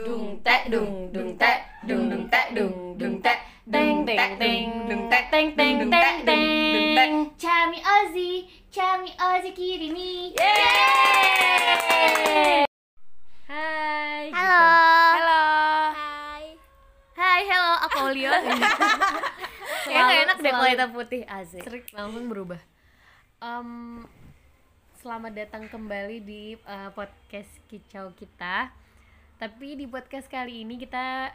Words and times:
Dung 0.00 0.40
tek 0.40 0.72
dung 0.72 1.12
dung 1.12 1.36
tek 1.36 1.68
dung 1.84 2.08
dung 2.08 2.24
tek 2.32 2.56
dung 2.56 2.96
dung 2.96 3.20
tek 3.20 3.44
Teng 3.68 4.08
teng 4.08 4.40
teng. 4.40 4.88
dung 4.88 5.04
tek 5.12 5.28
teng 5.28 5.52
teng 5.52 5.84
dung 5.84 5.92
teng 5.92 6.24
tek 6.24 6.24
dung 6.24 6.72
tek 6.72 6.96
teng. 6.96 7.28
Chami 7.36 7.76
Ozzy 7.84 8.48
Chami 8.72 9.12
Ozzy 9.20 9.52
Kirimi 9.52 10.32
Yeay! 10.32 11.44
Hai. 13.44 14.32
Halo. 14.32 14.64
Halo. 15.12 15.44
Hai. 15.92 16.56
Hai 17.12 17.40
hello 17.44 17.72
aku 17.84 18.16
Olio? 18.16 18.32
Kayaknya 19.92 20.08
gak 20.08 20.24
enak 20.24 20.40
deh 20.40 20.52
kalau 20.56 20.88
putih. 20.96 21.28
Asik. 21.28 21.68
Serik 21.68 21.92
langsung 21.92 22.32
berubah. 22.32 22.64
Em, 23.44 24.00
Selamat 25.04 25.36
datang 25.36 25.68
kembali 25.68 26.24
di 26.24 26.56
eh, 26.56 26.88
podcast 26.96 27.52
kicau 27.68 28.16
kita 28.16 28.72
Tapi 29.42 29.74
di 29.74 29.90
podcast 29.90 30.30
kali 30.30 30.62
ini 30.62 30.78
kita 30.78 31.26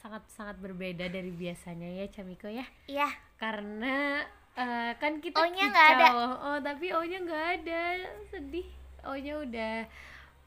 sangat-sangat 0.00 0.56
berbeda 0.56 1.04
dari 1.12 1.28
biasanya 1.28 1.84
ya 2.00 2.08
Camiko 2.08 2.48
ya? 2.48 2.64
Iya. 2.88 3.12
karena 3.36 4.24
eh, 4.56 4.96
kan 4.96 5.20
kita 5.20 5.36
O-nya 5.36 5.68
nggak 5.68 5.88
ada. 6.00 6.08
oh 6.16 6.58
tapi 6.64 6.96
o 6.96 7.04
nya 7.04 7.20
nggak 7.20 7.44
ada. 7.60 8.08
Sedih. 8.32 8.64
O 9.04 9.12
nya 9.20 9.36
udah 9.36 9.84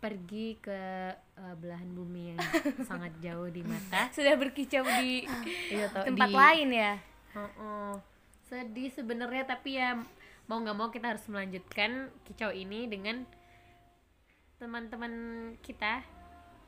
pergi 0.01 0.57
ke 0.57 0.81
eh, 1.13 1.55
belahan 1.61 1.93
bumi 1.93 2.33
yang 2.33 2.41
sangat 2.89 3.13
jauh 3.21 3.53
di 3.53 3.61
mata. 3.61 4.09
Sudah 4.09 4.33
berkicau 4.33 4.81
di 4.97 5.29
tau, 5.93 6.09
tempat 6.09 6.29
di- 6.33 6.37
lain 6.41 6.69
ya. 6.73 6.93
Oh, 7.37 8.01
sedih 8.49 8.89
sebenarnya 8.89 9.45
tapi 9.45 9.77
ya 9.77 9.93
mau 10.49 10.57
nggak 10.57 10.73
mau 10.73 10.89
kita 10.89 11.13
harus 11.13 11.29
melanjutkan 11.29 12.09
kicau 12.25 12.49
ini 12.49 12.89
dengan 12.89 13.29
teman-teman 14.57 15.13
kita 15.61 16.14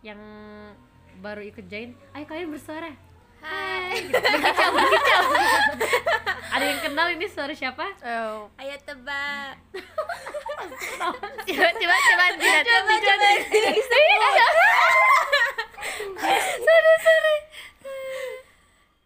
yang 0.07 0.21
baru 1.19 1.43
ikut 1.43 1.67
join 1.67 1.91
ayo 2.15 2.23
kalian 2.23 2.55
bersuara. 2.55 2.95
Hai. 3.43 4.07
berkicau 4.07 4.69
berkicau. 4.71 5.23
Ada 6.57 6.65
yang 6.65 6.79
kenal 6.81 7.07
ini 7.13 7.27
suara 7.29 7.53
siapa? 7.53 7.85
Oh. 8.01 8.49
Ayo 8.55 8.75
tebak. 8.87 9.59
Coba 11.43 11.69
coba 11.69 11.95
coba 11.99 12.25
tidak 12.39 12.61
coba 12.65 12.93
coba. 12.97 13.29
sorry 16.65 16.95
sorry. 17.03 17.37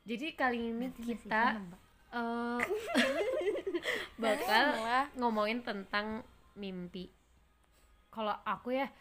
Jadi 0.06 0.28
kali 0.38 0.60
ini 0.70 0.88
kita 0.96 1.60
eh, 2.14 2.62
bakal 4.24 4.66
ngomongin 5.18 5.66
tentang 5.66 6.24
mimpi. 6.56 7.10
Kalau 8.12 8.36
aku 8.44 8.76
ya 8.76 8.92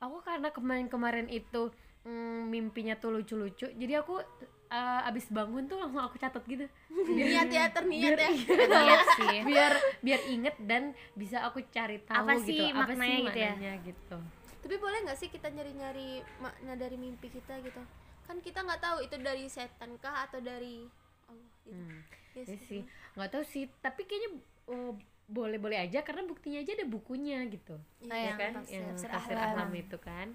aku 0.00 0.16
karena 0.20 0.48
kemarin-kemarin 0.50 1.28
itu 1.28 1.68
mm, 2.02 2.48
mimpinya 2.48 2.96
tuh 2.96 3.12
lucu-lucu 3.12 3.68
jadi 3.70 4.00
aku 4.00 4.18
eh, 4.66 5.08
abis 5.08 5.28
bangun 5.28 5.68
tuh 5.68 5.76
langsung 5.76 6.00
aku 6.00 6.16
catat 6.16 6.42
gitu 6.44 6.64
Niat 7.16 7.48
ya 7.48 7.68
terniat 7.68 8.16
ya. 8.16 8.30
Niat 8.72 9.06
sih. 9.14 9.36
biar 9.48 9.72
biar 10.00 10.20
inget 10.26 10.56
dan 10.64 10.92
bisa 11.12 11.44
aku 11.44 11.60
cari 11.68 12.00
tahu 12.02 12.24
Apa 12.24 12.40
gitu 12.40 12.48
sih 12.56 12.72
apa 12.72 12.88
maknanya 12.88 13.04
sih 13.06 13.20
gitu 13.22 13.38
ya? 13.38 13.52
maknanya 13.52 13.72
gitu 13.84 14.16
Tapi 14.60 14.74
boleh 14.76 14.98
nggak 15.04 15.18
sih 15.18 15.28
kita 15.28 15.48
nyari-nyari 15.48 16.20
makna 16.38 16.76
dari 16.76 16.96
mimpi 16.96 17.32
kita 17.32 17.58
gitu? 17.64 17.80
Kan 18.28 18.44
kita 18.44 18.60
nggak 18.60 18.78
tahu 18.78 19.00
itu 19.00 19.16
dari 19.16 19.48
setan 19.48 19.96
kah 19.96 20.28
atau 20.28 20.36
dari 20.38 20.84
Allah 21.26 21.48
gitu. 21.64 21.72
Hmm. 21.72 21.98
Iya 22.30 22.44
Ya 22.46 22.58
sih, 22.68 22.80
nggak 23.16 23.30
tahu 23.32 23.42
sih. 23.42 23.64
Tapi 23.80 24.04
kayaknya 24.04 24.30
oh, 24.68 24.94
boleh-boleh 25.30 25.78
aja 25.78 26.02
karena 26.02 26.26
buktinya 26.26 26.58
aja 26.58 26.74
ada 26.74 26.84
bukunya 26.84 27.38
gitu. 27.46 27.78
Iya, 28.02 28.14
ya 28.20 28.32
kan? 28.34 28.50
tafsir- 28.58 28.74
Yang 28.74 28.86
tafsir 28.92 29.08
tafsir 29.08 29.36
ahlam. 29.36 29.54
ahlam 29.54 29.70
itu 29.72 29.96
kan. 29.96 30.28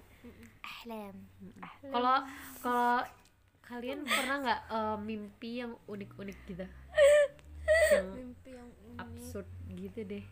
Ahlan. 0.58 1.14
Kalau 1.84 2.16
kalau 2.58 2.98
kalian 3.60 4.00
pernah 4.02 4.36
nggak 4.40 4.60
eh, 4.68 4.96
mimpi 4.98 5.50
yang 5.58 5.76
unik-unik 5.84 6.38
gitu? 6.46 6.64
yang 7.92 8.08
Mimpi 8.10 8.50
yang 8.52 8.70
ini. 8.82 8.96
absurd 8.96 9.46
gitu 9.70 10.00
deh. 10.02 10.24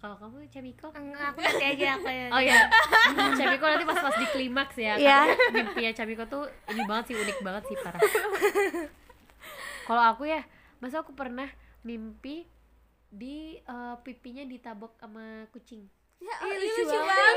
Kalau 0.00 0.16
kamu 0.16 0.48
Camiko? 0.48 0.88
Enggak, 0.90 1.28
aku 1.28 1.38
nanti 1.38 1.64
aja 1.66 1.86
aku 1.94 2.08
ya. 2.08 2.26
Oh 2.32 2.40
ya, 2.40 2.56
Camiko 3.36 3.64
nanti 3.68 3.84
pas-pas 3.84 4.16
di 4.16 4.26
klimaks 4.30 4.76
ya. 4.76 4.96
Iya. 4.96 5.18
Karena 5.28 5.52
mimpinya 5.52 5.92
Camiko 5.92 6.24
tuh 6.24 6.44
ini 6.66 6.82
banget 6.88 7.04
sih 7.06 7.16
unik 7.20 7.38
banget 7.44 7.62
sih 7.68 7.76
parah. 7.76 8.00
Kalau 9.84 10.02
aku 10.06 10.24
ya, 10.24 10.40
masa 10.78 11.02
aku 11.02 11.12
pernah 11.12 11.50
mimpi 11.82 12.48
di 13.10 13.36
eh, 13.56 13.96
pipinya 14.00 14.42
ditabok 14.42 14.96
sama 14.96 15.24
kucing. 15.50 15.82
Ya, 16.20 16.36
Ih, 16.36 16.44
oh, 16.44 16.52
lucu 16.52 16.82
lucu, 16.84 16.98
banget. 17.00 17.34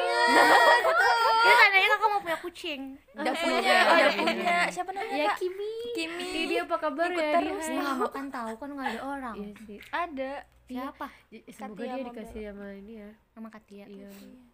Dia 1.44 1.54
tandanya 1.56 1.88
kakak 1.90 2.10
mau 2.10 2.20
punya 2.20 2.38
kucing. 2.38 2.82
Udah 3.14 3.32
Eh, 3.32 3.40
punya, 3.40 3.58
udah 3.58 3.80
udah 3.88 4.10
punya. 4.12 4.34
punya. 4.36 4.58
Siapa 4.68 4.90
namanya? 4.92 5.16
Ya 5.16 5.26
Kak? 5.26 5.38
Kimi. 5.40 5.74
Kimi. 5.94 6.28
Ih, 6.28 6.44
dia 6.46 6.60
apa 6.64 6.76
kabar 6.78 7.08
Ikut 7.08 7.24
ya? 7.24 7.32
terus. 7.34 7.64
Dia? 7.64 7.80
Nggak 7.80 7.98
makan 7.98 8.26
tahu 8.28 8.52
kan 8.54 8.70
nggak 8.70 8.88
ada 8.90 9.02
orang. 9.02 9.36
Iya 9.36 9.52
sih. 9.64 9.78
Ada. 9.88 10.32
Siapa? 10.64 11.08
Semoga 11.50 11.76
Katia 11.76 11.84
dia 11.86 11.96
mau 11.96 12.08
dikasih 12.12 12.42
sama 12.46 12.68
ini 12.74 12.94
ya. 12.98 13.10
Nama 13.34 13.48
Katia. 13.50 13.86
Iya, 13.88 14.10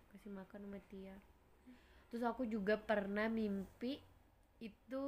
kasih 0.08 0.32
makan 0.32 0.60
sama 0.62 0.80
Tia. 0.86 1.16
Terus 2.10 2.24
aku 2.24 2.44
juga 2.46 2.76
pernah 2.78 3.28
mimpi 3.28 3.98
itu 4.60 5.02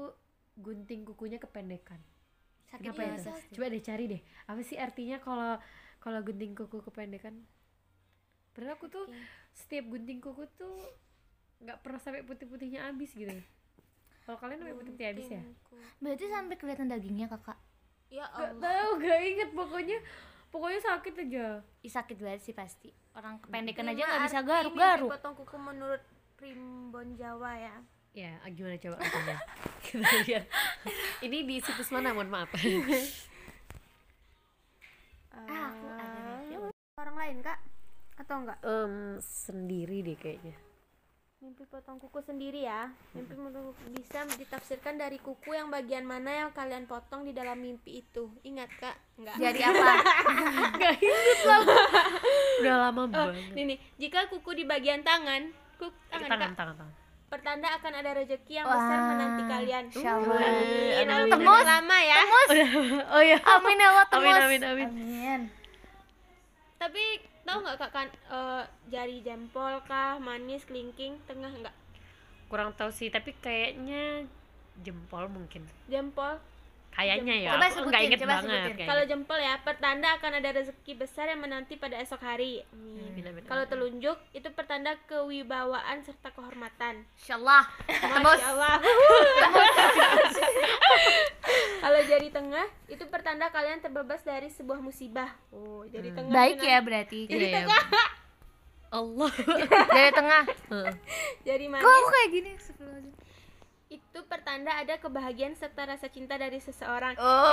gunting 0.56 1.02
kukunya 1.04 1.38
kependekan. 1.38 2.02
Sakit 2.68 2.90
Kenapa 2.90 3.02
ya? 3.04 3.14
itu? 3.16 3.32
Coba 3.54 3.66
deh 3.68 3.84
cari 3.84 4.04
deh. 4.08 4.22
Apa 4.46 4.62
sih 4.62 4.78
artinya 4.78 5.18
kalau 5.18 5.62
kalau 6.02 6.20
gunting 6.20 6.58
kuku 6.58 6.82
kependekan? 6.82 7.46
Padahal 8.52 8.76
aku 8.76 8.90
tuh 8.90 9.06
setiap 9.54 9.88
gunting 9.88 10.20
kuku 10.20 10.44
tuh 10.58 10.76
nggak 11.62 11.80
pernah 11.86 12.02
sampai 12.02 12.26
putih-putihnya 12.26 12.90
habis 12.90 13.14
gitu. 13.14 13.32
Kalau 14.26 14.38
kalian 14.38 14.60
sampai 14.60 14.76
putih-putih 14.76 15.08
habis 15.08 15.28
ya? 15.30 15.42
Berarti 16.02 16.26
sampai 16.28 16.56
kelihatan 16.58 16.90
dagingnya 16.90 17.30
kakak. 17.30 17.58
Ya 18.12 18.28
Gak 18.28 18.58
Allah. 18.58 18.60
tahu, 18.60 18.90
gak 19.00 19.20
inget 19.24 19.50
pokoknya 19.56 19.98
pokoknya 20.52 20.80
sakit 20.84 21.14
aja. 21.22 21.46
Ih, 21.80 21.92
sakit 21.94 22.18
banget 22.20 22.42
sih 22.44 22.52
pasti. 22.52 22.90
Orang 23.16 23.40
kependekan 23.40 23.88
aja 23.88 24.04
nggak 24.04 24.22
bisa 24.28 24.40
garuk-garuk. 24.44 25.10
potong 25.16 25.36
kuku 25.38 25.56
menurut 25.56 26.02
Primbon 26.36 27.16
Jawa 27.16 27.56
ya. 27.56 27.76
Ya, 28.12 28.36
gimana 28.52 28.76
coba 28.76 29.00
artinya? 29.00 29.38
Kita 29.80 30.04
lihat. 30.28 30.44
Ini 31.24 31.38
di 31.48 31.56
situs 31.64 31.88
mana? 31.96 32.12
Mohon 32.12 32.44
maaf. 32.44 32.52
Ah, 35.34 35.70
aku 35.70 35.86
ada 35.90 36.20
nih. 36.44 36.58
Orang 36.96 37.16
lain 37.16 37.38
kak? 37.40 37.60
Atau 38.16 38.36
enggak? 38.38 38.58
Em, 38.62 38.94
sendiri 39.20 39.98
deh 40.02 40.16
kayaknya. 40.16 40.56
Mimpi 41.42 41.66
potong 41.66 41.98
kuku 41.98 42.22
sendiri 42.22 42.62
ya. 42.62 42.94
Mimpi 43.12 43.34
potong 43.34 43.74
kuku 43.74 43.98
bisa 43.98 44.30
ditafsirkan 44.30 44.94
dari 44.96 45.18
kuku 45.18 45.52
yang 45.52 45.68
bagian 45.68 46.06
mana 46.06 46.30
yang 46.38 46.50
kalian 46.52 46.86
potong 46.86 47.26
di 47.26 47.34
dalam 47.34 47.58
mimpi 47.58 47.98
itu. 48.00 48.30
Ingat 48.44 48.70
kak? 48.78 48.96
Enggak. 49.18 49.36
Jadi 49.40 49.60
apa? 49.68 49.92
Gak 50.78 50.96
inget 51.02 51.40
lah. 51.44 51.62
Udah 52.62 52.76
lama 52.80 53.02
Oh, 53.02 53.08
banget. 53.10 53.58
nih 53.58 53.64
nih, 53.66 53.78
jika 53.98 54.30
kuku 54.30 54.54
di 54.54 54.64
bagian 54.64 55.02
tangan, 55.02 55.50
kuku 55.76 55.90
tangan, 56.08 56.30
tangan, 56.30 56.46
kak, 56.46 56.58
tangan, 56.60 56.76
tangan. 56.78 56.96
Pertanda 57.32 57.68
akan 57.80 57.94
ada 57.96 58.12
rezeki 58.20 58.60
yang 58.60 58.68
besar 58.68 58.98
Wah, 59.00 59.08
menanti 59.16 59.44
kalian. 59.48 59.84
Amin. 59.88 60.04
Amin. 60.04 61.08
Amin. 61.08 61.32
Tembus. 61.32 61.64
lama 61.64 61.98
ya. 62.04 62.18
Oh 63.16 63.22
iya. 63.24 63.40
Amin 63.40 63.80
ya 63.80 63.88
Allah 63.88 64.06
Amin, 64.12 64.12
tembus. 64.12 64.44
amin, 64.44 64.62
amin. 64.68 64.90
Amin. 64.92 65.42
Tapi 66.76 67.04
tahu 67.48 67.58
nggak 67.64 67.78
kak 67.80 67.92
kan 67.96 68.08
eh, 68.12 68.64
jari 68.92 69.24
jempol 69.24 69.80
kah, 69.88 70.20
manis, 70.20 70.68
kelingking, 70.68 71.16
tengah 71.24 71.56
enggak? 71.56 71.76
Kurang 72.52 72.76
tahu 72.76 72.92
sih, 72.92 73.08
tapi 73.08 73.32
kayaknya 73.40 74.28
jempol 74.84 75.32
mungkin. 75.32 75.64
Jempol. 75.88 76.36
Kayaknya 76.92 77.36
ya. 77.40 77.50
Coba 77.56 77.60
nggak 77.64 77.72
sebutin, 77.72 78.04
inget 78.04 78.20
coba 78.20 78.36
banget. 78.44 78.84
Kalau 78.84 79.04
jempol 79.08 79.40
ya, 79.40 79.56
pertanda 79.64 80.08
akan 80.20 80.32
ada 80.44 80.50
rezeki 80.52 80.94
besar 81.00 81.32
yang 81.32 81.40
menanti 81.40 81.80
pada 81.80 81.96
esok 82.04 82.20
hari. 82.20 82.68
Amin, 82.76 83.24
amin, 83.24 83.44
Kalau 83.48 83.64
telunjuk 83.64 84.20
itu 84.36 84.48
pertanda 84.52 85.00
kewibawaan 85.08 86.04
serta 86.04 86.36
kehormatan. 86.36 87.08
Insyaallah. 87.16 87.64
Masya 88.20 88.48
Allah. 88.52 88.76
Kalau 91.82 92.00
jari 92.06 92.30
tengah 92.30 92.68
itu 92.92 93.04
pertanda 93.08 93.50
kalian 93.50 93.80
terbebas 93.80 94.22
dari 94.22 94.52
sebuah 94.52 94.84
musibah. 94.84 95.32
Oh, 95.50 95.88
jari 95.88 96.12
tengah. 96.12 96.30
Baik 96.30 96.60
ya 96.60 96.78
berarti. 96.84 97.26
Iya, 97.32 97.66
ya. 97.66 97.80
Allah. 98.92 99.32
Dari 99.96 100.12
tengah. 100.12 100.44
Heeh. 100.68 100.94
Jari 101.48 101.66
Kok 101.72 101.80
manis 101.80 101.88
aku 101.88 102.10
kayak 102.12 102.30
gini? 102.36 102.52
Itu 103.92 104.20
pertanda 104.24 104.72
ada 104.80 104.96
kebahagiaan 104.96 105.52
serta 105.60 105.84
rasa 105.84 106.08
cinta 106.08 106.40
dari 106.40 106.64
seseorang. 106.64 107.12
Oh. 107.20 107.44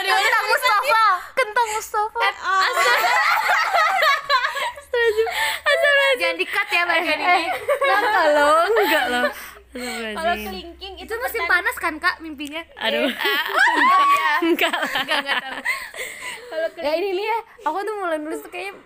Kentang 0.00 0.46
Mustafa. 0.48 1.04
Kentang 1.36 1.68
Mustafa. 1.76 2.20
Jangan 6.20 6.36
dikat 6.36 6.68
ya 6.72 6.82
bagian 6.88 7.20
ini. 7.20 7.48
Enggak 7.52 8.26
loh, 8.32 8.58
enggak 8.72 9.04
loh. 9.12 9.24
Kalau 10.16 10.34
kelingking 10.34 10.94
itu, 10.98 11.12
Itu 11.12 11.14
musim 11.20 11.42
panas 11.44 11.76
kan 11.76 11.94
kak 12.00 12.24
mimpinya? 12.24 12.64
Aduh. 12.80 13.06
Enggak 14.48 14.72
lah. 14.74 14.92
Enggak 15.04 15.18
enggak 15.22 15.36
tahu. 15.44 15.58
Kalau 16.50 16.68
Ya 16.82 16.92
ini 16.98 17.08
nih 17.20 17.26
ya, 17.28 17.38
aku 17.68 17.78
tuh 17.84 17.94
mulai 18.00 18.18
nulis 18.18 18.40
tuh 18.42 18.50
kayaknya 18.50 18.80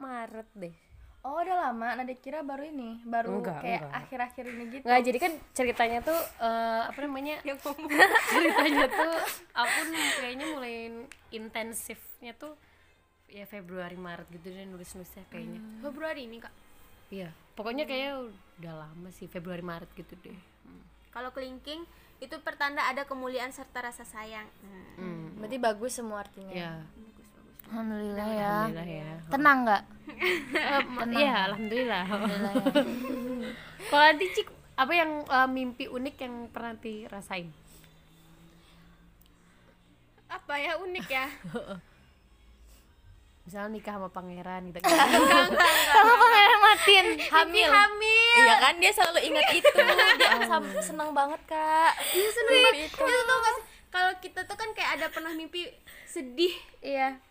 Maret 0.00 0.48
deh. 0.56 0.85
Oh 1.26 1.42
udah 1.42 1.58
lama, 1.58 1.98
Nada 1.98 2.14
kira 2.14 2.46
baru 2.46 2.70
ini, 2.70 3.02
baru 3.02 3.42
Enggak, 3.42 3.58
kayak 3.58 3.82
enggak. 3.82 3.98
akhir-akhir 3.98 4.44
ini 4.46 4.64
gitu. 4.78 4.84
nggak 4.86 5.02
jadi 5.02 5.18
kan 5.18 5.32
ceritanya 5.50 5.98
tuh 6.06 6.20
eh, 6.38 6.82
apa 6.86 6.98
namanya? 7.02 7.42
Ceritanya 8.30 8.86
tuh 8.86 9.14
aku 9.50 9.80
kayaknya 10.22 10.46
mulai 10.54 10.74
intensifnya 11.34 12.30
tuh 12.38 12.54
ya 13.26 13.42
Februari 13.42 13.98
Maret 13.98 14.30
gitu 14.38 14.54
deh 14.54 14.70
nulis 14.70 14.94
nulisnya 14.94 15.26
kayaknya 15.26 15.58
Februari 15.82 16.30
ini 16.30 16.38
kak? 16.38 16.54
Iya 17.10 17.34
pokoknya 17.58 17.90
kayak 17.90 18.30
udah 18.62 18.74
lama 18.86 19.08
sih 19.10 19.26
Februari 19.26 19.66
Maret 19.66 19.90
gitu 19.98 20.14
deh. 20.22 20.38
Kalau 21.10 21.34
kelingking 21.34 21.82
itu 22.22 22.36
pertanda 22.40 22.86
ada 22.86 23.02
kemuliaan 23.02 23.50
serta 23.50 23.82
rasa 23.82 24.06
sayang. 24.06 24.46
Hmm. 24.94 25.42
Berarti 25.42 25.58
bagus 25.58 25.92
semua 25.98 26.22
artinya. 26.22 26.54
ya 26.54 26.72
bagus 26.86 26.94
bagus 26.94 27.05
Alhamdulillah 27.66 28.28
ya. 28.28 28.50
alhamdulillah 28.62 28.86
ya 28.86 29.08
Tenang 29.26 29.58
nggak? 29.64 29.82
iya 31.18 31.34
alhamdulillah 31.46 32.02
kalau 33.90 34.04
nanti 34.04 34.26
cik 34.32 34.48
apa 34.74 34.92
yang 34.92 35.10
eh, 35.22 35.48
mimpi 35.48 35.84
unik 35.86 36.16
yang 36.16 36.34
pernah 36.48 36.72
dirasain 36.74 37.48
apa 40.26 40.54
ya 40.56 40.72
unik 40.76 41.06
ya 41.06 41.26
misalnya 43.42 43.68
nikah 43.72 43.94
sama 43.94 44.08
pangeran 44.10 44.62
gitu 44.68 44.78
Sama 44.82 46.14
pengen 46.18 46.58
matiin 46.58 47.06
hamil. 47.24 47.68
hamil 47.70 48.36
Iya 48.36 48.54
kan 48.58 48.74
dia 48.76 48.90
selalu 48.90 49.20
ingat 49.22 49.46
itu. 49.54 49.70
Dia 49.70 50.82
seneng 50.82 51.10
banget 51.10 51.40
kak. 51.46 51.92
Dia 52.10 52.28
seneng 52.28 52.56
banget 52.60 52.90
itu. 52.90 53.00
tuh 53.00 53.40
kalau 53.88 54.12
kita 54.18 54.40
tuh 54.44 54.56
kan 54.58 54.68
kayak 54.74 54.90
ada 54.98 55.06
pernah 55.08 55.30
mimpi 55.30 55.70
sedih 56.04 56.52
Iya. 56.82 57.22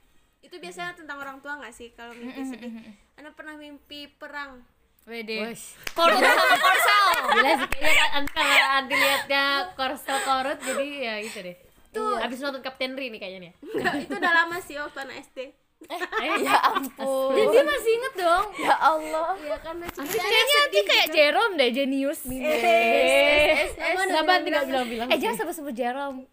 Itu 0.45 0.55
biasanya 0.55 0.93
tentang 0.93 1.17
orang 1.17 1.37
tua 1.41 1.57
nggak 1.57 1.73
sih 1.73 1.89
kalau 1.91 2.13
mimpi 2.13 2.41
sedih? 2.45 2.71
anda 3.15 3.33
pernah 3.33 3.55
mimpi 3.55 4.05
perang? 4.11 4.61
Wede. 5.05 5.53
Korsel 5.91 6.17
sama 6.17 6.57
korsel. 6.57 7.05
Gila 7.31 7.51
sih 7.55 7.69
kayaknya 7.71 8.05
kan 8.07 8.23
kalau 8.27 8.67
anti 8.75 8.95
liatnya 8.95 9.43
korsel 9.73 10.17
korut 10.21 10.59
jadi 10.59 10.85
ya 10.99 11.13
gitu 11.21 11.39
deh. 11.41 11.55
Tuh 11.89 12.17
abis 12.19 12.37
nonton 12.39 12.59
Kapten 12.59 12.93
Ri 12.93 13.07
nih 13.07 13.17
kayaknya 13.17 13.39
nih 13.39 13.51
Enggak, 13.55 13.93
itu 14.03 14.13
udah 14.19 14.33
lama 14.35 14.57
sih 14.59 14.75
waktu 14.75 14.99
anak 14.99 15.15
SD 15.23 15.39
Ya 16.43 16.57
ampun. 16.65 17.31
dan 17.31 17.45
dia 17.47 17.63
masih 17.63 17.91
inget 17.93 18.13
dong. 18.17 18.45
Ya 18.57 18.75
Allah. 18.75 19.31
Iya 19.37 19.57
kan 19.61 19.75
lucu 19.79 19.99
Kayaknya 20.03 20.59
dia 20.67 20.83
kayak 20.83 21.07
Jerome 21.09 21.53
deh, 21.55 21.69
jenius. 21.71 22.19
eh, 22.27 23.71
Sabar 24.09 24.41
tidak 24.41 24.63
bilang-bilang 24.67 25.07
Eh 25.07 25.17
jangan 25.17 25.37
sebut-sebut 25.39 25.71
Jerome. 25.71 26.25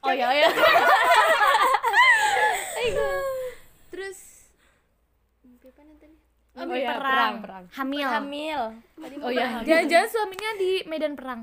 oh 0.00 0.12
ya 0.12 0.30
ya. 0.32 0.48
Terus 3.90 4.18
mimpi 5.44 5.68
apa 5.68 5.82
nih 6.52 6.62
oh 6.62 6.76
ya 6.76 6.92
perang 6.96 7.34
perang 7.40 7.64
Hamil. 7.72 8.08
Hamil. 8.08 8.60
oh 9.20 9.30
ya 9.30 9.46
Jangan-jangan 9.62 10.08
suaminya 10.08 10.50
di 10.54 10.70
medan 10.84 11.14
perang. 11.14 11.42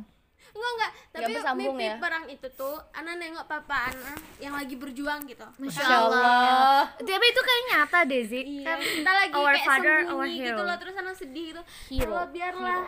enggak 0.50 0.72
enggak 0.76 0.92
tapi 1.10 1.32
bersambung 1.32 1.74
mimpi 1.74 1.86
ya. 1.88 1.96
perang 1.98 2.26
itu 2.26 2.48
tuh 2.52 2.76
Ana 2.92 3.14
nengok 3.16 3.46
papa 3.46 3.90
Ana 3.90 4.14
yang 4.38 4.52
lagi 4.52 4.76
berjuang 4.76 5.26
gitu 5.26 5.46
Masya 5.56 5.86
Allah. 5.86 6.90
Tapi 6.94 7.26
itu 7.28 7.42
kayak 7.42 7.64
nyata 7.70 8.00
deh, 8.04 8.22
Zik. 8.24 8.44
Iya, 8.44 8.66
Kan 8.66 8.78
kita 8.82 9.12
lagi 9.14 9.34
our 9.36 9.46
kayak 9.48 9.66
father, 9.66 9.98
our 10.04 10.26
sembunyi 10.26 10.42
gitu 10.44 10.62
loh 10.62 10.76
terus 10.78 10.96
Ana 10.96 11.14
sedih 11.14 11.46
gitu 11.54 11.62
Hero. 11.88 12.12
kalau 12.12 12.26
biarlah 12.30 12.82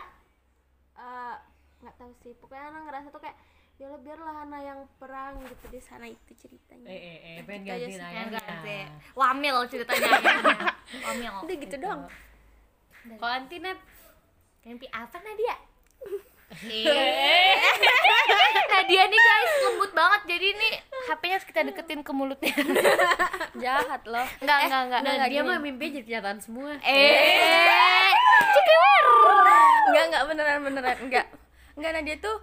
eh, 0.96 1.34
nggak 1.80 1.94
tahu 1.96 2.12
sih 2.18 2.32
pokoknya 2.36 2.64
Ana 2.68 2.78
ngerasa 2.82 3.08
tuh 3.08 3.20
kayak 3.20 3.36
ya 3.74 3.84
Allah 3.84 4.00
biarlah 4.00 4.34
Ana 4.40 4.58
yang 4.60 4.80
perang 4.94 5.42
gitu 5.42 5.64
di 5.68 5.80
sana 5.80 6.06
itu 6.06 6.32
ceritanya 6.34 6.86
eh 6.86 6.94
eh 6.94 7.16
eh 7.18 7.42
pengen 7.42 7.62
Kita 7.62 7.72
aja 7.72 7.82
gantiin 7.82 7.98
sih, 7.98 8.04
ayahnya 8.04 8.86
Wamil 9.12 9.56
ceritanya. 9.66 10.08
akhirnya. 10.08 10.56
Wamil. 11.04 11.32
udah 11.42 11.56
gitu 11.58 11.76
dong 11.78 12.00
kalau 13.12 13.32
anti 13.32 13.56
Nat 13.58 13.78
Mimpi 14.62 14.86
apa 14.88 15.16
Nadia? 15.18 15.56
Nadia 18.70 19.02
nih 19.04 19.20
guys 19.20 19.52
lembut 19.64 19.90
banget 19.92 20.20
jadi 20.28 20.48
nih 20.52 20.72
HP-nya 21.02 21.34
harus 21.34 21.46
kita 21.46 21.60
deketin 21.64 22.00
ke 22.00 22.12
mulutnya. 22.12 22.54
Jahat 23.62 24.02
loh. 24.04 24.22
Enggak, 24.38 24.58
enggak, 24.62 24.82
enggak. 24.86 25.00
nah 25.02 25.26
dia 25.26 25.42
mah 25.42 25.58
mimpi 25.58 25.90
jadi 25.90 26.04
kenyataan 26.06 26.38
semua 26.38 26.78
Eh, 26.78 28.12
ceker. 28.54 29.02
Enggak, 29.88 30.04
enggak 30.06 30.22
beneran 30.24 30.60
beneran 30.62 30.96
enggak. 31.00 31.26
Enggak 31.74 31.90
Nadia 31.92 32.16
tuh 32.18 32.36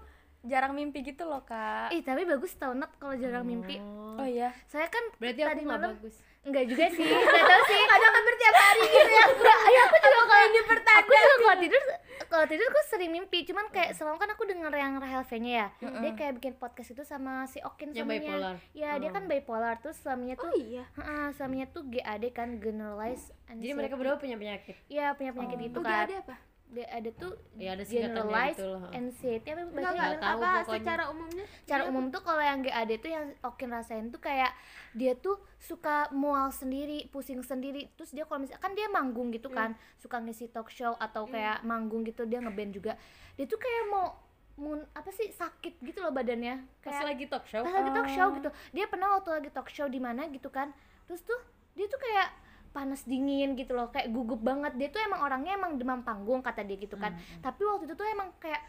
jarang 0.45 0.73
mimpi 0.75 1.03
gitu 1.03 1.27
loh, 1.27 1.43
Kak. 1.43 1.91
Ih 1.91 2.01
tapi 2.03 2.23
bagus 2.23 2.55
tau 2.55 2.71
Nat 2.71 2.91
kalau 2.99 3.15
jarang 3.19 3.43
mimpi. 3.43 3.79
Oh 4.19 4.27
iya. 4.27 4.55
Saya 4.67 4.87
kan 4.87 5.03
berarti 5.19 5.41
aku 5.43 5.49
tadi 5.51 5.61
nggak 5.65 5.79
malam 5.79 5.91
bagus. 5.99 6.15
Enggak 6.39 6.65
juga 6.71 6.85
sih, 6.95 7.03
enggak 7.03 7.45
tahu 7.51 7.61
sih. 7.67 7.83
Ada 7.83 8.07
hampir 8.15 8.33
tiap 8.39 8.55
hari 8.55 8.83
gitu 8.87 9.11
ya? 9.11 9.25
Enggak, 9.27 9.59
ya 9.59 9.81
aku 9.83 9.97
juga 9.99 10.23
kalau 10.23 10.45
ini 10.47 10.61
pertanda 10.63 10.99
Aku 11.03 11.11
juga 11.11 11.35
kalau 11.43 11.57
tidur 11.59 11.83
kalau 12.29 12.45
tidur 12.47 12.65
aku 12.71 12.81
sering 12.87 13.11
mimpi. 13.11 13.39
Cuman 13.43 13.65
kayak 13.75 13.91
semalam 13.99 14.15
kan 14.15 14.29
aku 14.31 14.43
denger 14.47 14.71
yang 14.71 14.93
Rahel 15.03 15.23
V-nya 15.27 15.51
ya. 15.51 15.67
Dia 15.99 16.11
kayak 16.15 16.33
bikin 16.39 16.53
podcast 16.55 16.95
itu 16.95 17.03
sama 17.03 17.43
si 17.51 17.59
Okin 17.59 17.91
Yang 17.91 18.07
suaminya. 18.07 18.31
bipolar. 18.39 18.55
Ya 18.71 18.89
dia 18.95 19.09
kan 19.11 19.23
bipolar. 19.27 19.75
Terus 19.83 19.99
suaminya 19.99 20.35
tuh 20.39 20.47
oh 20.47 20.55
iya. 20.55 20.87
Heeh, 20.95 21.25
suaminya 21.35 21.67
tuh 21.67 21.83
GAD 21.91 22.23
kan 22.31 22.63
generalized 22.63 23.35
jadi 23.57 23.73
mereka 23.73 23.97
berdua 23.97 24.21
punya 24.21 24.37
penyakit? 24.37 24.77
Iya 24.85 25.17
punya 25.17 25.33
penyakit 25.33 25.57
gitu 25.73 25.81
oh, 25.81 25.85
kan. 25.85 26.05
ada 26.05 26.21
apa 26.21 26.35
ada 26.69 27.09
tuh 27.17 27.33
ya 27.57 27.73
ada 27.73 27.81
generalized 27.81 28.61
gitu 28.61 28.69
loh 28.69 28.85
anxiety 28.93 29.47
apa 29.49 29.61
enggak, 29.65 29.89
Nggak 29.89 30.21
tahu 30.21 30.39
apa 30.39 30.49
pokoknya. 30.61 30.77
secara 30.77 31.03
umumnya 31.09 31.45
Cara 31.65 31.83
umum 31.89 32.05
tuh 32.13 32.21
kalau 32.21 32.43
yang 32.45 32.59
GAD 32.61 32.91
tuh 33.01 33.11
yang 33.13 33.25
Okin 33.41 33.69
rasain 33.73 34.05
tuh 34.13 34.21
kayak 34.21 34.53
dia 34.93 35.13
tuh 35.17 35.37
suka 35.61 36.09
mual 36.09 36.49
sendiri, 36.49 37.09
pusing 37.13 37.41
sendiri. 37.45 37.89
Terus 37.93 38.09
dia 38.13 38.25
kalau 38.25 38.41
misalkan 38.41 38.73
dia 38.73 38.89
manggung 38.89 39.29
gitu 39.29 39.49
kan, 39.53 39.77
suka 40.01 40.17
ngisi 40.17 40.49
talk 40.49 40.69
show 40.73 40.97
atau 40.97 41.29
kayak 41.29 41.61
manggung 41.61 42.01
gitu 42.05 42.25
dia 42.25 42.41
ngeband 42.41 42.73
juga. 42.73 42.93
Dia 43.37 43.45
tuh 43.45 43.61
kayak 43.61 43.83
mau 43.93 44.17
mun 44.59 44.81
apa 44.91 45.09
sih 45.13 45.29
sakit 45.31 45.77
gitu 45.81 46.01
loh 46.01 46.09
badannya. 46.11 46.65
pas 46.81 46.91
Kayak 46.91 47.05
lagi 47.05 47.25
talk 47.29 47.45
show 47.45 47.61
pas 47.61 47.73
lagi 47.73 47.91
talk 47.93 48.09
show 48.13 48.27
gitu. 48.33 48.49
Dia 48.73 48.85
pernah 48.89 49.07
waktu 49.17 49.29
lagi 49.29 49.49
talk 49.53 49.69
show 49.69 49.85
di 49.85 50.01
mana 50.01 50.25
gitu 50.29 50.49
kan. 50.49 50.73
Terus 51.05 51.21
tuh 51.21 51.39
dia 51.77 51.85
tuh 51.85 52.01
kayak 52.01 52.48
panas 52.69 53.01
dingin 53.05 53.57
gitu 53.57 53.73
loh 53.73 53.89
kayak 53.89 54.13
gugup 54.13 54.41
banget. 54.41 54.73
Dia 54.77 54.89
tuh 54.93 55.01
emang 55.01 55.25
orangnya 55.25 55.57
emang 55.57 55.75
demam 55.75 56.01
panggung 56.05 56.41
kata 56.45 56.61
dia 56.63 56.77
gitu 56.77 56.95
kan. 56.95 57.17
Tapi 57.41 57.61
waktu 57.65 57.89
itu 57.89 57.95
tuh 57.97 58.07
emang 58.07 58.29
kayak 58.37 58.61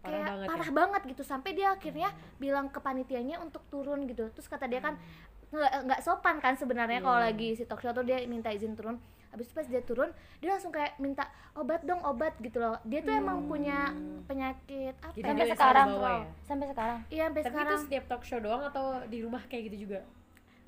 Parah 0.00 0.16
kayak 0.16 0.28
banget 0.32 0.48
parah 0.48 0.68
ya? 0.68 0.72
banget 0.72 1.02
gitu. 1.12 1.22
Sampai 1.24 1.50
dia 1.52 1.68
akhirnya 1.76 2.08
bilang 2.40 2.72
ke 2.72 2.80
panitianya 2.80 3.36
untuk 3.40 3.60
turun 3.68 4.08
gitu. 4.08 4.32
Terus 4.32 4.48
kata 4.48 4.64
dia 4.64 4.80
kan 4.80 4.96
nggak 5.50 5.72
nggak 5.82 6.00
sopan 6.06 6.38
kan 6.38 6.54
sebenarnya 6.54 7.02
kalau 7.02 7.18
lagi 7.18 7.58
si 7.58 7.66
talk 7.66 7.82
show 7.82 7.90
tuh 7.90 8.04
dia 8.06 8.22
minta 8.24 8.48
izin 8.48 8.72
turun. 8.76 8.96
Habis 9.30 9.46
itu 9.46 9.54
pas 9.54 9.66
dia 9.68 9.82
turun 9.84 10.10
dia 10.42 10.50
langsung 10.50 10.74
kayak 10.74 10.98
minta 10.98 11.28
obat 11.54 11.84
dong 11.84 12.00
obat 12.02 12.34
gitu 12.40 12.58
loh. 12.58 12.80
Dia 12.88 13.04
tuh 13.04 13.14
emang 13.14 13.44
punya 13.46 13.92
penyakit 14.26 14.96
apa 15.04 15.14
Jadi 15.14 15.22
ya? 15.22 15.30
Sampai 15.30 15.48
sekarang. 15.52 15.88
ya? 15.90 16.22
Sampai 16.48 16.66
sekarang. 16.66 16.98
iya 17.12 17.24
sampai 17.28 17.42
tapi 17.44 17.50
sekarang. 17.52 17.70
itu 17.70 17.84
setiap 17.86 18.04
talk 18.08 18.22
show 18.24 18.40
doang 18.40 18.62
atau 18.66 19.04
di 19.06 19.18
rumah 19.20 19.42
kayak 19.46 19.70
gitu 19.70 19.86
juga 19.86 20.00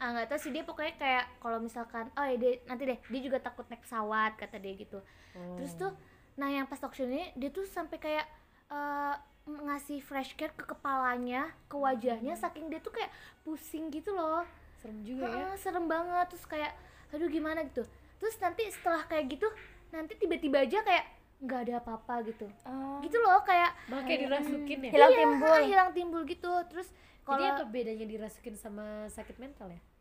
ah 0.03 0.11
nggak 0.11 0.35
tahu 0.35 0.39
sih 0.43 0.51
dia 0.51 0.67
pokoknya 0.67 0.99
kayak 0.99 1.25
kalau 1.39 1.63
misalkan 1.63 2.11
oh 2.19 2.27
ya 2.27 2.35
dia 2.35 2.59
nanti 2.67 2.91
deh 2.91 2.99
dia 2.99 3.21
juga 3.23 3.39
takut 3.39 3.63
naik 3.71 3.87
pesawat 3.87 4.35
kata 4.35 4.59
dia 4.59 4.75
gitu. 4.75 4.99
Terus 5.31 5.73
tuh 5.79 5.95
nah 6.35 6.51
yang 6.51 6.67
pas 6.67 6.83
talk 6.83 6.91
show 6.91 7.07
ini 7.07 7.31
dia 7.39 7.55
tuh 7.55 7.63
sampai 7.63 8.03
kayak 8.03 8.27
eh, 8.75 9.15
ngasih 9.47 10.03
fresh 10.03 10.35
care 10.35 10.51
ke 10.59 10.67
kepalanya 10.67 11.55
ke 11.71 11.79
wajahnya 11.79 12.35
saking 12.35 12.67
dia 12.67 12.83
tuh 12.83 12.91
kayak 12.91 13.15
pusing 13.47 13.95
gitu 13.95 14.11
loh. 14.11 14.43
Serem 14.83 15.07
juga 15.07 15.31
ya. 15.31 15.55
Serem 15.55 15.87
banget 15.87 16.35
terus 16.35 16.51
kayak 16.51 16.75
aduh 17.15 17.31
gimana? 17.31 17.63
gitu. 17.63 17.87
Terus 18.19 18.35
nanti 18.43 18.67
setelah 18.75 19.07
kayak 19.07 19.39
gitu 19.39 19.47
nanti 19.95 20.19
tiba-tiba 20.19 20.67
aja 20.67 20.83
kayak 20.83 21.07
nggak 21.47 21.61
ada 21.63 21.73
apa-apa 21.79 22.27
gitu. 22.27 22.51
Oh. 22.67 22.99
gitu 23.07 23.23
loh 23.23 23.39
kayak 23.47 23.71
malah 23.87 24.03
kayak 24.03 24.27
dirasukin 24.27 24.79
ya? 24.83 24.91
Hilang 24.91 25.11
iya, 25.15 25.19
timbul. 25.23 25.59
hilang 25.63 25.91
timbul 25.95 26.23
gitu. 26.27 26.53
Terus 26.67 26.91
kalau 27.23 27.39
jadi 27.39 27.55
apa 27.55 27.65
bedanya 27.71 28.07
dirasukin 28.11 28.59
sama 28.59 29.07
sakit 29.07 29.39
mental 29.39 29.71
ya 29.71 29.92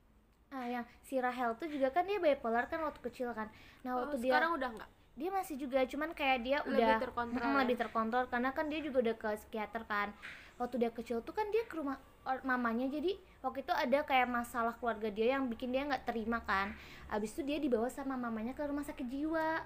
ah 0.51 0.67
yang 0.67 0.83
si 1.01 1.15
Rahel 1.15 1.55
tuh 1.55 1.71
juga 1.71 1.89
kan 1.89 2.03
dia 2.03 2.19
bipolar 2.19 2.67
kan 2.67 2.83
waktu 2.83 2.99
kecil 3.07 3.31
kan. 3.31 3.47
Nah 3.87 3.95
Oh, 3.95 3.97
waktu 4.03 4.19
dia 4.19 4.35
sekarang 4.35 4.51
udah 4.59 4.69
enggak 4.75 4.89
dia 5.11 5.27
masih 5.27 5.55
juga 5.59 5.83
cuman 5.83 6.15
kayak 6.15 6.39
dia 6.39 6.57
Lebih 6.63 6.71
udah 6.71 6.91
terkontrol 7.03 7.43
Mm, 7.43 7.51
ya? 7.51 7.59
lebih 7.63 7.77
terkontrol 7.77 8.23
karena 8.31 8.49
kan 8.55 8.65
dia 8.71 8.79
juga 8.79 8.97
udah 9.03 9.15
ke 9.15 9.27
psikiater 9.39 9.83
kan. 9.83 10.09
Waktu 10.55 10.75
dia 10.77 10.91
kecil 10.93 11.19
tuh 11.23 11.33
kan 11.33 11.47
dia 11.51 11.63
ke 11.67 11.73
rumah 11.75 11.99
mamanya 12.45 12.85
jadi 12.85 13.17
waktu 13.41 13.65
itu 13.65 13.73
ada 13.73 14.05
kayak 14.05 14.29
masalah 14.29 14.77
keluarga 14.77 15.09
dia 15.09 15.35
yang 15.35 15.49
bikin 15.49 15.73
dia 15.73 15.83
nggak 15.87 16.05
terima 16.07 16.39
kan. 16.43 16.71
Abis 17.11 17.33
itu 17.35 17.43
dia 17.43 17.57
dibawa 17.59 17.87
sama 17.91 18.15
mamanya 18.15 18.55
ke 18.55 18.63
rumah 18.63 18.85
sakit 18.85 19.07
jiwa. 19.07 19.63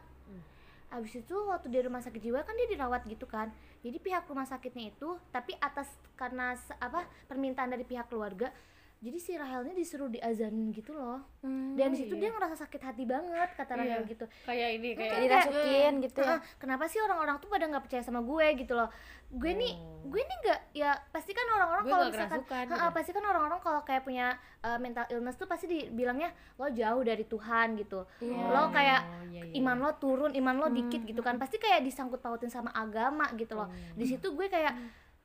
Abis 0.93 1.19
itu 1.19 1.35
waktu 1.49 1.67
di 1.67 1.81
rumah 1.83 1.99
sakit 1.99 2.21
jiwa 2.23 2.39
kan 2.45 2.55
dia 2.55 2.67
dirawat 2.71 3.03
gitu 3.05 3.27
kan. 3.27 3.51
Jadi 3.83 3.97
pihak 4.01 4.25
rumah 4.25 4.47
sakitnya 4.47 4.89
itu 4.93 5.19
tapi 5.29 5.53
atas 5.59 5.89
karena 6.15 6.55
apa 6.79 7.05
permintaan 7.27 7.69
dari 7.69 7.83
pihak 7.83 8.07
keluarga 8.07 8.49
jadi 8.97 9.17
si 9.17 9.31
Rahelnya 9.33 9.71
disuruh 9.71 10.07
diazanin 10.07 10.71
gitu 10.71 10.89
loh. 10.89 11.21
Hmm, 11.39 11.75
dan 11.75 11.91
di 11.91 11.99
situ 11.99 12.15
dia 12.15 12.27
ngerasa 12.27 12.57
sakit 12.57 12.81
hati 12.81 13.03
banget 13.03 13.53
kata 13.53 13.75
Rahel 13.75 14.01
Iya. 14.01 14.07
gitu. 14.07 14.25
kayak 14.43 14.69
ini 14.73 14.89
kayak 14.91 15.11
kayak 15.11 15.21
dirasukin 15.21 15.93
gitu 16.01 16.19
ya. 16.19 16.31
"Ah, 16.31 16.39
kenapa 16.55 16.83
sih 16.85 16.97
orang-orang 16.97 17.37
tuh 17.37 17.47
pada 17.47 17.65
nggak 17.65 17.83
percaya 17.83 18.01
sama 18.01 18.19
gue 18.19 18.47
gitu 18.55 18.73
loh? 18.73 18.89
Gue 19.27 19.51
nih 19.51 19.73
gue 20.05 20.21
nih 20.21 20.37
nggak 20.39 20.59
ya 20.73 20.91
pasti 21.09 21.31
kan 21.31 21.45
orang-orang 21.49 21.85
kalau 21.85 22.05
misalkan 22.07 22.39
gitu. 22.41 22.93
pasti 22.93 23.11
kan 23.11 23.23
orang-orang 23.23 23.59
kalau 23.59 23.81
kayak 23.81 24.01
punya 24.01 24.27
uh, 24.61 24.77
mental 24.77 25.05
illness 25.07 25.35
tuh 25.35 25.45
pasti 25.45 25.65
dibilangnya 25.65 26.29
lo 26.55 26.69
jauh 26.69 27.01
dari 27.01 27.23
Tuhan 27.23 27.75
gitu. 27.75 28.05
Iya. 28.19 28.41
lo 28.47 28.63
kayak 28.69 29.01
Oh, 29.01 29.23
iya, 29.27 29.41
iya. 29.43 29.53
iman 29.59 29.77
lo 29.77 29.91
turun 29.95 30.31
iman 30.33 30.55
lo 30.55 30.67
dikit 30.69 31.03
gitu 31.03 31.19
kan. 31.19 31.35
pasti 31.35 31.57
kayak 31.57 31.81
disangkut 31.81 32.19
pautin 32.19 32.49
sama 32.49 32.71
agama 32.71 33.29
gitu 33.35 33.53
loh. 33.53 33.67
Di 33.93 34.05
situ 34.07 34.31
gue 34.31 34.47
kayak 34.47 34.73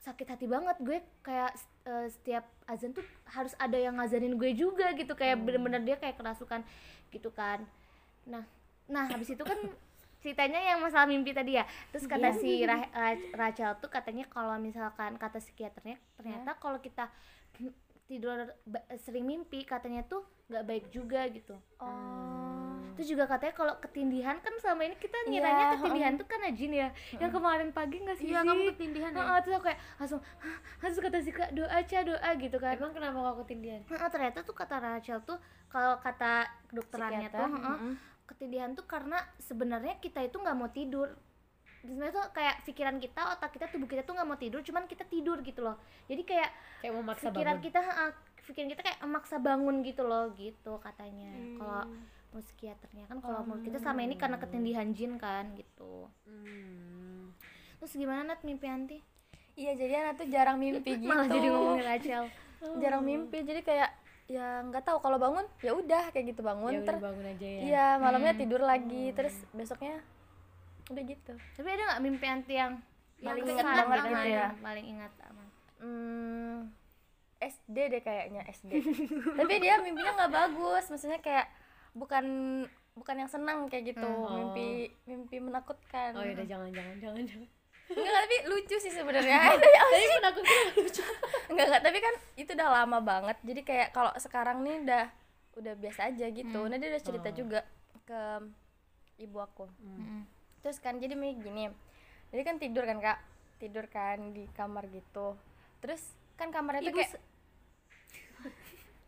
sakit 0.00 0.26
hati 0.32 0.46
banget 0.48 0.76
gue 0.80 0.98
kayak 1.20 1.52
uh, 1.84 2.08
setiap 2.08 2.48
azan 2.64 2.96
tuh 2.96 3.04
harus 3.28 3.52
ada 3.60 3.76
yang 3.76 4.00
ngazanin 4.00 4.32
gue 4.40 4.56
juga 4.56 4.96
gitu 4.96 5.12
kayak 5.12 5.44
bener-bener 5.44 5.84
dia 5.84 5.96
kayak 6.00 6.16
kerasukan 6.16 6.64
gitu 7.12 7.28
kan. 7.30 7.60
Nah 8.24 8.44
nah 8.90 9.06
habis 9.12 9.30
itu 9.30 9.44
kan 9.44 9.60
ceritanya 10.24 10.60
yang 10.60 10.80
masalah 10.80 11.04
mimpi 11.04 11.36
tadi 11.36 11.60
ya. 11.60 11.64
Terus 11.92 12.08
kata 12.08 12.32
si 12.40 12.64
Ra- 12.64 12.90
Ra- 12.92 13.28
Rachel 13.36 13.76
tuh 13.80 13.92
katanya 13.92 14.24
kalau 14.28 14.56
misalkan 14.56 15.20
kata 15.20 15.40
psikiaternya 15.40 15.96
ternyata 16.16 16.56
kalau 16.56 16.80
kita 16.80 17.08
tidur 18.08 18.50
sering 18.98 19.22
mimpi 19.22 19.62
katanya 19.62 20.02
tuh 20.02 20.24
nggak 20.48 20.64
baik 20.66 20.84
juga 20.90 21.28
gitu. 21.28 21.54
Oh 21.78 22.49
Terus 23.00 23.16
juga 23.16 23.24
katanya 23.24 23.54
kalau 23.56 23.74
ketindihan 23.80 24.36
kan 24.44 24.52
selama 24.60 24.84
ini 24.84 24.96
kita 25.00 25.16
Iya, 25.24 25.28
ngiranya 25.32 25.64
ketindihan 25.72 26.12
tuh 26.20 26.26
kan 26.28 26.40
jin 26.52 26.72
ya. 26.76 26.88
Yang 27.16 27.32
kemarin 27.32 27.68
pagi 27.72 27.96
nggak 27.96 28.16
sih? 28.20 28.28
Iya, 28.28 28.44
kamu 28.44 28.62
ketindihan 28.76 29.10
ya? 29.16 29.24
Heeh, 29.24 29.38
terus 29.40 29.54
aku 29.56 29.64
kayak 29.72 29.80
langsung 29.96 30.20
"Hah?" 30.20 30.56
langsung 30.84 31.02
kata 31.08 31.18
si 31.24 31.32
Kak 31.32 31.50
doa 31.56 31.68
aja 31.72 31.98
doa 32.04 32.30
gitu 32.36 32.56
kan. 32.60 32.76
emang 32.76 32.92
kenapa 32.92 33.16
kau 33.16 33.40
ketindihan 33.40 33.80
Heeh, 33.88 34.08
ternyata 34.12 34.38
tuh 34.44 34.52
kata 34.52 34.76
Rachel 34.84 35.24
tuh 35.24 35.40
kalau 35.72 35.96
kata 35.96 36.44
kedokterannya 36.68 37.32
Psikiater, 37.32 37.40
tuh 37.40 37.48
heeh, 37.56 37.76
mm-mm. 37.80 37.94
ketindihan 38.28 38.70
tuh 38.76 38.84
karena 38.84 39.18
sebenarnya 39.40 39.96
kita 39.96 40.20
itu 40.20 40.36
nggak 40.36 40.56
mau 40.60 40.68
tidur. 40.68 41.08
Sebenarnya 41.80 42.12
tuh 42.12 42.26
kayak 42.36 42.68
pikiran 42.68 43.00
kita, 43.00 43.20
otak 43.32 43.56
kita, 43.56 43.72
tubuh 43.72 43.88
kita 43.88 44.04
tuh 44.04 44.12
nggak 44.12 44.28
mau 44.28 44.36
tidur, 44.36 44.60
cuman 44.60 44.84
kita 44.84 45.08
tidur 45.08 45.40
gitu 45.40 45.64
loh. 45.64 45.80
Jadi 46.04 46.28
kayak 46.28 46.52
kayak 46.84 46.92
memaksa 46.92 47.32
pikiran 47.32 47.56
bangun 47.56 47.64
kita, 47.64 47.80
pikiran 48.44 48.68
kita 48.68 48.82
kayak 48.84 48.98
memaksa 49.00 49.36
bangun 49.40 49.76
gitu 49.80 50.02
loh, 50.04 50.28
gitu 50.36 50.76
katanya. 50.84 51.32
Kalau 51.56 51.88
menurut 51.88 52.19
psikiaternya 52.32 53.04
kan 53.04 53.18
kalau 53.18 53.42
menurut 53.42 53.62
kita 53.62 53.78
selama 53.78 54.00
ini 54.00 54.14
karena 54.14 54.38
ketindihan 54.38 54.86
jin 54.90 55.16
kan 55.16 55.50
gitu. 55.52 56.06
Hmm. 56.22 57.34
Terus 57.76 57.92
gimana 57.92 58.22
Nat 58.24 58.40
mimpi 58.42 58.66
anti? 58.66 58.98
iya 59.52 59.74
jadi 59.74 59.92
Ana 59.98 60.12
tuh 60.14 60.24
jarang 60.24 60.56
mimpi 60.56 60.94
gitu 60.96 61.10
Malah 61.10 61.26
jadi 61.26 61.46
ngomongin 61.48 61.84
Rachel. 61.84 62.24
jarang 62.82 63.02
mimpi 63.02 63.38
jadi 63.40 63.60
kayak 63.60 63.90
ya 64.24 64.62
nggak 64.62 64.86
tahu 64.86 65.02
kalau 65.02 65.18
bangun 65.18 65.42
ya 65.58 65.74
udah 65.74 66.14
kayak 66.14 66.30
gitu 66.30 66.40
bangun 66.40 66.70
ya 66.70 66.80
ter 66.80 66.96
bangun 66.96 67.24
aja 67.26 67.42
ya 67.44 67.60
iya 67.60 67.86
malamnya 67.98 68.30
tidur 68.32 68.62
lagi 68.62 69.10
terus 69.10 69.34
besoknya 69.50 69.98
udah 70.86 71.02
gitu 71.02 71.34
Tapi 71.34 71.66
ada 71.66 71.82
nggak 71.88 72.00
mimpi 72.00 72.26
anti 72.26 72.54
yang 72.54 72.78
Paling 73.18 73.42
ingat 73.44 73.66
banget 73.66 74.00
gitu 74.06 74.28
ya. 74.32 74.48
Paling 74.56 74.86
ingat 74.88 75.12
aman. 75.26 75.46
hmm, 75.76 76.56
SD 77.36 77.76
deh 77.90 78.00
kayaknya 78.00 78.42
SD 78.46 78.70
tapi 79.40 79.54
dia 79.58 79.74
mimpinya 79.78 80.12
nggak 80.14 80.32
bagus 80.32 80.84
maksudnya 80.88 81.18
kayak 81.18 81.50
bukan 81.96 82.24
bukan 82.94 83.16
yang 83.16 83.30
senang 83.30 83.66
kayak 83.70 83.94
gitu. 83.94 84.06
Oh. 84.06 84.34
mimpi 84.34 84.90
mimpi 85.06 85.36
menakutkan. 85.38 86.14
Oh 86.16 86.22
ya 86.22 86.34
udah 86.36 86.46
jangan 86.46 86.68
jangan 86.74 86.96
jangan 87.00 87.22
jangan. 87.26 87.48
Enggak 87.90 88.14
tapi 88.22 88.36
lucu 88.46 88.76
sih 88.78 88.92
sebenarnya. 88.94 89.38
Tapi 89.82 90.06
menakutkan 90.22 90.66
lucu? 90.78 91.02
Enggak 91.50 91.66
enggak 91.66 91.82
tapi 91.82 91.98
kan 91.98 92.14
itu 92.38 92.50
udah 92.54 92.68
lama 92.70 92.98
banget. 93.02 93.36
Jadi 93.42 93.60
kayak 93.66 93.88
kalau 93.90 94.14
sekarang 94.14 94.62
nih 94.62 94.86
udah 94.86 95.04
udah 95.58 95.74
biasa 95.74 96.00
aja 96.14 96.26
gitu. 96.30 96.60
Nah 96.70 96.76
dia 96.78 96.88
udah 96.94 97.02
cerita 97.02 97.28
Oh. 97.30 97.34
juga 97.34 97.60
ke 98.06 98.22
ibu 99.18 99.38
aku. 99.42 99.66
Terus 100.62 100.78
kan 100.78 101.02
jadi 101.02 101.18
gini. 101.18 101.66
Jadi 102.30 102.42
kan 102.46 102.56
tidur 102.62 102.86
kan 102.86 103.02
kak? 103.02 103.18
Tidur 103.58 103.90
kan 103.90 104.30
di 104.30 104.46
kamar 104.54 104.86
gitu. 104.94 105.34
Terus 105.82 106.14
kan 106.38 106.48
kamarnya 106.54 106.80
tuh 106.80 106.92
Ibu 106.94 106.98
kayak 107.02 107.12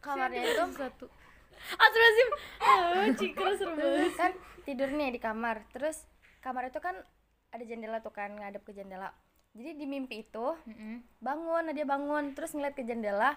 kamarnya 0.03 0.43
itu 0.43 0.63
satu 0.77 1.07
Astagfirullahaladzim. 1.71 2.29
Ah 2.61 3.07
cikra 3.15 3.51
serem 3.57 3.75
banget. 3.79 4.13
kan 4.19 4.33
tidur 4.63 4.89
nih 4.91 5.09
di 5.15 5.21
kamar. 5.21 5.57
Terus 5.71 6.05
kamar 6.41 6.69
itu 6.69 6.81
kan 6.83 6.97
ada 7.53 7.65
jendela 7.65 7.99
tuh 8.01 8.13
kan 8.13 8.33
ngadep 8.35 8.63
ke 8.65 8.73
jendela. 8.73 9.13
Jadi 9.53 9.77
di 9.77 9.87
mimpi 9.87 10.25
itu 10.25 10.47
bangun 11.21 11.63
nah 11.69 11.75
dia 11.77 11.85
bangun 11.85 12.33
terus 12.33 12.57
ngeliat 12.57 12.73
ke 12.73 12.83
jendela 12.83 13.37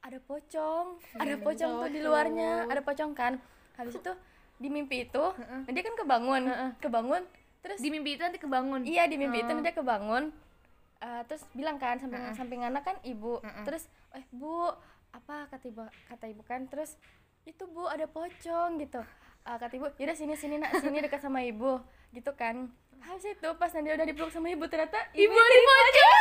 ada 0.00 0.18
pocong. 0.24 0.96
Ada 1.20 1.36
pocong 1.36 1.72
tuh 1.84 1.90
di 1.92 2.00
luarnya 2.00 2.64
ada 2.66 2.80
pocong 2.80 3.12
kan. 3.12 3.36
Habis 3.76 4.00
itu 4.00 4.12
di 4.60 4.68
mimpi 4.68 5.08
itu 5.08 5.24
nah 5.40 5.70
dia 5.72 5.84
kan 5.84 5.96
kebangun 5.96 6.42
kebangun 6.80 7.22
terus 7.60 7.76
Di 7.80 7.92
mimpi 7.92 8.16
itu 8.16 8.24
nanti 8.24 8.40
kebangun. 8.40 8.88
iya 8.88 9.04
di 9.04 9.20
mimpi 9.20 9.44
itu 9.44 9.52
nah 9.52 9.60
dia 9.60 9.76
kebangun. 9.76 10.32
Eh, 11.00 11.22
terus 11.28 11.44
bilang 11.56 11.80
kan 11.80 11.96
samping 11.96 12.24
samping 12.32 12.60
anak 12.64 12.84
kan 12.84 12.96
ibu. 13.04 13.40
Terus 13.68 13.84
eh 14.16 14.24
bu 14.32 14.68
apa? 15.12 15.48
kata 15.52 15.64
ibu 15.68 15.84
kata 16.08 16.24
ibu 16.28 16.40
kan. 16.44 16.64
Terus 16.72 16.96
itu 17.48 17.64
bu 17.64 17.88
ada 17.88 18.04
pocong 18.04 18.80
gitu. 18.80 19.00
Eh, 19.48 19.56
kata 19.56 19.72
ibu 19.72 19.88
yaudah 19.96 20.16
sini 20.16 20.36
sini 20.36 20.60
nak 20.60 20.76
sini 20.76 21.00
dekat 21.00 21.24
sama 21.24 21.40
ibu 21.40 21.80
gitu 22.12 22.30
kan. 22.36 22.68
Habis 23.00 23.32
itu 23.32 23.48
pas 23.56 23.72
nanti 23.72 23.88
udah 23.96 24.04
dipeluk 24.04 24.28
sama 24.28 24.52
ibu 24.52 24.68
ternyata 24.68 25.00
ibu, 25.16 25.32
ada 25.32 25.60
pocong 25.64 26.18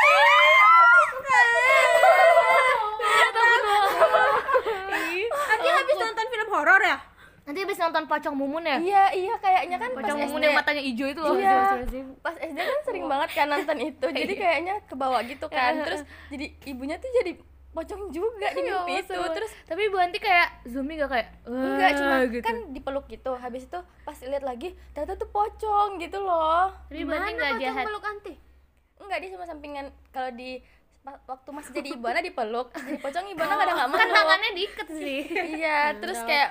Nanti 5.50 5.68
habis 5.68 5.96
nonton 6.00 6.26
film 6.32 6.48
horor 6.56 6.80
ya? 6.80 6.98
Nanti 7.44 7.60
habis 7.66 7.78
nonton 7.82 8.04
pocong 8.08 8.36
mumun 8.38 8.64
ya? 8.64 8.78
iya 8.80 9.04
iya 9.12 9.36
kayaknya 9.42 9.82
kan 9.82 9.90
pas 9.92 10.06
Pocong 10.06 10.20
mumun 10.24 10.40
SD 10.40 10.46
yang 10.46 10.56
matanya 10.56 10.84
hijau 10.86 11.08
itu 11.10 11.20
loh. 11.20 11.34
Iya, 11.36 11.82
pas 12.22 12.36
SD 12.38 12.60
kan 12.62 12.80
sering 12.86 13.06
banget 13.10 13.30
kan 13.34 13.48
nonton 13.50 13.78
itu, 13.82 14.06
jadi 14.22 14.34
kayaknya 14.38 14.76
kebawa 14.86 15.20
gitu 15.26 15.50
kan, 15.50 15.82
terus 15.82 16.06
jadi 16.30 16.46
ibunya 16.70 16.96
tuh 17.02 17.10
jadi 17.10 17.32
pocong 17.70 18.10
juga 18.10 18.50
di 18.50 18.62
Ya 18.62 18.82
mimpi 18.82 18.94
itu, 19.00 19.14
terus 19.32 19.52
tapi 19.64 19.88
Bu 19.88 19.98
Anti 19.98 20.18
kayak 20.18 20.66
zombie 20.66 20.98
gak 20.98 21.08
kayak 21.08 21.28
enggak 21.44 21.92
cuma 21.96 22.16
"Wah," 22.16 22.26
gitu. 22.26 22.44
kan 22.44 22.56
dipeluk 22.70 23.06
gitu, 23.08 23.32
habis 23.34 23.64
itu 23.64 23.78
pas 24.02 24.18
lihat 24.20 24.42
lagi 24.42 24.74
ternyata 24.92 25.14
tuh 25.16 25.30
pocong 25.30 25.98
gitu 25.98 26.18
loh, 26.18 26.74
Tapi 26.88 27.02
Bu 27.02 27.12
Anti 27.12 27.22
Mana 27.24 27.38
gak 27.38 27.50
pocong 27.52 27.62
jahat. 27.62 27.86
peluk 27.86 28.06
anti? 28.06 28.34
enggak 29.00 29.18
dia 29.18 29.30
cuma 29.32 29.46
sampingan. 29.46 29.86
Kalau 30.10 30.30
di 30.32 30.60
waktu 31.02 31.50
masih 31.50 31.72
jadi 31.72 31.90
ibu 31.92 32.06
Ana 32.06 32.20
dipeluk, 32.20 32.68
jadi 32.78 33.00
pocong 33.00 33.26
ibu 33.28 33.40
Ana 33.40 33.56
kadang 33.56 33.76
nggak 33.80 33.90
Kan 33.92 34.08
mau. 34.08 34.16
tangannya 34.16 34.52
diikat 34.52 34.88
sih. 34.92 35.20
iya 35.56 35.80
terus 36.02 36.20
kayak 36.22 36.50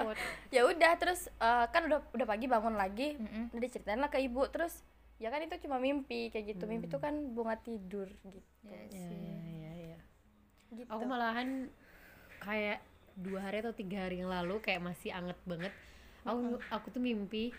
ya 0.48 0.64
udah 0.64 0.92
terus 0.96 1.28
eh, 1.28 1.64
kan 1.68 1.82
udah 1.84 1.98
udah 2.10 2.26
pagi 2.26 2.46
bangun 2.46 2.74
lagi. 2.74 3.14
Udah 3.50 3.60
diceritain 3.60 3.98
lah 3.98 4.08
ke 4.08 4.18
ibu. 4.18 4.48
Terus 4.48 4.82
ya 5.18 5.28
kan 5.28 5.38
itu 5.40 5.54
cuma 5.60 5.76
mimpi 5.76 6.30
kayak 6.30 6.56
gitu. 6.56 6.64
Mimpi 6.64 6.86
itu 6.86 6.96
kan 6.96 7.14
bunga 7.30 7.54
tidur 7.56 8.08
gitu. 8.08 8.40
Ya 8.64 8.80
ya 8.88 9.12
ya 9.70 9.98
gitu. 10.72 10.88
Aku 10.90 11.04
malahan 11.08 11.68
kayak 12.42 12.80
dua 13.18 13.50
hari 13.50 13.64
atau 13.64 13.74
tiga 13.74 14.06
hari 14.06 14.22
yang 14.22 14.30
lalu 14.30 14.60
kayak 14.62 14.84
masih 14.84 15.10
anget 15.10 15.38
banget. 15.48 15.72
Aku 16.22 16.60
aku 16.70 16.86
tuh 16.92 17.02
mimpi. 17.02 17.50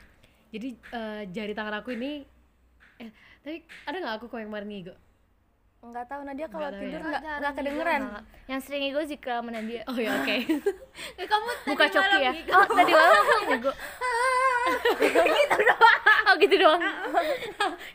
Jadi 0.49 0.75
eh, 0.75 1.23
jari 1.29 1.53
tangan 1.53 1.81
aku 1.81 1.93
ini 1.93 2.25
eh 2.99 3.11
tapi 3.39 3.63
ada 3.87 3.97
nggak 4.03 4.15
aku 4.19 4.25
kok 4.27 4.39
yang 4.43 4.51
kemarin 4.51 4.69
ngigo 4.69 4.95
nggak 5.81 6.05
tahu 6.05 6.21
Nadia 6.21 6.45
kalau 6.45 6.69
tidur 6.71 6.99
ya. 6.99 7.07
nggak 7.09 7.21
nggak 7.39 7.53
kedengeran 7.55 8.01
Yang 8.45 8.61
sering 8.61 8.83
ego 8.83 8.99
Zikra 9.01 9.39
sama 9.39 9.49
Nadia. 9.49 9.81
oh 9.85 9.95
ya 9.95 10.11
oke 10.13 10.35
Eh, 11.15 11.27
kamu 11.31 11.49
Buka 11.65 11.85
tadi 11.85 11.95
coki 11.95 12.17
ya. 12.19 12.31
gitu. 12.35 12.51
Oh, 12.51 12.65
tadi 12.67 12.91
malam 12.91 13.23
ego. 13.49 13.71
gitu 15.31 15.57
doang. 15.57 15.99
Oh, 16.21 16.35
gitu 16.37 16.55
doang. 16.57 16.81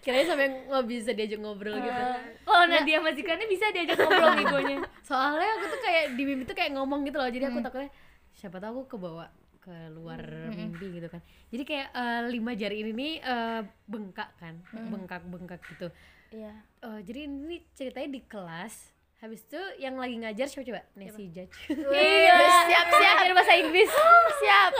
kirain 0.00 0.24
sampai 0.24 0.46
nggak 0.64 0.84
bisa 0.86 1.10
diajak 1.12 1.38
ngobrol 1.38 1.76
gitu 1.76 2.02
Oh, 2.44 2.62
Nadia 2.64 2.98
sama 2.98 3.10
Zikra 3.12 3.36
ini 3.36 3.46
bisa 3.46 3.68
diajak 3.68 3.96
ngobrol 3.96 4.32
egonya. 4.38 4.76
soalnya 5.00 5.48
aku 5.54 5.64
tuh 5.68 5.80
kayak 5.80 6.04
di 6.12 6.22
mimpi 6.24 6.44
tuh 6.44 6.54
kayak 6.54 6.72
ngomong 6.72 7.04
gitu 7.04 7.16
loh 7.16 7.28
jadi 7.28 7.46
aku 7.46 7.60
takutnya 7.60 7.92
siapa 8.32 8.56
tahu 8.58 8.82
aku 8.82 8.96
kebawa 8.96 9.28
ke 9.60 9.72
luar 9.90 10.20
mimpi 10.50 10.88
gitu 10.94 11.06
kan 11.06 11.20
jadi 11.48 11.62
kayak 11.62 11.88
eh, 11.90 12.22
lima 12.28 12.52
jari 12.52 12.80
ini 12.80 12.92
nih 12.92 13.12
eh, 13.18 13.60
bengkak 13.86 14.30
kan 14.34 14.56
bengkak 14.72 15.20
bengkak 15.22 15.60
gitu 15.66 15.88
iya. 16.34 16.54
Eh, 16.82 17.00
jadi 17.06 17.20
ini 17.30 17.62
ceritanya 17.72 18.08
di 18.10 18.20
kelas 18.26 18.92
habis 19.24 19.40
itu 19.40 19.62
yang 19.80 19.96
lagi 19.96 20.20
ngajar 20.20 20.46
siapa 20.50 20.68
coba? 20.68 20.82
Nancy 21.00 21.32
Judge. 21.32 21.56
Iya, 21.72 22.36
siap 22.68 22.86
siap 22.92 23.16
dari 23.24 23.32
bahasa 23.32 23.54
Inggris. 23.56 23.88
siap. 24.42 24.70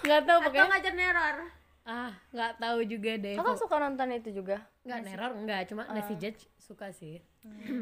Nggak 0.00 0.20
tahu. 0.24 0.38
Atau 0.40 0.46
pokoknya. 0.48 0.68
Ngajar 0.72 0.94
neror? 0.96 1.36
ah 1.82 2.14
nggak 2.30 2.62
tahu 2.62 2.78
juga 2.86 3.12
deh. 3.18 3.34
Kakak 3.34 3.58
suka 3.58 3.74
nonton 3.82 4.14
itu 4.14 4.30
juga? 4.30 4.62
Nggak 4.86 5.00
neror 5.02 5.30
nggak 5.42 5.60
cuma 5.66 5.82
Nancy 5.90 6.14
Judge 6.14 6.46
suka 6.54 6.94
sih. 6.94 7.18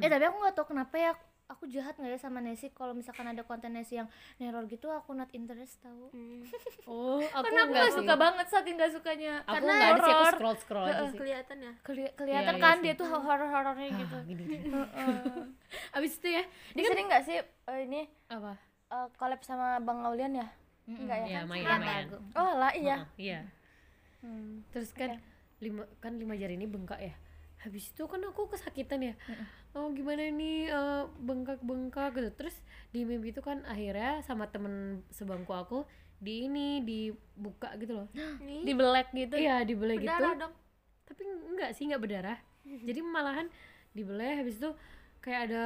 Eh 0.00 0.08
tapi 0.08 0.24
aku 0.24 0.40
nggak 0.40 0.56
tahu 0.56 0.72
kenapa 0.72 0.96
ya 0.96 1.12
aku 1.50 1.66
jahat 1.66 1.92
nggak 1.92 2.08
ya 2.08 2.20
sama 2.20 2.38
Nessie 2.38 2.70
kalau 2.70 2.92
misalkan 2.92 3.26
ada 3.26 3.42
konten 3.42 3.70
Nessie 3.70 3.98
yang 3.98 4.06
neror 4.36 4.64
gitu 4.64 4.86
aku 4.88 5.10
not 5.10 5.26
interest 5.30 5.76
tahu 5.78 6.06
oh 6.86 7.18
aku 7.18 7.42
karena 7.44 7.60
aku 7.60 7.74
sih 7.74 7.94
suka 7.98 8.14
banget 8.14 8.46
saking 8.48 8.74
nggak 8.74 8.92
sukanya 8.92 9.32
aku 9.42 9.54
karena 9.56 9.72
nggak 9.72 9.90
ada 9.90 10.00
sih 10.00 10.12
aku 10.12 10.24
scroll 10.30 10.56
scroll 10.56 10.86
aja 10.86 11.02
sih 11.04 11.18
Kelihatan 11.18 11.56
ya? 11.60 11.72
Keli- 11.82 12.14
kelihatan 12.14 12.46
Iya, 12.46 12.56
iya 12.56 12.64
kan 12.64 12.76
sih. 12.76 12.84
dia 12.84 12.94
tuh 12.94 13.06
horor 13.10 13.40
horornya 13.44 13.88
gitu 13.92 14.14
Ah, 14.14 14.22
gini, 14.22 14.42
gini. 14.46 14.58
abis 15.96 16.12
itu 16.16 16.28
ya 16.30 16.42
dia 16.72 16.84
sering 16.86 17.06
nggak 17.06 17.24
sih 17.24 17.36
eh, 17.42 17.80
ini 17.82 18.00
apa 18.28 18.54
eh, 18.88 19.08
collab 19.14 19.42
sama 19.42 19.78
Bang 19.78 20.02
Aulian 20.02 20.32
ya 20.32 20.46
enggak 20.86 21.18
ya 21.20 21.26
Iya, 21.28 21.40
main 21.44 21.60
Iya, 21.60 21.76
main. 21.76 21.86
lagu. 22.06 22.16
oh 22.32 22.52
lah 22.56 22.72
iya 22.72 22.96
iya. 23.16 23.40
Hmm. 24.20 24.60
Terus 24.68 24.90
kan 24.92 25.16
lima 25.58 25.82
kan 25.98 26.14
lima 26.14 26.34
jari 26.34 26.52
ini 26.52 26.64
bengkak 26.64 26.98
ya. 26.98 27.14
Habis 27.58 27.88
itu 27.88 28.04
kan 28.04 28.20
aku 28.20 28.48
kesakitan 28.48 29.00
ya. 29.02 29.14
Oh 29.70 29.94
gimana 29.94 30.26
nih 30.26 30.66
eh, 30.66 31.02
bengkak-bengkak 31.22 32.18
gitu. 32.18 32.30
Terus 32.34 32.56
di 32.90 33.06
mimpi 33.06 33.30
itu 33.30 33.38
kan 33.38 33.62
akhirnya 33.64 34.18
sama 34.26 34.50
temen 34.50 35.06
sebangku 35.14 35.54
aku 35.54 35.78
di 36.20 36.50
ini 36.50 36.82
dibuka 36.82 37.72
gitu 37.78 38.02
loh. 38.02 38.06
Di 38.42 38.72
black 38.74 39.14
gitu 39.14 39.38
Iya 39.38 39.62
dibelai 39.62 39.96
gitu. 39.96 40.10
berdarah 40.10 40.34
dong. 40.36 40.54
Tapi 41.06 41.22
enggak 41.24 41.70
sih 41.78 41.86
enggak 41.86 42.02
berdarah. 42.02 42.38
Jadi 42.66 43.00
malahan 43.00 43.46
dibelai 43.94 44.42
habis 44.42 44.58
itu 44.58 44.70
kayak 45.22 45.50
ada 45.50 45.64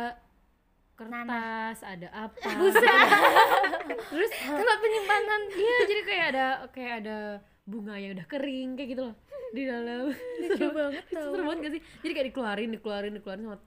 kertas, 0.94 1.78
ada 1.82 2.08
apa. 2.14 2.38
Terus 4.14 4.30
tempat 4.30 4.76
penyimpanan 4.78 5.40
Iya, 5.50 5.78
jadi 5.90 6.02
kayak 6.06 6.26
ada 6.30 6.46
kayak 6.70 6.94
ada 7.02 7.18
bunga 7.66 7.98
yang 7.98 8.14
udah 8.14 8.26
kering 8.30 8.78
kayak 8.78 8.88
gitu 8.94 9.02
loh 9.10 9.16
di 9.50 9.62
dalam. 9.66 10.12
Lucu 10.12 10.66
banget. 10.70 11.04
Seru 11.14 11.42
banget 11.42 11.58
gak 11.66 11.72
sih? 11.78 11.82
Jadi 12.04 12.12
kayak 12.14 12.26
dikeluarin, 12.30 12.70
dikeluarin, 12.78 13.12
dikeluarin 13.18 13.42
sama 13.42 13.58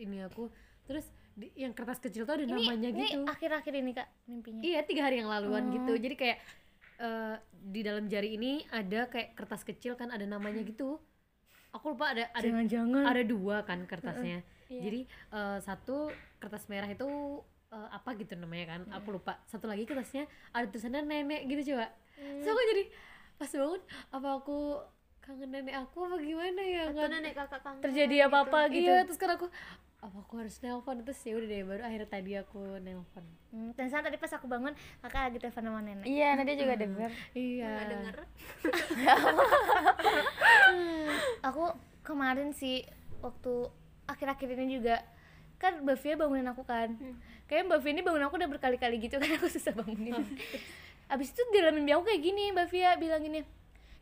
ini 0.00 0.18
aku. 0.22 0.48
Terus 0.82 1.06
di- 1.32 1.52
yang 1.54 1.70
kertas 1.70 1.98
kecil 1.98 2.24
tuh 2.24 2.34
ada 2.34 2.42
ini 2.42 2.52
namanya 2.58 2.88
ini 2.90 3.06
gitu. 3.06 3.22
akhir-akhir 3.24 3.72
ini 3.74 3.90
kak 3.92 4.08
mimpinya 4.26 4.60
Iya, 4.60 4.80
tiga 4.82 5.02
hari 5.04 5.20
yang 5.20 5.28
laluan 5.28 5.70
gitu. 5.70 5.92
Jadi 5.94 6.14
kayak 6.16 6.38
eh, 6.98 7.34
di 7.50 7.80
dalam 7.80 8.04
jari 8.06 8.34
ini 8.34 8.52
ada 8.68 9.06
kayak 9.06 9.32
kertas 9.34 9.62
kecil 9.62 9.94
kan 9.94 10.08
ada 10.08 10.24
namanya 10.24 10.60
gitu. 10.62 10.98
Aku 11.70 11.94
lupa 11.94 12.10
ada 12.10 12.26
ada 12.30 12.42
jangan-jangan 12.42 13.04
ada 13.06 13.22
dua 13.22 13.62
kan 13.62 13.84
kertasnya. 13.84 14.42
Jadi 14.66 15.00
eh, 15.06 15.58
satu 15.60 16.10
kertas 16.36 16.66
merah 16.66 16.88
itu 16.88 17.06
eh, 17.70 17.88
apa 17.90 18.10
gitu 18.16 18.34
namanya 18.34 18.76
kan? 18.76 18.80
Aku 18.92 19.12
lupa. 19.12 19.38
Satu 19.46 19.64
lagi 19.64 19.84
kertasnya 19.84 20.24
ada 20.50 20.66
tulisannya 20.66 21.04
nenek 21.04 21.46
gitu 21.46 21.72
coba. 21.72 21.94
Hmm. 22.16 22.42
So 22.42 22.50
aku 22.50 22.62
jadi 22.68 22.84
pas 23.38 23.48
bangun 23.48 23.80
apa 24.10 24.28
aku 24.36 24.58
kangen 25.20 25.48
nenek 25.48 25.74
aku 25.78 26.04
apa 26.04 26.16
gimana 26.18 26.60
ya? 26.60 26.82
Atau 26.84 26.94
Nggak- 26.98 27.12
nenek 27.14 27.32
kakak 27.34 27.60
kangen 27.62 27.80
terjadi 27.80 28.16
apa-apa 28.26 28.58
gitu 28.68 28.90
Iya, 28.90 29.06
terus 29.06 29.16
kan 29.16 29.30
aku 29.32 29.46
apa 30.00 30.16
aku 30.24 30.40
harus 30.40 30.56
nelpon? 30.64 31.04
Terus 31.04 31.20
ya 31.28 31.36
udah 31.36 31.48
deh 31.48 31.62
baru 31.68 31.82
akhirnya 31.84 32.08
tadi 32.08 32.32
aku 32.40 32.60
nelpon. 32.80 33.24
hmm, 33.52 33.76
dan 33.76 33.86
saat 33.92 34.04
tadi 34.08 34.16
pas 34.16 34.32
aku 34.32 34.48
bangun 34.48 34.72
kakak 35.04 35.28
lagi 35.28 35.38
telepon 35.38 35.64
sama 35.68 35.80
nenek. 35.84 36.08
Iya 36.08 36.28
Nadia 36.40 36.56
juga 36.56 36.74
denger. 36.80 37.10
Iya. 37.36 37.68
nggak 37.68 37.88
denger. 37.92 38.16
Aku 41.52 41.64
kemarin 42.00 42.56
sih 42.56 42.84
waktu 43.20 43.68
akhir-akhir 44.08 44.48
ini 44.56 44.80
juga 44.80 45.04
kan 45.60 45.84
Mbak 45.84 46.16
bangunin 46.16 46.48
aku 46.48 46.64
kan. 46.64 46.96
Kayak 47.44 47.68
Mbak 47.68 47.80
Via 47.84 47.92
ini 47.92 48.02
bangun 48.02 48.24
aku 48.24 48.34
udah 48.40 48.48
berkali-kali 48.48 48.96
gitu 49.04 49.20
kan 49.20 49.28
aku 49.36 49.52
susah 49.52 49.76
bangunin. 49.76 50.16
Abis 51.12 51.36
itu 51.36 51.44
di 51.52 51.60
dalam 51.60 51.76
mimpi 51.76 51.92
aku 51.92 52.08
kayak 52.08 52.22
gini 52.24 52.56
Mbak 52.56 52.66
Via 52.72 52.96
bilang 52.96 53.20
gini 53.20 53.44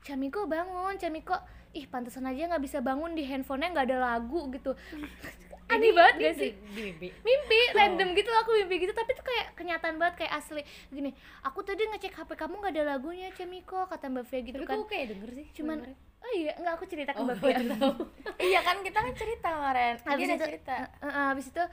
Camiko 0.06 0.46
bangun 0.46 0.94
Camiko. 0.94 1.34
Ih 1.74 1.84
pantesan 1.90 2.24
aja 2.24 2.48
nggak 2.48 2.62
bisa 2.64 2.78
bangun 2.80 3.12
di 3.12 3.26
handphonenya 3.26 3.74
nggak 3.74 3.86
ada 3.92 3.98
lagu 4.00 4.48
gitu 4.48 4.72
aneh 5.68 5.92
banget 5.92 6.14
gak 6.18 6.34
sih 6.34 6.50
mimpi. 6.70 7.08
mimpi 7.18 7.58
random 7.70 8.08
gitu 8.12 8.30
aku 8.34 8.50
mimpi 8.56 8.80
gitu 8.80 8.92
tapi 8.92 9.12
tuh 9.12 9.22
kayak 9.22 9.52
kenyataan 9.52 9.96
banget 9.96 10.14
kayak 10.18 10.32
asli 10.34 10.60
gini 10.88 11.12
aku 11.40 11.60
tadi 11.60 11.84
ngecek 11.84 12.14
HP 12.14 12.30
kamu 12.34 12.54
nggak 12.58 12.72
ada 12.72 12.84
lagunya 12.88 13.28
Camiko 13.30 13.84
kata 13.84 14.08
Mbak 14.08 14.24
Via 14.26 14.40
gitu 14.42 14.56
Tapi 14.56 14.66
kan 14.66 14.78
kok 14.78 14.88
kayak 14.88 15.06
denger 15.10 15.30
sih 15.34 15.46
cuman 15.54 15.78
oh 16.18 16.32
iya 16.32 16.52
nggak 16.54 16.72
aku 16.72 16.84
cerita 16.84 17.10
ke 17.12 17.18
Oh, 17.18 17.24
Mbak 17.26 17.36
Via 17.38 17.58
iya 18.48 18.60
kan 18.60 18.76
kita 18.80 18.98
kan 18.98 19.12
cerita 19.12 19.48
kemarin 19.50 19.94
dia 19.94 20.08
Habis 20.08 20.26
ada 20.26 20.34
itu, 20.34 20.46
cerita 20.46 20.74
eh, 20.74 21.06
eh, 21.06 21.24
habis 21.28 21.46
itu 21.46 21.64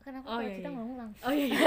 kenapa 0.00 0.24
Oh, 0.24 0.32
kalau 0.32 0.42
iya, 0.42 0.54
kita 0.54 0.64
iya. 0.64 0.74
ngomong 0.74 0.96
langsung 0.98 1.22
Oh 1.22 1.32
iya. 1.32 1.48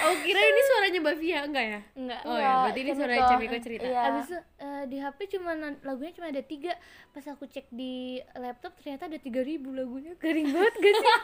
oh 0.00 0.14
kira 0.22 0.40
ini 0.40 0.60
suaranya 0.64 0.98
Mbak 1.00 1.16
Via 1.18 1.38
enggak 1.42 1.64
ya? 1.66 1.80
enggak 1.92 2.20
Oh 2.22 2.30
ya, 2.30 2.40
Enggak, 2.40 2.56
berarti 2.62 2.80
ini 2.80 2.90
suara 2.92 3.12
Cemiko. 3.12 3.28
Cemiko 3.28 3.56
cerita. 3.58 3.84
Iya. 3.84 4.00
Habis 4.00 4.24
itu 4.24 4.38
eh, 4.80 4.86
di 4.88 4.96
HP 4.98 5.36
cuma 5.36 5.52
lagunya 5.84 6.12
cuma 6.16 6.32
ada 6.32 6.42
tiga. 6.44 6.72
Pas 7.12 7.24
aku 7.28 7.44
cek 7.44 7.68
di 7.70 8.18
laptop 8.36 8.76
ternyata 8.80 9.06
ada 9.06 9.18
3000 9.20 9.60
lagunya. 9.72 10.12
Garing 10.16 10.48
banget 10.50 10.74
gak 10.80 10.94
sih? 10.96 11.16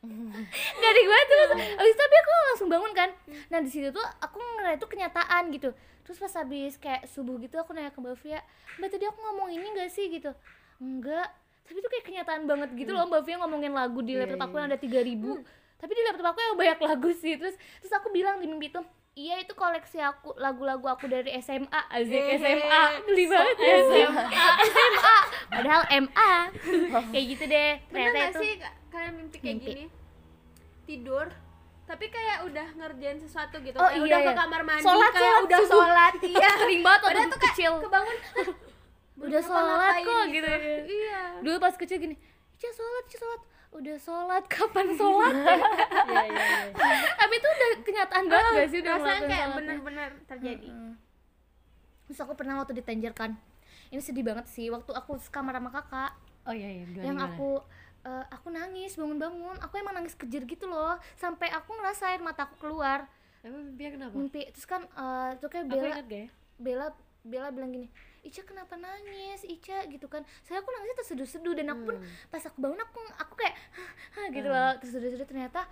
Garing 0.82 1.08
banget 1.10 1.26
terus. 1.28 1.50
Habis 1.76 1.92
itu 1.92 2.00
tapi 2.00 2.16
aku 2.16 2.30
langsung 2.30 2.68
bangun 2.70 2.92
kan. 2.94 3.10
Nah 3.52 3.58
di 3.60 3.70
situ 3.70 3.88
tuh 3.90 4.06
aku 4.22 4.38
ngeliat 4.38 4.78
itu 4.78 4.88
kenyataan 4.88 5.42
gitu. 5.52 5.70
Terus 6.06 6.16
pas 6.18 6.32
habis 6.40 6.74
kayak 6.80 7.06
subuh 7.10 7.36
gitu 7.42 7.54
aku 7.60 7.76
nanya 7.76 7.92
ke 7.92 8.00
Mbak 8.00 8.16
Mbak 8.80 8.88
tadi 8.88 9.04
aku 9.06 9.18
ngomong 9.20 9.48
ini 9.52 9.66
gak 9.76 9.90
sih? 9.92 10.08
Gitu. 10.08 10.30
Enggak. 10.80 11.28
Tapi 11.68 11.76
itu 11.78 11.88
kayak 11.90 12.04
kenyataan 12.06 12.42
banget 12.50 12.70
gitu 12.74 12.90
loh 12.90 13.06
Mbak 13.06 13.22
Via 13.22 13.36
ngomongin 13.46 13.70
lagu 13.70 14.02
di 14.02 14.18
Iya, 14.18 14.26
laptop 14.26 14.50
aku 14.50 14.54
iya. 14.58 14.60
yang 14.64 14.68
ada 14.74 14.78
3000 14.78 15.60
tapi 15.80 15.96
di 15.96 16.02
laptop 16.04 16.36
aku 16.36 16.40
yang 16.44 16.56
banyak 16.60 16.80
lagu 16.84 17.10
sih. 17.16 17.34
Terus 17.40 17.56
terus 17.80 17.92
aku 17.96 18.12
bilang 18.12 18.36
di 18.38 18.46
mimpi 18.46 18.68
tuh 18.68 18.84
iya 19.18 19.42
itu 19.42 19.52
koleksi 19.58 19.98
aku 19.98 20.38
lagu-lagu 20.38 20.86
aku 20.86 21.10
dari 21.10 21.34
SMA 21.42 21.80
Azik. 21.90 22.38
SMA 22.38 22.82
geli 23.10 23.24
banget. 23.26 23.56
ya 23.58 23.74
SMA 23.82 24.24
SMA 24.70 25.16
padahal 25.50 25.82
MA 26.06 26.32
kayak 27.10 27.24
gitu 27.36 27.44
deh. 27.50 27.72
Pernah 27.90 28.06
ternyata 28.10 28.18
gak 28.18 28.30
itu 28.30 28.40
sih 28.40 28.52
kalian 28.90 29.12
mimpi 29.18 29.36
kayak 29.38 29.56
Mimpi. 29.58 29.70
gini? 29.70 29.84
Tidur 30.86 31.26
tapi 31.90 32.06
kayak 32.06 32.46
udah 32.46 32.66
ngerjain 32.78 33.18
sesuatu 33.18 33.58
gitu. 33.66 33.74
Oh, 33.74 33.90
kayak 33.90 33.98
iya, 33.98 34.06
udah 34.06 34.18
ke 34.22 34.30
iya. 34.30 34.38
kamar 34.38 34.60
mandi 34.62 34.84
Sholat, 34.86 35.10
kayak 35.10 35.26
sholat, 35.26 35.42
udah 35.42 35.60
sholat. 35.66 36.12
Iya. 36.30 36.50
Sering 36.54 36.82
banget 36.86 37.00
waktu 37.02 37.26
tuh 37.26 37.40
kecil. 37.50 37.72
kebangun 37.82 38.16
udah 39.20 39.42
sholat 39.42 39.94
kok 40.00 40.24
gitu. 40.30 40.50
Iya. 40.86 41.20
Dulu 41.42 41.56
pas 41.58 41.74
kecil 41.74 41.98
gini 41.98 42.16
Ica 42.54 42.68
sholat 42.70 43.04
Ica 43.10 43.18
sholat 43.18 43.40
udah 43.70 43.96
sholat 43.96 44.44
kapan 44.52 44.86
sholat 44.92 45.34
Iya 46.04 46.22
iya 46.26 46.44
iya. 46.66 46.74
tapi 47.20 47.34
itu 47.34 47.48
udah 47.48 47.70
kenyataan 47.80 48.24
banget 48.26 48.52
gak 48.52 48.68
sih 48.68 48.78
udah 48.80 48.92
rasanya 48.94 49.20
kayak 49.24 49.48
bener-bener 49.54 50.10
terjadi 50.26 50.68
Mm-mm. 50.68 50.92
terus 52.04 52.18
aku 52.18 52.34
pernah 52.34 52.58
waktu 52.58 52.74
ditenjerkan 52.74 53.38
ini 53.88 53.98
sedih 53.98 54.22
banget 54.22 54.46
sih 54.46 54.68
waktu 54.68 54.90
aku 54.90 55.18
sekamar 55.18 55.54
sama 55.54 55.70
kakak 55.70 56.12
Oh 56.40 56.56
iya 56.56 56.72
iya. 56.72 56.84
Gimana, 56.84 57.04
yang 57.04 57.16
gimana? 57.16 57.30
aku 57.30 57.50
eh, 58.00 58.24
aku 58.28 58.48
nangis 58.48 58.96
bangun-bangun 58.96 59.60
aku 59.60 59.74
emang 59.76 59.92
nangis 59.92 60.14
kejer 60.14 60.42
gitu 60.44 60.64
loh 60.64 60.96
sampai 61.14 61.46
aku 61.48 61.70
ngerasain 61.72 62.18
mata 62.18 62.44
aku 62.44 62.56
keluar 62.58 63.04
Emang 63.40 63.60
mimpinya 63.62 63.90
kenapa? 63.94 64.14
mimpi 64.14 64.40
terus 64.48 64.64
kan 64.64 64.82
eh, 64.84 65.30
tuh 65.36 65.46
kayak 65.46 65.64
Aku 65.66 65.72
Bella 65.76 65.96
ya? 66.00 66.26
Bella 66.56 66.86
Bella 67.22 67.48
bilang 67.48 67.70
gini 67.70 67.88
Ica 68.20 68.42
kenapa 68.42 68.76
nangis? 68.76 69.42
Ica 69.42 69.84
gitu 69.86 70.04
kan. 70.04 70.20
Saya 70.40 70.60
aku 70.60 70.68
nangisnya 70.68 70.96
terseduh-seduh 70.98 71.54
dan 71.54 71.66
aku 71.68 71.82
pun 71.86 71.96
pas 72.28 72.42
aku 72.42 72.58
bangun 72.58 72.76
aku 72.78 73.00
aku 73.16 73.32
kayak 73.34 73.56
"Hah," 74.12 74.26
gitu 74.28 74.44
loh 74.44 74.76
terseduh-seduh 74.76 75.24
ternyata. 75.24 75.64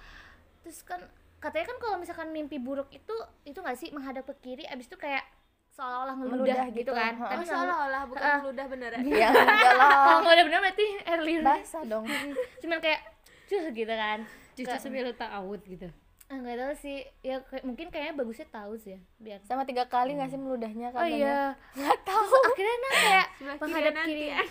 Terus 0.63 0.81
kan 0.81 1.01
katanya 1.39 1.67
kan 1.67 1.77
kalau 1.79 1.97
misalkan 1.97 2.29
mimpi 2.29 2.57
buruk 2.57 2.89
itu 2.89 3.13
itu 3.45 3.57
nggak 3.57 3.77
sih? 3.77 3.89
Menghadap 3.91 4.25
ke 4.25 4.35
kiri 4.43 4.65
abis 4.65 4.87
itu 4.87 4.97
kayak 4.97 5.29
seolah-olah 5.71 6.15
ngeludah 6.17 6.37
Meludah 6.41 6.67
gitu 6.69 6.81
gitu. 6.81 6.93
kan. 6.93 7.13
Ha. 7.15 7.27
tapi 7.31 7.45
seolah-olah 7.45 8.03
bukan 8.09 8.23
Ah. 8.25 8.39
meludah 8.41 8.67
beneran. 8.67 8.99
Iya 9.13 9.29
enggak 9.29 9.73
kalau 9.77 9.85
lah 10.09 10.19
nggak 10.25 10.47
benar 10.49 10.61
berarti 10.63 10.87
earlier. 11.05 11.43
Basah 11.45 11.83
dong. 11.85 12.05
Cuman 12.65 12.79
kayak 12.81 13.01
cus 13.45 13.65
gitu 13.71 13.93
kan. 13.95 14.19
Cucu 14.53 14.75
sambil 14.75 15.05
lu 15.05 15.13
ta'awud 15.13 15.61
gitu. 15.63 15.87
Ah, 16.29 16.37
nggak 16.37 16.61
tahu 16.61 16.75
sih. 16.77 16.99
Ya 17.25 17.41
kayak, 17.41 17.65
mungkin 17.65 17.89
kayaknya 17.89 18.15
bagusnya 18.21 18.47
tahu 18.53 18.77
sih 18.77 18.97
ya 18.97 19.01
biar. 19.17 19.41
Sama 19.49 19.65
tiga 19.65 19.89
kali 19.89 20.13
nggak 20.13 20.29
sih 20.29 20.37
meludahnya 20.37 20.93
oh 20.93 21.01
katanya 21.01 21.17
iya. 21.17 21.41
Nggak 21.73 21.99
tahu. 22.05 22.29
Terus 22.29 22.49
akhirnya 22.53 22.77
nah 22.77 22.93
kayak 22.93 23.27
menghadap 23.65 23.95
kiri. 24.05 24.27
Ya. 24.29 24.43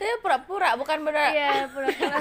itu 0.00 0.16
pura-pura 0.24 0.72
bukan 0.80 0.98
bener 1.04 1.36
iya 1.36 1.68
pura-pura. 1.68 2.16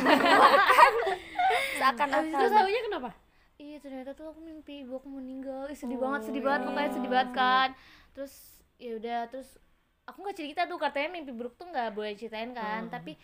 Seakan-akan. 1.80 2.36
Terus 2.36 2.52
tahunya 2.52 2.82
kenapa? 2.92 3.12
iya 3.56 3.80
ternyata 3.80 4.12
tuh 4.12 4.36
aku 4.36 4.44
mimpi 4.44 4.84
ibu 4.84 5.00
aku 5.00 5.08
meninggal. 5.08 5.72
Ih, 5.72 5.78
sedih 5.80 5.96
banget 5.96 6.28
sedih 6.28 6.44
banget 6.44 6.68
pokoknya 6.68 6.92
sedih 6.92 7.12
banget 7.12 7.30
kan. 7.32 7.70
Terus 8.12 8.34
ya 8.76 8.92
udah 9.00 9.20
terus 9.32 9.56
aku 10.04 10.18
nggak 10.20 10.38
cerita 10.38 10.62
tuh 10.68 10.76
katanya 10.76 11.16
mimpi 11.16 11.32
buruk 11.32 11.56
tuh 11.56 11.72
nggak 11.72 11.96
boleh 11.96 12.12
ceritain 12.20 12.52
kan. 12.52 12.92
Tapi 12.92 13.16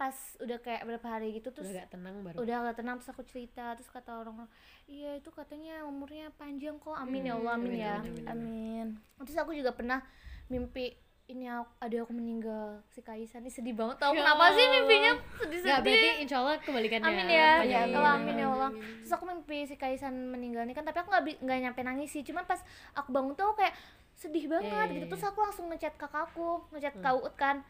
pas 0.00 0.16
udah 0.40 0.56
kayak 0.58 0.80
berapa 0.82 1.04
hari 1.04 1.28
gitu 1.34 1.52
terus 1.52 1.68
Udah 1.68 1.84
gak 1.84 1.92
tenang 1.92 2.16
baru. 2.20 2.36
udah 2.38 2.56
agak 2.62 2.76
tenang 2.78 2.96
terus 2.96 3.12
aku 3.12 3.20
cerita 3.22 3.76
terus 3.76 3.84
kata 3.86 4.16
orang-orang 4.16 4.48
iya 4.86 5.12
itu 5.12 5.28
katanya 5.28 5.84
umurnya 5.84 6.32
panjang 6.34 6.76
kok. 6.76 6.96
Amin 6.96 7.22
ya 7.22 7.36
Allah 7.36 7.52
amin 7.54 7.68
amin, 7.68 7.78
ya. 7.78 7.96
amin, 8.00 8.24
amin. 8.26 8.86
Terus 9.20 9.36
aku 9.36 9.52
juga 9.52 9.70
pernah 9.70 10.00
mimpi 10.46 10.96
ini 11.26 11.46
aku, 11.46 11.68
ada 11.78 11.96
aku 12.00 12.10
meninggal 12.10 12.82
si 12.88 13.00
Kaisan 13.00 13.44
ini 13.44 13.52
sedih 13.52 13.70
banget 13.70 14.00
tau. 14.00 14.10
Ya 14.10 14.24
kenapa 14.24 14.50
sih 14.50 14.66
mimpinya 14.66 15.12
Gak 15.14 15.38
sedih-sedih? 15.38 15.78
berarti 15.84 16.08
insya 16.18 16.36
Allah 16.38 16.54
kebalikannya. 16.58 17.06
amin 17.06 17.26
ya. 17.28 17.50
Iya, 17.60 17.78
ya. 17.78 17.80
Allah 17.92 18.12
amin 18.16 18.34
ya 18.34 18.48
Allah. 18.48 18.70
Terus 18.74 19.12
aku 19.12 19.24
mimpi 19.26 19.58
si 19.62 19.76
Kaisan 19.76 20.10
meninggal 20.26 20.64
nih 20.64 20.72
kan 20.72 20.82
tapi 20.82 20.98
aku 20.98 21.08
nggak 21.08 21.38
nggak 21.38 21.58
nyampe 21.60 21.80
nangis 21.84 22.08
sih. 22.08 22.24
Cuman 22.24 22.42
pas 22.42 22.58
aku 22.92 23.12
bangun 23.12 23.36
tuh 23.36 23.46
aku 23.46 23.60
kayak 23.60 23.76
sedih 24.12 24.48
banget 24.48 24.64
Iya, 24.66 24.74
iya, 24.74 24.84
gitu. 24.90 24.96
iya. 24.98 25.08
terus 25.08 25.24
aku 25.24 25.38
langsung 25.38 25.66
ngechat 25.68 25.94
kakakku 25.94 26.48
ngechat 26.70 26.94
kak 26.94 27.14
Uut 27.14 27.34
kan 27.34 27.62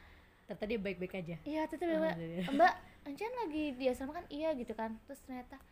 Ternyata 0.50 0.66
dia 0.66 0.80
baik-baik 0.82 1.14
aja. 1.14 1.36
iya 1.46 1.62
terus 1.70 1.78
dia 1.78 1.94
bilang, 1.94 2.10
Alhamdulillah. 2.10 2.50
mbak 2.58 2.74
Ancan 3.06 3.32
lagi 3.46 3.64
di 3.78 3.84
asrama 3.86 4.12
kan? 4.18 4.26
Iya 4.26 4.50
gitu 4.58 4.74
kan. 4.74 4.98
Terus 5.06 5.22
ternyata 5.22 5.62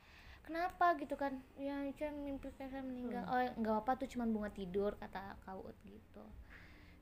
kenapa? 0.47 0.95
gitu 1.03 1.19
kan. 1.19 1.35
Ya 1.59 1.83
Ancan 1.83 2.15
mimpi 2.23 2.47
Kaisan 2.55 2.87
meninggal. 2.87 3.27
Oh 3.27 3.43
nggak 3.59 3.77
apa 3.83 3.99
tuh 3.99 4.07
cuman 4.07 4.31
bunga 4.31 4.51
tidur 4.55 4.95
kata 5.03 5.35
kak 5.43 5.55
Uut 5.59 5.75
gitu. 5.83 6.23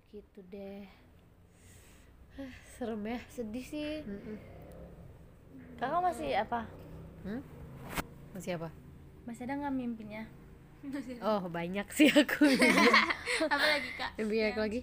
Gitu 0.08 0.40
deh. 0.48 0.88
Serem 2.80 3.04
ya. 3.04 3.20
sedih 3.28 3.66
sih. 3.68 4.00
Mm-mm. 4.08 4.40
kakak 5.76 6.00
masih 6.00 6.32
apa? 6.32 6.64
Hmm? 7.28 7.44
Masih 8.32 8.56
apa? 8.56 8.72
masih 9.26 9.42
ada 9.44 9.58
nggak 9.58 9.74
mimpinya? 9.76 10.22
Oh 11.18 11.44
banyak 11.50 11.84
sih 11.90 12.06
aku. 12.08 12.46
Apa 13.52 13.66
lagi 13.74 13.90
kak? 13.98 14.14
Mimpi 14.22 14.38
aku 14.46 14.60
lagi. 14.62 14.80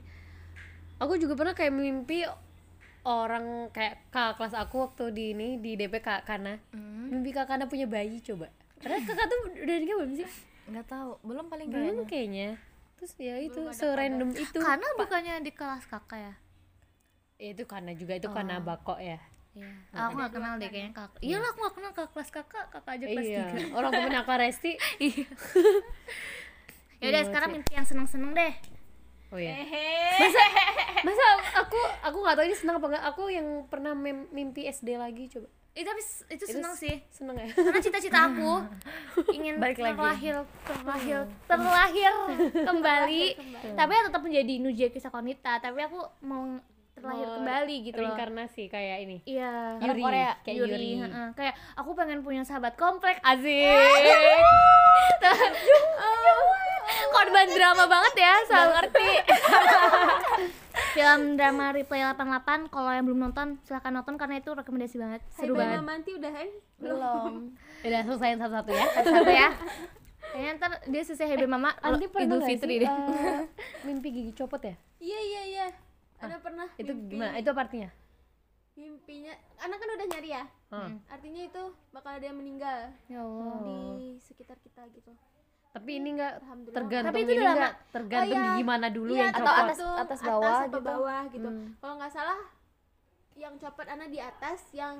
Aku 0.99 1.15
juga 1.15 1.33
pernah 1.39 1.55
kayak 1.55 1.71
mimpi 1.71 2.27
orang 3.03 3.67
kayak 3.75 4.07
kakak 4.09 4.39
kelas 4.39 4.55
aku 4.55 4.87
waktu 4.87 5.11
di 5.11 5.25
ini 5.35 5.59
di 5.59 5.75
DP 5.75 5.99
kak 5.99 6.23
Kana. 6.23 6.59
Mimpi 7.11 7.35
kak 7.35 7.51
Kana 7.51 7.67
punya 7.67 7.87
bayi 7.87 8.23
coba. 8.23 8.47
Padahal 8.79 9.03
kakak 9.03 9.25
tuh 9.27 9.39
udah 9.63 9.75
nikah 9.79 9.95
belum 9.99 10.13
sih? 10.15 10.27
Nggak 10.71 10.87
tahu 10.87 11.11
belum 11.23 11.45
paling 11.51 11.67
belum 11.67 11.83
kayaknya 11.83 12.05
kayaknya. 12.07 12.49
Terus 12.99 13.11
ya 13.19 13.35
itu 13.39 13.61
serandom 13.75 14.29
itu. 14.31 14.59
Karena 14.59 14.87
bukannya 14.95 15.43
di 15.43 15.51
kelas 15.51 15.83
kakak 15.87 16.19
ya? 16.19 16.33
Ya, 17.41 17.47
itu 17.51 17.63
karena 17.67 17.91
juga 17.91 18.15
itu 18.15 18.31
karena 18.31 18.63
bakok 18.63 18.99
ya. 19.03 19.19
Iya. 19.53 19.69
Aku 19.93 20.17
gak 20.17 20.33
kenal 20.33 20.57
deh 20.57 20.65
kayaknya. 20.65 20.97
Kakak. 20.97 21.21
Iyalah 21.21 21.49
aku 21.53 21.59
gak 21.61 21.75
kenal 21.77 21.91
kakak 21.93 22.11
kelas 22.17 22.29
kakak, 22.33 22.65
kakak 22.73 22.93
aja 22.97 23.05
kelas 23.05 23.27
iya. 23.27 23.45
tiga. 23.53 23.69
orang 23.77 23.91
temen 23.93 24.17
aku 24.17 24.31
Resti. 24.33 24.71
Ya 27.03 27.11
udah 27.11 27.23
sekarang 27.27 27.51
mimpi 27.51 27.75
yang 27.75 27.83
seneng-seneng 27.83 28.31
deh. 28.31 28.53
Oh 29.33 29.35
ya 29.35 29.51
hehe 29.51 30.21
masa 30.21 30.39
masa 31.01 31.25
aku 31.55 31.79
aku 32.01 32.17
nggak 32.19 32.35
tahu 32.35 32.45
ini 32.45 32.53
senang 32.53 32.75
apa 32.77 32.87
enggak 32.87 33.05
aku 33.07 33.27
yang 33.27 33.65
pernah 33.65 33.91
mimpi 34.29 34.63
SD 34.63 34.95
lagi 34.95 35.27
coba 35.27 35.47
Itu 35.73 35.83
tapi 35.83 35.99
itu 36.29 36.43
seneng 36.47 36.71
sih. 36.71 36.95
seneng 37.09 37.35
ya 37.35 37.49
Karena 37.49 37.81
cita-cita 37.81 38.23
aku 38.23 38.61
ingin 39.33 39.57
Balik 39.57 39.75
lagi. 39.75 39.91
terlahir, 39.91 40.35
terlahir, 40.61 41.19
terlahir 41.49 42.13
kembali. 42.61 43.23
Tapi 43.73 43.91
ya 43.91 44.01
tetap 44.05 44.21
menjadi 44.21 44.53
Nuja 44.61 44.85
Kisah 44.87 45.09
Konita. 45.09 45.57
Tapi 45.57 45.81
aku 45.81 45.97
mau 46.21 46.61
terlahir 46.93 47.25
Mau 47.25 47.35
kembali 47.41 47.75
gitu 47.83 47.95
loh. 47.97 48.05
reinkarnasi 48.05 48.69
kayak 48.69 48.97
ini 49.01 49.17
Iya. 49.25 49.81
Yuri 49.81 49.99
Korea, 49.99 50.31
kayak 50.45 50.55
Yuri, 50.55 50.71
Yuri, 50.71 50.89
heeh. 51.01 51.27
kayak 51.33 51.53
aku 51.73 51.89
pengen 51.91 52.21
punya 52.21 52.45
sahabat 52.45 52.75
komplek 52.75 53.17
Azik 53.19 53.65
korban 57.09 57.47
drama 57.49 57.83
banget 57.85 58.13
ya 58.17 58.33
selalu 58.45 58.71
ngerti. 58.75 59.07
Film 60.93 61.37
drama 61.37 61.73
replay 61.73 62.01
88 62.01 62.69
kalau 62.69 62.89
yang 62.89 63.05
belum 63.05 63.19
nonton 63.29 63.57
silahkan 63.61 63.93
nonton 63.93 64.17
karena 64.17 64.37
itu 64.37 64.49
rekomendasi 64.49 64.97
banget. 64.97 65.21
Seru 65.31 65.53
Hai 65.53 65.59
banget. 65.65 65.77
Mama 65.81 65.89
Manti 65.89 66.11
udah 66.13 66.31
hai? 66.33 66.49
Belum. 66.77 67.33
Udah 67.85 67.99
selesaiin 68.07 68.39
satu-satu 68.39 68.71
ya? 68.71 68.85
Satu 68.95 69.27
ya. 69.27 69.49
Kayaknya 70.31 70.51
ntar 70.55 70.71
dia 70.87 71.01
selesai 71.03 71.27
Hebe 71.29 71.45
Mama 71.45 71.75
nanti 71.75 72.07
Idul 72.07 72.41
Fitri 72.41 72.79
deh. 72.79 72.87
Eh, 72.87 73.43
mimpi 73.85 74.07
gigi 74.09 74.31
copot 74.33 74.61
ya? 74.63 74.73
Iya 75.03 75.19
iya 75.19 75.41
iya. 75.45 75.67
Ada 76.17 76.39
pernah 76.39 76.71
itu 76.79 76.89
mimpi- 76.89 77.19
gimana? 77.19 77.35
Itu 77.35 77.51
apa 77.51 77.67
artinya? 77.67 77.89
Mimpinya 78.73 79.33
anak 79.59 79.77
kan 79.77 79.89
udah 79.93 80.07
nyari 80.09 80.29
ya? 80.31 80.43
Hmm. 80.73 80.97
artinya 81.05 81.45
itu 81.45 81.63
bakal 81.93 82.17
ada 82.17 82.25
yang 82.25 82.33
meninggal 82.33 82.89
ya 83.05 83.21
Allah. 83.21 83.61
di 83.61 84.17
sekitar 84.17 84.57
kita 84.57 84.89
gitu 84.89 85.13
tapi 85.73 85.97
ini 85.97 86.09
enggak 86.13 86.33
tergantung 86.69 87.09
Tapi 87.09 87.19
itu 87.19 87.31
ini 87.31 87.35
udah 87.35 87.47
lama. 87.47 87.57
nggak 87.57 87.73
tergantung 87.89 88.29
Oh, 88.31 88.37
iya. 88.39 88.51
gigi 88.51 88.63
mana 88.63 88.87
dulu 88.87 89.11
Iya, 89.11 89.19
yang 89.19 89.31
atau 89.31 89.41
copot 89.43 89.63
atas- 89.65 89.81
atas 89.99 90.19
bawah 90.21 90.53
apa 90.53 90.67
gitu. 90.69 90.79
bawah 90.85 91.21
gitu 91.27 91.49
Hmm. 91.49 91.67
kalau 91.75 91.93
nggak 91.97 92.13
salah 92.13 92.39
yang 93.35 93.53
copot 93.57 93.87
anak 93.87 94.07
di 94.07 94.19
atas 94.19 94.59
yang 94.71 94.95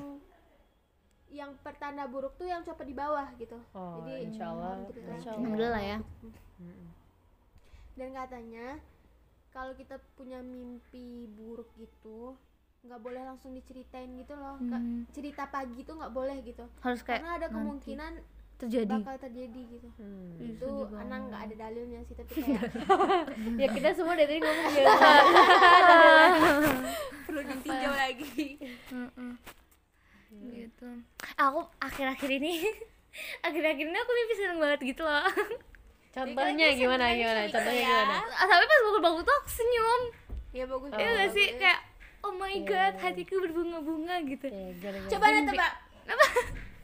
yang 1.30 1.52
pertanda 1.60 2.04
buruk 2.06 2.34
tuh 2.36 2.46
yang 2.46 2.62
copot 2.62 2.84
di 2.84 2.94
bawah 2.94 3.26
gitu 3.36 3.58
oh 3.72 4.02
Jadi, 4.02 4.14
insya 4.28 4.46
Allah 4.48 4.74
gitu 4.84 5.00
kan. 5.00 5.14
Insya. 5.16 5.30
Alhamdulillah 5.32 5.84
ya 5.84 5.98
dan 7.94 8.10
katanya 8.12 8.68
kalau 9.50 9.74
kita 9.74 10.02
punya 10.12 10.42
mimpi 10.42 11.06
buruk 11.32 11.70
gitu 11.76 12.34
nggak 12.84 13.00
boleh 13.00 13.22
langsung 13.24 13.54
diceritain 13.54 14.10
gitu 14.16 14.34
loh 14.34 14.58
Hmm. 14.60 15.06
cerita 15.08 15.46
pagi 15.48 15.82
tuh 15.82 15.96
nggak 15.96 16.12
boleh 16.12 16.42
gitu 16.42 16.66
harus 16.82 17.00
kayak 17.00 17.22
karena 17.22 17.32
ada 17.32 17.46
nanti 17.46 17.56
kemungkinan 17.56 18.14
terjadi. 18.64 18.96
Bakal 19.04 19.18
terjadi 19.20 19.62
gitu. 19.68 19.88
Hmm. 20.00 20.40
itu 20.40 20.70
anak 20.96 21.20
nggak 21.28 21.42
ada 21.52 21.56
dalilnya 21.68 22.00
sih 22.08 22.16
tapi 22.16 22.32
kayak 22.46 22.64
ya 23.60 23.68
kita 23.68 23.90
semua 23.92 24.16
dari 24.16 24.28
tadi 24.32 24.40
ngomong 24.40 24.72
ya. 24.72 24.84
Perlu 27.28 27.42
ditinjau 27.44 27.94
lagi. 27.94 28.48
Gitu. 30.34 30.90
Aku 31.40 31.60
akhir-akhir 31.84 32.30
ini 32.32 32.64
akhir-akhir 33.48 33.86
ini 33.86 33.98
aku 34.00 34.12
mimpi 34.16 34.34
seneng 34.40 34.60
banget 34.64 34.80
gitu 34.96 35.04
loh. 35.04 35.28
Contohnya 36.14 36.70
gimana 36.78 37.10
gimana? 37.18 37.50
contohnya 37.50 37.90
ya. 37.90 38.00
gimana? 38.06 38.34
Sampai 38.38 38.66
pas 38.70 38.80
bangun-bangun 38.86 39.24
tuh 39.26 39.34
aku 39.34 39.50
senyum. 39.50 40.02
Ya 40.54 40.64
bagus 40.70 40.90
Iya 40.94 41.10
gak 41.18 41.30
sih? 41.34 41.48
kayak 41.58 41.80
oh 42.22 42.34
my 42.38 42.56
god 42.62 42.94
hatiku 43.02 43.42
berbunga-bunga 43.42 44.22
gitu. 44.30 44.46
Ya 44.48 44.72
gara-gara 44.78 45.10
coba 45.10 45.26
nih 45.34 45.44
tebak 45.50 45.74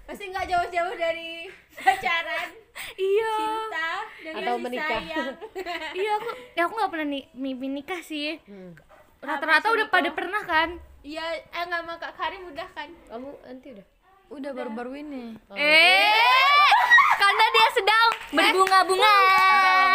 pasti 0.10 0.26
nggak 0.34 0.46
jauh-jauh 0.50 0.96
dari 0.98 1.46
pacaran 1.78 2.50
iya. 2.98 3.34
cinta 3.38 3.90
dan 4.26 4.34
Atau 4.42 4.56
menikah. 4.58 4.90
sayang. 5.06 5.34
iya 6.02 6.12
aku 6.18 6.30
ya 6.58 6.62
aku 6.66 6.74
nggak 6.74 6.92
pernah 6.98 7.08
nih 7.14 7.24
mimpi 7.38 7.68
nikah 7.70 8.02
sih. 8.02 8.42
Hmm. 8.50 8.74
rata-rata 9.22 9.70
udah 9.70 9.86
itu? 9.86 9.94
pada 9.94 10.10
pernah 10.10 10.42
kan? 10.42 10.70
Iya 11.06 11.24
eh 11.46 11.64
nggak 11.70 11.82
sama 11.86 11.94
kak 12.02 12.14
Karim 12.18 12.42
udah 12.50 12.68
kan. 12.74 12.90
Kamu 13.06 13.30
nanti 13.46 13.68
udah? 13.78 13.86
Udah 14.34 14.52
baru-baru 14.58 14.92
ini. 14.98 15.38
Eh 15.54 16.70
karena 17.22 17.46
dia 17.54 17.68
sedang 17.78 18.08
berbunga-bunga. 18.34 19.14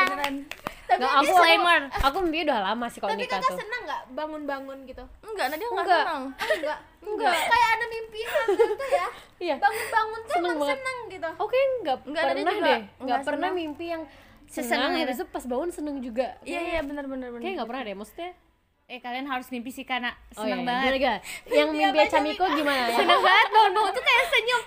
Beneran. 0.06 0.34
Nggak, 0.94 1.10
aku, 1.10 1.22
disclaimer. 1.26 1.80
aku, 2.06 2.16
mimpi 2.22 2.46
udah 2.46 2.58
lama 2.70 2.86
sih 2.86 3.02
kalau 3.02 3.18
tapi 3.18 3.26
nikah 3.26 3.42
kakak 3.42 3.50
tuh. 3.50 3.58
senang 3.66 3.82
nggak 3.82 4.02
bangun-bangun 4.14 4.78
gitu? 4.86 5.04
Enggak 5.26 5.46
Nadia 5.50 5.66
nggak 5.66 5.82
Enggak. 5.82 6.04
senang 6.06 6.22
Oh, 6.30 6.54
enggak 6.54 6.78
enggak 7.06 7.32
kayak 7.44 7.68
ada 7.70 7.86
mimpi 7.86 8.20
tuh 8.22 8.44
ya. 8.90 9.08
Iya. 9.44 9.56
Bangun-bangun 9.58 10.20
tuh 10.20 10.32
Seneng 10.32 10.54
emang 10.54 10.68
seneng 10.70 10.98
gitu. 11.10 11.30
Oke, 11.36 11.58
nggak 11.82 11.96
Nggak, 12.02 12.22
Nadia 12.24 12.34
pernah 12.38 12.54
juga. 12.54 12.64
deh, 12.64 12.78
nggak 12.80 13.02
nggak 13.02 13.20
pernah 13.20 13.48
senang. 13.50 13.60
mimpi 13.60 13.84
yang 13.86 14.02
senang, 14.46 14.90
itu. 14.90 15.00
habis 15.02 15.16
itu 15.16 15.26
pas 15.28 15.44
bangun 15.44 15.70
seneng 15.70 15.96
juga. 15.98 16.26
iya 16.42 16.60
iya 16.62 16.80
benar 16.80 17.04
benar 17.04 17.28
benar 17.28 17.42
Kayak 17.42 17.54
nggak 17.54 17.68
pernah 17.68 17.82
deh, 17.82 17.94
maksudnya. 17.94 18.30
eh 18.84 19.00
kalian 19.00 19.24
harus 19.24 19.48
mimpi 19.48 19.70
sih 19.70 19.82
karena 19.82 20.12
Oh, 20.30 20.44
senang 20.44 20.60
iya, 20.60 20.68
banget. 20.70 20.84
Gimana? 20.94 21.18
Yang 21.56 21.68
mimpi 21.72 21.98
Camiko 22.06 22.44
gimana 22.46 22.82
ya? 22.86 22.96
seneng 22.96 23.20
banget 23.20 23.48
bangun-bangun 23.50 23.92
tuh 23.92 24.04
kayak 24.04 24.24
senyum. 24.28 24.62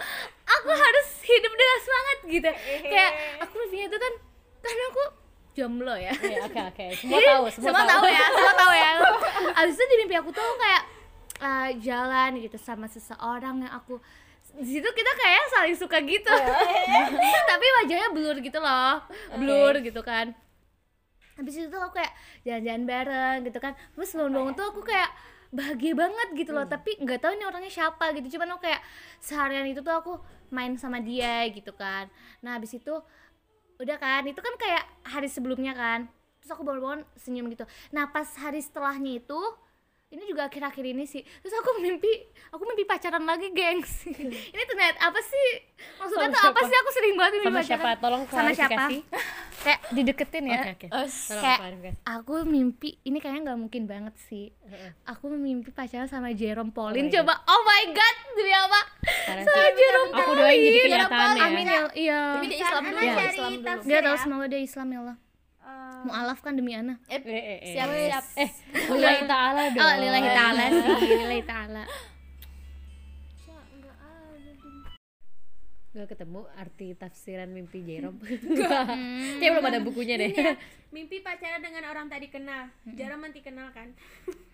Aku 0.47 0.69
harus 0.69 1.07
hidup 1.23 1.53
dengan 1.53 1.79
semangat 1.79 2.17
gitu. 2.27 2.49
Kayak 2.83 3.11
aku 3.39 3.53
mimpinya 3.57 3.87
tuh 3.87 3.99
kan 3.99 4.13
karena 4.59 4.83
aku 4.85 5.03
jomblo 5.53 5.95
ya. 5.95 6.11
Iya, 6.13 6.37
oke 6.43 6.59
oke. 6.67 6.85
Semua 6.99 7.19
tahu, 7.19 7.43
semua, 7.47 7.65
semua 7.71 7.83
tahu 7.87 8.05
ya 8.07 8.25
semua 8.27 8.53
tahu 8.55 8.73
ya. 8.73 8.91
Abis 9.55 9.73
itu 9.73 9.85
di 9.87 9.95
mimpi 9.99 10.15
aku 10.15 10.29
tuh 10.29 10.49
kayak 10.55 10.81
uh, 11.41 11.69
jalan 11.81 12.41
gitu 12.41 12.57
sama 12.59 12.85
seseorang 12.89 13.65
yang 13.65 13.73
aku 13.73 13.97
di 14.57 14.79
situ 14.79 14.89
kita 14.89 15.11
kayak 15.13 15.43
saling 15.53 15.77
suka 15.77 15.97
gitu. 16.01 16.33
Tapi 17.51 17.65
wajahnya 17.83 18.09
blur 18.09 18.37
gitu 18.41 18.57
loh 18.57 19.03
blur 19.37 19.75
gitu 19.83 20.01
kan. 20.01 20.33
Habis 21.37 21.53
itu 21.61 21.67
tuh 21.69 21.77
aku 21.77 22.01
kayak 22.01 22.13
jalan-jalan 22.41 22.83
bareng 22.89 23.37
gitu 23.45 23.59
kan. 23.61 23.73
Terus 23.93 24.09
bangun-bangun 24.17 24.53
tuh 24.57 24.65
aku 24.73 24.81
kayak 24.81 25.09
bahagia 25.47 25.95
banget 25.95 26.27
gitu 26.35 26.51
loh 26.51 26.67
tapi 26.67 26.99
nggak 26.99 27.23
tahu 27.23 27.31
ini 27.37 27.45
orangnya 27.45 27.69
siapa 27.69 28.15
gitu. 28.17 28.37
Cuman 28.37 28.57
aku 28.57 28.65
kayak 28.65 28.81
seharian 29.21 29.67
itu 29.69 29.85
tuh 29.85 29.93
aku 29.93 30.13
main 30.49 30.73
sama 30.79 30.97
dia 31.03 31.45
gitu 31.53 31.75
kan. 31.75 32.09
Nah 32.41 32.57
habis 32.57 32.73
itu 32.73 32.93
udah 33.77 33.97
kan 34.01 34.25
itu 34.25 34.41
kan 34.41 34.53
kayak 34.57 34.83
hari 35.05 35.29
sebelumnya 35.29 35.77
kan. 35.77 36.09
Terus 36.41 36.49
aku 36.57 36.65
bangun-bangun 36.65 37.05
senyum 37.13 37.45
gitu. 37.53 37.69
Nah 37.93 38.09
pas 38.09 38.25
hari 38.41 38.63
setelahnya 38.63 39.21
itu 39.21 39.39
ini 40.07 40.23
juga 40.23 40.47
akhir-akhir 40.47 40.85
ini 40.87 41.03
sih. 41.03 41.19
Terus 41.19 41.51
aku 41.59 41.83
mimpi 41.83 42.07
aku 42.55 42.63
mimpi 42.63 42.87
pacaran 42.87 43.27
lagi 43.27 43.51
gengs. 43.51 44.07
Ini 44.55 44.63
ternyata 44.63 45.11
apa 45.11 45.19
sih? 45.19 45.47
Maksudnya 45.99 46.31
Sama 46.31 46.35
tuh 46.39 46.43
apa 46.55 46.61
sih? 46.63 46.75
Aku 46.79 46.89
sering 46.95 47.13
banget 47.19 47.31
mimpi 47.35 47.43
Sama 47.43 47.59
pacaran. 47.59 47.67
siapa? 47.67 47.89
Tolong 47.99 48.23
sama 48.31 48.49
siapa? 48.55 48.87
kayak 49.67 49.79
dideketin 49.91 50.43
ya. 50.47 50.59
Oke 50.63 50.71
oke. 50.79 50.87
Tolong 50.95 51.11
kayak 51.43 51.59
aku 52.07 52.33
mimpi 52.47 52.89
ini 53.03 53.19
kayaknya 53.19 53.51
nggak 53.51 53.59
mungkin 53.59 53.83
banget 53.83 54.15
sih. 54.31 54.55
Aku 55.03 55.27
mimpi 55.27 55.75
pacaran 55.75 56.07
sama 56.07 56.31
Jerome 56.31 56.71
Pauline. 56.71 57.03
my 57.03 57.11
God. 57.11 57.15
coba 57.19 57.33
oh 57.43 57.61
my 57.67 57.83
god 57.91 58.15
demi 58.39 58.53
apa? 58.55 58.81
Sama. 59.27 59.59
Jerome 59.75 60.11
Aku 60.15 60.31
doain 60.39 60.55
jadi 60.55 60.71
Pauline. 60.71 60.83
kenyataan 60.87 61.35
ya. 61.35 61.43
amin 61.51 61.65
ya 61.67 61.81
iya. 61.91 62.21
Tapi 62.39 62.45
dia 62.47 62.59
Islam 62.63 62.81
dulu. 62.87 62.99
Iya. 63.03 63.11
Islam 63.27 63.51
dulu. 63.51 63.65
Tafsir 63.67 63.89
dia 63.91 63.99
tahu 63.99 64.17
semoga 64.23 64.45
dia 64.47 64.61
Islam 64.63 64.87
ya 64.87 64.99
Allah 65.03 65.17
mualaf 66.05 66.39
kan 66.45 66.53
demi 66.53 66.75
Ana. 66.77 66.99
Eh, 67.09 67.21
eh, 67.23 67.43
eh. 67.63 67.73
siap 67.73 67.89
siap. 67.89 68.25
Eh, 68.37 68.49
lillahi 68.93 69.23
ta'ala 69.25 69.61
dong. 69.73 69.81
oh 69.81 69.93
lillahi 69.97 70.29
ta'ala. 70.29 70.63
sih 71.01 71.09
lillahi 71.17 71.43
ta'ala. 71.47 71.83
Gak 75.97 76.13
ketemu 76.13 76.45
arti 76.53 76.93
tafsiran 76.93 77.49
mimpi 77.49 77.81
Jerome. 77.81 78.21
Kayak 79.41 79.51
belum 79.57 79.65
ada 79.65 79.81
bukunya 79.81 80.13
deh. 80.21 80.29
mimpi 80.95 81.25
pacaran 81.25 81.57
dengan 81.57 81.89
orang 81.89 82.05
tadi 82.05 82.29
kenal. 82.29 82.69
Jarang 82.93 83.25
nanti 83.25 83.41
kenal 83.41 83.73
kan? 83.73 83.97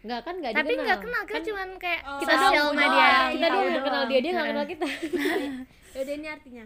Enggak 0.08 0.24
kan 0.24 0.40
enggak 0.40 0.56
tapi 0.56 0.72
nggak 0.80 1.00
kenal 1.04 1.24
kan 1.28 1.42
cuman 1.44 1.70
kayak 1.84 2.02
Oh. 2.08 2.20
kita 2.24 2.34
sosial 2.40 2.72
doang 2.72 2.80
media 2.80 3.08
kita 3.36 3.48
iya, 3.48 3.48
doang 3.52 3.68
iya 3.68 3.82
kenal 3.84 4.04
dia 4.08 4.20
dia 4.24 4.32
nggak 4.32 4.50
kenal 4.56 4.66
kita. 4.72 4.88
Yaudah 6.00 6.14
ini 6.16 6.28
artinya. 6.32 6.66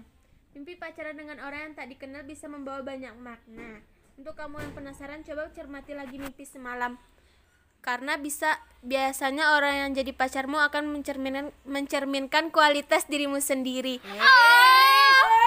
Mimpi 0.54 0.74
pacaran 0.78 1.16
dengan 1.18 1.38
orang 1.42 1.60
yang 1.66 1.74
tak 1.74 1.88
dikenal 1.90 2.22
bisa 2.30 2.46
membawa 2.46 2.86
banyak 2.86 3.14
makna 3.18 3.82
Untuk 4.18 4.34
kamu 4.34 4.58
yang 4.58 4.74
penasaran 4.74 5.22
coba 5.22 5.46
cermati 5.54 5.94
lagi 5.94 6.18
mimpi 6.18 6.42
semalam 6.42 6.98
Karena 7.86 8.18
bisa 8.18 8.58
biasanya 8.82 9.54
orang 9.54 9.86
yang 9.86 9.90
jadi 9.94 10.10
pacarmu 10.10 10.58
akan 10.58 10.90
mencerminkan 10.90 11.54
mencerminkan 11.70 12.50
kualitas 12.50 13.06
dirimu 13.06 13.38
sendiri. 13.38 14.02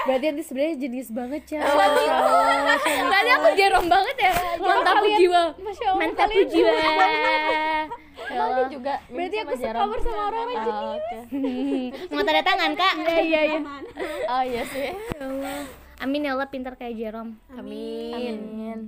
berarti 0.07 0.25
nanti 0.31 0.43
sebenarnya 0.47 0.75
jenis 0.81 1.11
banget 1.11 1.43
ya 1.51 1.59
Allah, 1.61 1.91
Syamiko. 1.93 2.39
Berarti 3.11 3.31
aku 3.37 3.47
jerong 3.53 3.87
banget 3.91 4.15
ya. 4.17 4.31
mantap 4.57 5.03
jiwa 5.05 5.41
Mantap 5.99 6.29
jiwa. 6.31 6.71
Allah. 8.31 8.65
juga 8.71 8.93
berarti 9.11 9.37
aku 9.43 9.53
sekamar 9.59 9.99
sama 9.99 10.21
orang-orang 10.31 10.57
jenis. 10.63 11.03
Mau 12.15 12.23
tanda 12.23 12.41
tangan, 12.41 12.71
Kak? 12.73 12.93
Iya, 13.03 13.21
iya, 13.21 13.41
iya. 13.43 13.59
oh 14.31 14.43
iya 14.47 14.63
sih 14.63 14.89
Ya 15.19 15.27
Allah. 15.27 15.80
Amin 16.01 16.25
ya 16.25 16.33
Allah 16.33 16.49
pintar 16.49 16.73
kayak 16.75 16.95
Jerome. 16.95 17.37
amin 17.47 18.11
amin 18.11 18.79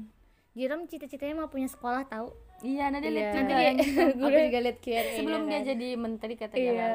Jerome 0.54 0.86
cita-citanya 0.86 1.34
mau 1.36 1.48
punya 1.48 1.66
sekolah 1.66 2.06
tahu. 2.06 2.30
iya 2.62 2.88
nanti 2.88 3.08
Iya. 3.08 3.16
lihat 3.16 3.34
Nanti 3.36 3.54
dia 3.54 3.70
aku 4.14 4.28
juga 4.30 4.60
lihat 4.62 4.78
Q&A 4.80 5.02
sebelum 5.16 5.42
-nya 5.42 5.50
dia 5.52 5.58
kan. 5.60 5.70
jadi 5.70 5.88
menteri 5.96 6.34
kata 6.36 6.56
Iya. 6.56 6.90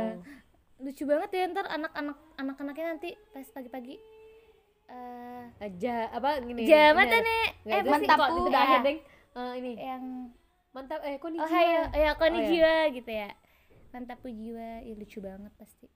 Lucu 0.79 1.03
banget 1.05 1.31
ya 1.33 1.45
ntar 1.49 1.67
anak-anak 1.67 2.17
anak-anaknya 2.37 2.87
nanti 2.89 3.09
pas 3.29 3.47
pagi-pagi 3.49 3.97
eh 4.89 5.45
aja 5.61 6.09
apa 6.09 6.41
gini 6.41 6.65
Jamat 6.65 7.07
nih. 7.11 7.45
Eh, 7.69 7.83
mantap 7.85 8.19
itu 8.27 8.41
terakhir 8.47 8.75
Ya. 8.75 8.83
deng 8.83 8.99
Eh, 9.31 9.53
ini 9.55 9.71
yang 9.77 10.05
mantap 10.71 11.01
eh 11.03 11.15
kok 11.15 11.29
nih 11.29 11.39
Ohio, 11.39 11.83
ya 11.93 12.11
konnichiwa 12.15 12.73
Oh, 12.81 12.91
gitu 12.91 13.11
ya. 13.13 13.31
Mantap 13.89 14.19
jiwa, 14.21 14.71
ya 14.81 14.93
lucu 14.95 15.19
banget 15.19 15.53
pasti. 15.55 15.87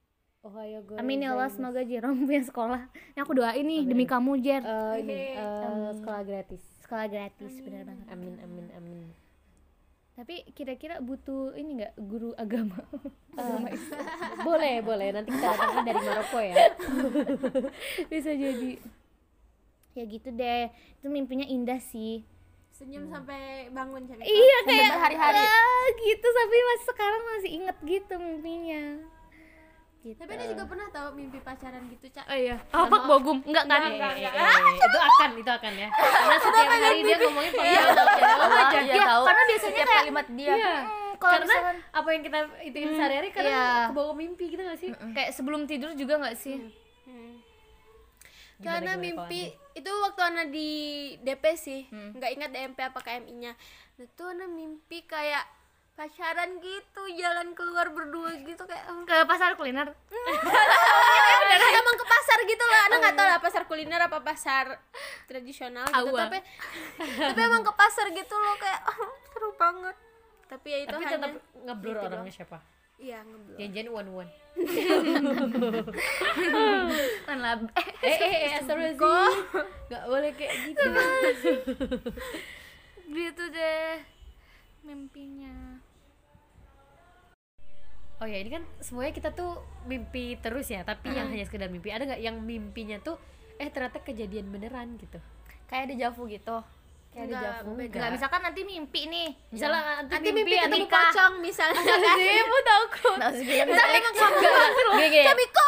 Ohio 0.42 0.83
go 0.83 0.98
Amin 0.98 1.22
ya 1.22 1.33
Allah, 1.33 1.46
semoga 1.48 1.87
Jerome 1.87 2.26
punya 2.26 2.42
sekolah. 2.42 2.83
Ini 3.14 3.18
aku 3.22 3.33
doain 3.33 3.62
nih 3.62 3.87
demi 3.87 4.05
kamu 4.05 4.42
Jer. 4.42 4.59
Eh, 4.59 4.94
ini 4.98 5.14
eh, 5.38 5.90
sekolah 5.94 6.22
gratis 6.22 6.62
Sekolah 6.83 7.07
gratis 7.07 7.52
bener 7.62 7.87
banget. 7.87 8.07
amin 8.11 8.35
amin 8.42 8.66
amin 8.74 9.00
Tapi 10.12 10.44
kira-kira 10.52 10.98
butuh 10.98 11.55
ini 11.55 11.78
nggak 11.78 11.94
guru 11.96 12.35
agama? 12.35 12.83
Eh, 13.33 13.64
boleh 14.46 14.85
boleh 14.85 15.09
nanti 15.09 15.33
kita 15.33 15.46
datangkan 15.57 15.85
dari 15.88 16.00
Maroko 16.05 16.37
ya 16.37 16.55
Bisa 18.11 18.31
jadi. 18.37 18.76
Ya 19.94 20.05
gitu 20.05 20.28
deh. 20.28 20.68
Itu 20.98 21.09
mimpinya 21.09 21.46
indah 21.46 21.81
sih. 21.81 22.26
senyum 22.72 23.07
sampai 23.07 23.70
bangun 23.70 24.05
Syamiko. 24.05 24.26
Iya 24.26 24.59
kayak 24.66 24.85
berhari-hari. 24.90 25.38
ah, 25.38 25.85
gitu 25.94 26.26
tapi 26.26 26.57
masih 26.59 26.87
sekarang 26.88 27.22
masih 27.22 27.50
inget 27.55 27.76
gitu 27.85 28.14
mimpinya. 28.18 28.83
Gitu. 30.02 30.18
tapi 30.18 30.34
dia 30.34 30.50
juga 30.50 30.66
pernah 30.66 30.90
tahu 30.90 31.14
mimpi 31.14 31.38
pacaran 31.38 31.86
gitu 31.86 32.10
cak 32.10 32.26
Oh 32.26 32.34
iya. 32.34 32.58
Apa 32.68 32.96
bogum? 33.06 33.38
Enggak 33.44 33.64
kan? 33.64 33.86
Eh, 33.86 33.94
eh, 33.94 34.18
eh, 34.18 34.34
eh, 34.34 34.74
itu 34.76 34.98
akan 35.00 35.30
itu 35.36 35.50
akan 35.52 35.72
ya 35.72 35.88
karena 36.18 36.36
setiap 36.36 36.66
hari 36.68 37.00
dia 37.00 37.16
ngomongin 37.20 37.52
jawab 37.54 38.50
aja 38.52 38.80
iya 38.82 39.04
tahu 39.06 39.22
karena 39.22 39.42
biasanya 39.44 39.62
setiap 39.64 39.86
kayak- 39.86 40.00
kalimat 40.02 40.26
dia 40.28 40.52
Iya. 40.52 40.74
kalau 41.16 41.32
karena 41.32 41.46
misalkan- 41.46 41.80
apa 41.92 42.08
yang 42.10 42.22
kita 42.24 42.38
ituin 42.62 42.90
sehari-hari 42.92 43.28
kadang 43.30 43.54
iya. 43.54 43.66
kebawa 43.88 44.12
mimpi 44.12 44.44
gitu 44.48 44.62
gak 44.64 44.74
sih 44.76 44.90
Kayak 44.90 45.30
sebelum 45.32 45.60
tidur 45.64 45.90
juga 45.92 46.14
nggak 46.18 46.34
sih? 46.36 46.58
Gimana, 48.58 48.78
karena 48.78 48.92
gimana 48.92 49.02
mimpi 49.26 49.40
itu 49.72 49.90
waktu 49.90 50.20
anak 50.24 50.46
di 50.48 50.68
DP 51.18 51.44
sih 51.52 51.80
nggak 51.90 52.30
ingat 52.32 52.50
DMP 52.50 52.78
apa 52.80 52.98
KMI 52.98 53.34
nya 53.36 53.52
itu 53.96 54.22
anak 54.24 54.46
mimpi 54.48 55.02
kayak 55.04 55.46
pacaran 55.92 56.57
gitu 56.59 57.02
jalan 57.20 57.52
keluar 57.52 57.92
berdua 57.92 58.33
gitu 58.40 58.64
kayak 58.64 58.85
Ke 59.05 59.28
pasar 59.28 59.55
kuliner. 59.61 59.92
emang 61.83 61.96
ke 62.00 62.07
pasar 62.09 62.38
gitu 62.48 62.64
lah. 62.64 62.81
Anak 62.88 62.98
nggak 63.05 63.16
tahu 63.16 63.26
lah 63.28 63.38
pasar 63.44 63.62
kuliner 63.68 64.00
apa 64.00 64.18
pasar 64.24 64.66
tradisional 65.28 65.85
gitu. 65.85 66.09
Awa. 66.09 66.26
tapi 66.28 66.38
tapi 67.31 67.40
emang 67.44 67.62
ke 67.62 67.72
pasar 67.76 68.07
gitu 68.09 68.35
loh 68.35 68.55
kayak 68.57 68.81
oh, 68.88 69.12
seru 69.31 69.50
banget. 69.61 69.96
Tapi 70.48 70.66
ya 70.68 70.78
itu 70.85 70.92
tapi 70.92 71.05
hanya 71.05 71.16
tetap 71.20 71.33
ngeblur 71.64 71.96
orangnya 72.00 72.33
siapa? 72.33 72.59
Iya 72.96 73.18
ngeblur. 73.24 73.57
Janjian 73.61 73.88
one 73.92 74.11
one 74.24 74.31
Kan 77.24 77.37
lab. 77.40 77.61
eh 78.05 78.16
eh 78.16 78.35
eh 78.48 78.61
seru 78.64 78.85
sih. 78.85 78.96
Nggak 79.92 80.05
boleh 80.09 80.31
kayak 80.37 80.55
gitu. 80.72 80.88
Gitu 83.12 83.44
deh. 83.52 84.00
Mimpinya. 84.88 85.71
Oh 88.22 88.28
ya 88.30 88.38
ini 88.38 88.50
kan 88.54 88.62
semuanya 88.78 89.12
kita 89.18 89.35
tuh 89.35 89.58
mimpi 89.90 90.38
terus 90.38 90.70
ya 90.70 90.87
tapi 90.87 91.11
yang 91.11 91.26
hanya 91.26 91.42
sekedar 91.42 91.66
mimpi. 91.66 91.90
Ada 91.90 92.14
nggak 92.14 92.22
yang 92.22 92.38
mimpinya 92.38 93.02
tuh 93.02 93.18
eh 93.58 93.66
ternyata 93.66 93.98
kejadian 93.98 94.46
beneran 94.46 94.94
gitu? 94.94 95.18
Kayak 95.66 95.90
di 95.90 95.94
Javu 95.98 96.30
gitu. 96.30 96.62
Kayak 97.11 97.26
di 97.28 97.35
Javu. 97.35 97.70
Enggak, 97.74 98.11
misalkan 98.14 98.40
nanti 98.46 98.62
mimpi 98.62 99.11
nih. 99.11 99.28
misalnya 99.50 100.06
nanti, 100.06 100.12
nanti 100.14 100.28
mimpi 100.30 100.54
yang 100.54 100.70
ketemu 100.70 100.87
pocong 100.87 101.35
misalnya. 101.42 101.82
Ibu 102.14 102.58
takut 102.62 103.18
misalnya 103.66 103.98
gini 103.98 105.22
Samiko 105.26 105.66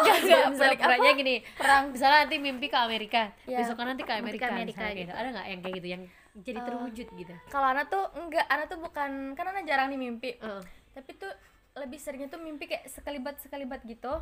Enggak, 0.00 0.16
misalnya 0.56 0.76
puranya 0.80 1.10
gini. 1.12 1.34
Perang. 1.60 1.84
Misalnya 1.92 2.18
nanti 2.24 2.36
mimpi 2.40 2.66
ke 2.72 2.78
Amerika. 2.80 3.22
Iya. 3.44 3.60
besok 3.60 3.76
nanti 3.84 4.02
ke 4.08 4.12
Amerika, 4.16 4.48
Amerika 4.48 4.56
misalnya 4.56 4.88
kayak 4.88 4.96
gitu. 4.96 5.12
gitu. 5.12 5.20
ada 5.20 5.28
nggak 5.36 5.46
yang 5.46 5.60
kayak 5.60 5.76
gitu 5.76 5.88
yang 5.92 6.02
jadi 6.30 6.62
terwujud 6.62 7.06
gitu? 7.18 7.34
kalau 7.52 7.66
anak 7.68 7.92
tuh 7.92 8.04
enggak. 8.16 8.48
Anak 8.48 8.66
tuh 8.72 8.78
bukan 8.80 9.36
kan 9.36 9.44
anak 9.52 9.68
jarang 9.68 9.92
nih 9.92 10.00
mimpi. 10.00 10.40
Heeh. 10.40 10.64
tapi 10.90 11.14
tuh 11.14 11.30
lebih 11.72 11.96
seringnya 11.96 12.26
tuh 12.26 12.38
mimpi 12.38 12.66
kayak 12.66 12.86
sekelibat 12.86 13.38
sekelibat 13.38 13.80
gitu 13.82 14.18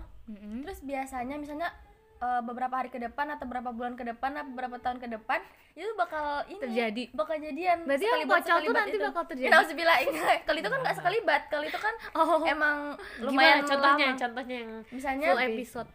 terus 0.60 0.78
biasanya 0.80 1.34
misalnya 1.34 1.72
eh, 2.18 2.40
beberapa 2.40 2.74
hari 2.74 2.88
ke 2.88 2.98
depan 2.98 3.30
atau 3.30 3.44
beberapa 3.44 3.70
bulan 3.70 3.94
ke 3.94 4.04
depan 4.04 4.30
atau 4.34 4.48
beberapa 4.48 4.76
tahun 4.76 4.98
ke 4.98 5.08
depan 5.10 5.40
itu 5.72 5.86
bakal 5.94 6.42
ini 6.44 6.58
Terjadi. 6.60 7.02
bakal 7.12 7.36
jadian 7.38 7.78
Berarti 7.82 8.04
yang 8.04 8.26
pocong 8.26 8.58
tuh 8.60 8.74
nanti 8.74 8.90
itu. 8.92 9.06
bakal 9.06 9.24
terjadi? 9.24 9.48
Nauzubillah, 9.48 9.96
enggak. 10.02 10.38
kalau 10.42 10.58
itu 10.58 10.68
kan 10.68 10.78
nggak 10.82 10.96
sekelibat. 10.98 11.42
Kalau 11.46 11.64
itu 11.64 11.78
kan 11.78 11.94
emang 12.52 12.76
lumayan 13.20 13.62
Gimana 13.62 13.70
contohnya? 13.70 14.06
lama. 14.06 14.18
contohnya 14.18 14.56
yang 14.58 14.72
misalnya 14.90 15.26
full 15.28 15.44
episode. 15.46 15.90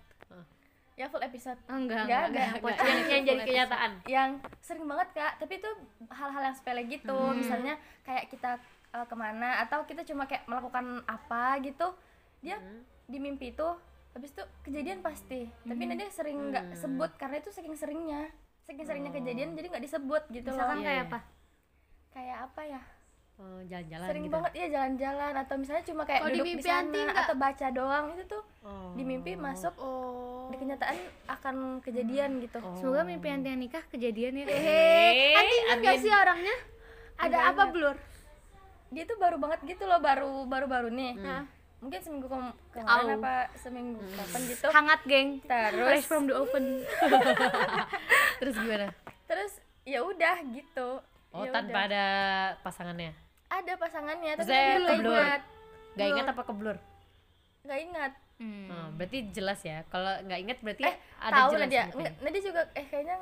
Ya 0.94 1.06
full 1.10 1.20
episode. 1.22 1.60
Oh, 1.66 1.76
enggak, 1.76 2.06
Enggak, 2.06 2.24
enggak, 2.30 2.48
enggak. 2.48 2.64
Pocong 2.64 2.88
yang, 2.88 3.10
yang 3.10 3.24
jadi 3.26 3.42
kenyataan. 3.44 3.92
yang 4.08 4.30
sering 4.62 4.86
banget 4.86 5.08
kak. 5.12 5.34
Tapi 5.36 5.54
itu 5.58 5.70
hal-hal 6.08 6.42
yang 6.44 6.56
sepele 6.56 6.82
gitu. 6.86 7.18
Misalnya 7.34 7.74
kayak 8.04 8.30
kita 8.30 8.52
uh, 8.94 9.06
ke 9.10 9.16
mana 9.18 9.66
atau 9.66 9.84
kita 9.84 10.06
cuma 10.06 10.30
kayak 10.30 10.46
melakukan 10.46 11.02
apa 11.10 11.58
gitu 11.66 11.92
dia 12.46 12.62
di 13.10 13.18
mimpi 13.18 13.52
itu 13.52 13.68
habis 14.14 14.30
itu 14.30 14.44
kejadian 14.62 15.02
pasti. 15.02 15.50
Tapi 15.66 15.84
nanti 15.90 16.06
sering 16.14 16.54
nggak 16.54 16.78
sebut 16.78 17.12
karena 17.18 17.42
itu 17.42 17.50
saking 17.50 17.74
seringnya. 17.74 18.30
Saking 18.64 18.86
seringnya 18.86 19.12
kejadian 19.12 19.58
jadi 19.58 19.68
nggak 19.74 19.84
disebut 19.84 20.24
gitu 20.32 20.54
Misalkan 20.54 20.80
loh 20.80 20.84
Iya, 20.84 20.88
kayak 20.88 21.02
iya. 21.02 21.10
apa? 21.10 21.20
kayak 22.14 22.38
apa 22.46 22.62
ya? 22.62 22.82
Oh, 23.42 23.60
jalan-jalan 23.66 24.06
sering 24.06 24.26
gitu. 24.30 24.36
banget 24.38 24.52
ya 24.54 24.68
jalan-jalan 24.70 25.34
atau 25.42 25.56
misalnya 25.58 25.84
cuma 25.90 26.06
kayak 26.06 26.22
di 26.22 26.30
duduk 26.30 26.46
di, 26.46 26.50
mimpi 26.54 26.70
Anti 26.70 27.02
sana 27.02 27.10
nggak? 27.10 27.22
atau 27.26 27.36
baca 27.42 27.68
doang 27.74 28.06
itu 28.14 28.24
tuh 28.30 28.44
oh. 28.62 28.94
di 28.94 29.04
mimpi 29.04 29.32
masuk 29.34 29.74
oh. 29.82 30.54
di 30.54 30.56
kenyataan 30.62 30.98
akan 31.26 31.56
kejadian 31.82 32.38
gitu. 32.46 32.62
Semoga 32.78 33.02
mimpi 33.02 33.34
anti 33.34 33.50
yang 33.50 33.58
nikah 33.58 33.82
kejadian 33.90 34.38
ya. 34.38 34.46
Eh, 34.46 35.34
Anti 35.34 35.56
ingat 35.66 35.78
gak 35.82 35.96
amin. 35.98 36.04
sih 36.06 36.12
orangnya? 36.14 36.56
Ada 37.18 37.38
apa 37.50 37.64
blur 37.74 37.98
dia 38.94 39.04
tuh 39.04 39.18
baru 39.18 39.36
banget 39.36 39.60
gitu 39.68 39.84
loh 39.84 39.98
baru 39.98 40.46
baru 40.46 40.66
baru 40.66 40.88
nih 40.88 41.14
Nah. 41.16 41.44
mungkin 41.78 42.00
seminggu 42.00 42.28
ke 42.28 42.38
kemarin 42.72 43.20
apa? 43.20 43.36
seminggu 43.56 44.00
kapan 44.00 44.42
gitu. 44.48 44.68
Hangat, 44.70 45.00
geng. 45.04 45.30
terus 45.44 45.84
Fresh 45.84 46.08
from 46.08 46.24
the 46.24 46.34
oven. 46.34 46.80
terus 48.40 48.56
gimana? 48.56 48.88
Terus 49.26 49.52
ya 49.84 50.00
udah 50.00 50.36
gitu. 50.48 51.04
Oh 51.30 51.44
Ya 51.44 51.52
tanpa 51.52 51.90
ada 51.90 52.06
pasangannya? 52.62 53.12
Ada 53.50 53.74
pasangannya 53.76 54.32
tapi 54.34 54.48
dia 54.48 54.80
nggak 54.80 54.96
keblur. 54.96 55.12
ingat. 55.12 55.42
Nggak 55.94 56.08
ingat 56.08 56.26
apa 56.30 56.42
keblur? 56.44 56.78
Nggak 57.64 57.80
ingat. 57.82 58.12
Hmm. 58.34 58.66
Oh, 58.68 58.88
berarti 58.96 59.18
jelas 59.30 59.60
ya. 59.62 59.84
Kalau 59.88 60.14
nggak 60.24 60.40
ingat 60.40 60.58
berarti 60.60 60.84
eh 60.84 60.96
ada 61.20 61.34
tahu 61.38 61.52
jelas 61.54 61.68
Nadia 61.68 61.84
Nadia 62.20 62.42
juga 62.42 62.62
eh 62.74 62.86
kayaknya 62.88 63.16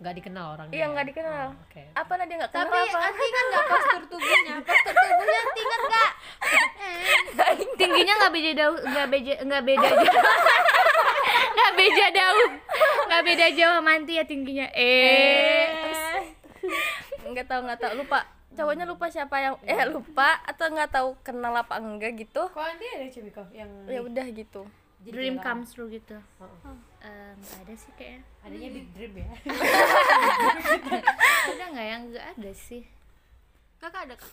nggak 0.00 0.14
dikenal 0.16 0.56
orangnya 0.56 0.72
iya 0.80 0.86
nggak 0.88 1.06
dikenal. 1.12 1.46
Oh, 1.52 1.64
oke. 1.68 1.82
Apa 1.92 2.12
Nadia 2.16 2.36
nggak 2.40 2.52
kenal 2.56 2.64
tapi 2.64 2.76
apa? 2.88 2.98
Anti 3.04 3.26
kan 3.28 3.44
nggak 3.44 3.64
postur 3.68 4.02
tubuhnya. 4.08 4.54
Postur 4.64 4.94
tubuhnya 4.96 5.40
kan 5.44 5.80
nggak? 5.84 6.10
Tingginya 7.76 8.14
nggak 8.16 8.32
beda 8.32 8.50
jauh, 8.56 8.78
nggak 8.80 9.08
beda 9.12 9.34
nggak 9.44 9.62
beda 9.68 9.88
jauh. 9.92 10.20
Nggak 11.50 11.72
beda 11.76 12.06
jauh. 12.16 12.48
Nggak 13.06 13.22
beda 13.28 13.46
jauh 13.52 13.74
sama 13.76 13.90
Anti 13.92 14.12
ya 14.16 14.24
tingginya. 14.24 14.66
Eh. 14.72 15.68
nggak 17.30 17.46
tahu 17.46 17.60
nggak 17.68 17.78
tahu. 17.84 17.92
Lupa. 18.00 18.20
Cowoknya 18.50 18.82
lupa 18.82 19.06
siapa 19.06 19.36
yang 19.38 19.54
eh 19.62 19.86
lupa 19.86 20.42
atau 20.42 20.66
nggak 20.74 20.90
tahu 20.90 21.08
kenal 21.22 21.54
apa 21.54 21.78
enggak 21.78 22.18
gitu. 22.18 22.50
Kok 22.50 22.58
andi 22.58 22.82
ada 22.88 23.06
cewek 23.06 23.36
yang 23.54 23.70
ya 23.86 24.00
udah 24.02 24.26
gitu. 24.32 24.66
Jadi 25.06 25.14
Dream 25.16 25.36
comes 25.38 25.70
true 25.70 25.86
gitu. 25.88 26.18
Oh, 26.42 26.74
nggak 27.00 27.58
ada 27.58 27.74
sih 27.74 27.90
kayaknya. 27.94 28.20
adanya 28.42 28.68
big 28.70 28.86
dream 28.92 29.12
ya 29.16 29.26
Ada 31.50 31.64
nggak 31.66 31.86
yang 31.86 32.00
nggak 32.08 32.24
ada 32.30 32.50
sih? 32.52 32.82
kakak 33.76 34.00
ada 34.04 34.14
kak 34.14 34.30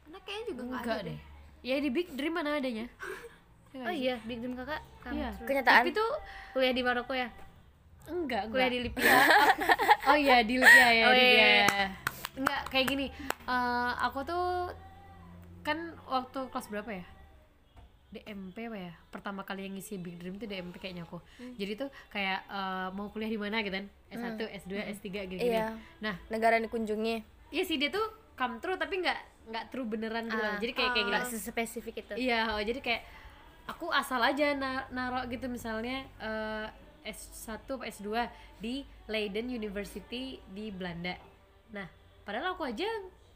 karena 0.00 0.18
kayaknya 0.22 0.44
juga 0.46 0.60
nggak 0.62 0.78
enggak 0.78 0.96
ada 0.96 1.04
deh 1.04 1.18
ya 1.60 1.74
di 1.76 1.88
big 1.90 2.06
dream 2.12 2.32
mana 2.32 2.48
adanya 2.54 2.86
Ya 3.72 3.82
Oh 3.82 3.92
iya, 3.92 4.14
big 4.22 4.38
dream 4.38 4.54
kakak 4.54 4.78
comes 5.00 5.16
Iya. 5.16 5.28
true. 5.32 5.44
kenyataan 5.44 5.74
Tapi 5.78 5.88
tuh 5.92 6.10
kuliah 6.52 6.72
di 6.72 6.80
Maroko 6.80 7.12
ya? 7.12 7.28
enggak 8.06 8.42
Kuliah 8.46 8.48
enggak 8.48 8.68
di 8.70 8.78
Lipia. 8.80 9.14
oh 10.08 10.16
iya 10.16 10.36
di 10.40 10.54
Libya 10.56 10.86
ya 10.88 11.02
Oh, 11.02 11.12
di 11.12 11.18
iya. 11.18 11.26
Libya. 11.26 11.56
enggak 12.36 12.60
kayak 12.70 12.86
gini 12.86 13.06
eh, 13.44 13.90
aku 13.98 14.18
tuh 14.22 14.44
kan 15.60 15.76
waktu 16.04 16.38
kelas 16.46 16.68
berapa 16.68 16.90
ya 16.94 17.04
DMP 18.08 18.56
apa 18.66 18.78
ya? 18.80 18.92
Pertama 19.10 19.42
kali 19.42 19.66
yang 19.66 19.74
ngisi 19.74 19.98
Big 19.98 20.16
Dream 20.16 20.36
tuh 20.36 20.46
DMP 20.46 20.76
kayaknya 20.76 21.04
aku. 21.04 21.18
Jadi 21.54 21.72
tuh 21.76 21.88
kayak 22.08 22.46
eh, 22.46 22.88
mau 22.90 23.10
kuliah 23.10 23.26
di 23.26 23.36
mana 23.36 23.60
gitu 23.60 23.74
kan? 23.74 23.86
S1 24.06 24.38
S2 24.62 24.72
S3 24.94 25.06
gitu 25.26 25.42
Iya. 25.42 25.74
nah 25.98 26.14
negara 26.28 26.56
yang 26.56 26.70
dikunjungi. 26.70 27.16
iya 27.48 27.62
sih 27.62 27.74
dia 27.74 27.90
tuh 27.90 28.02
come 28.34 28.58
true 28.58 28.74
tapi 28.74 28.98
nggak 28.98 29.18
nggak 29.46 29.64
true 29.70 29.86
beneran 29.86 30.26
gitu 30.26 30.34
loh. 30.36 30.58
jadi 30.58 30.72
kayak 30.74 30.90
kayak 30.92 31.06
nggak 31.06 31.22
gini 31.26 31.34
sespesifik 31.38 31.94
itu. 31.98 32.14
Iya 32.16 32.54
oh, 32.54 32.62
jadi 32.62 32.78
kayak 32.78 33.02
aku 33.66 33.90
asal 33.90 34.18
aja 34.18 34.54
na 34.54 34.86
naruh 34.90 35.26
gitu 35.26 35.46
misalnya 35.46 36.06
eh, 36.18 36.66
S1 37.06 37.66
apa 37.66 37.86
S2 37.86 38.08
di 38.58 38.82
Leiden 39.06 39.50
University 39.50 40.38
di 40.46 40.70
Belanda. 40.70 41.14
Nah 41.70 41.86
padahal 42.22 42.54
aku 42.54 42.66
aja 42.66 42.86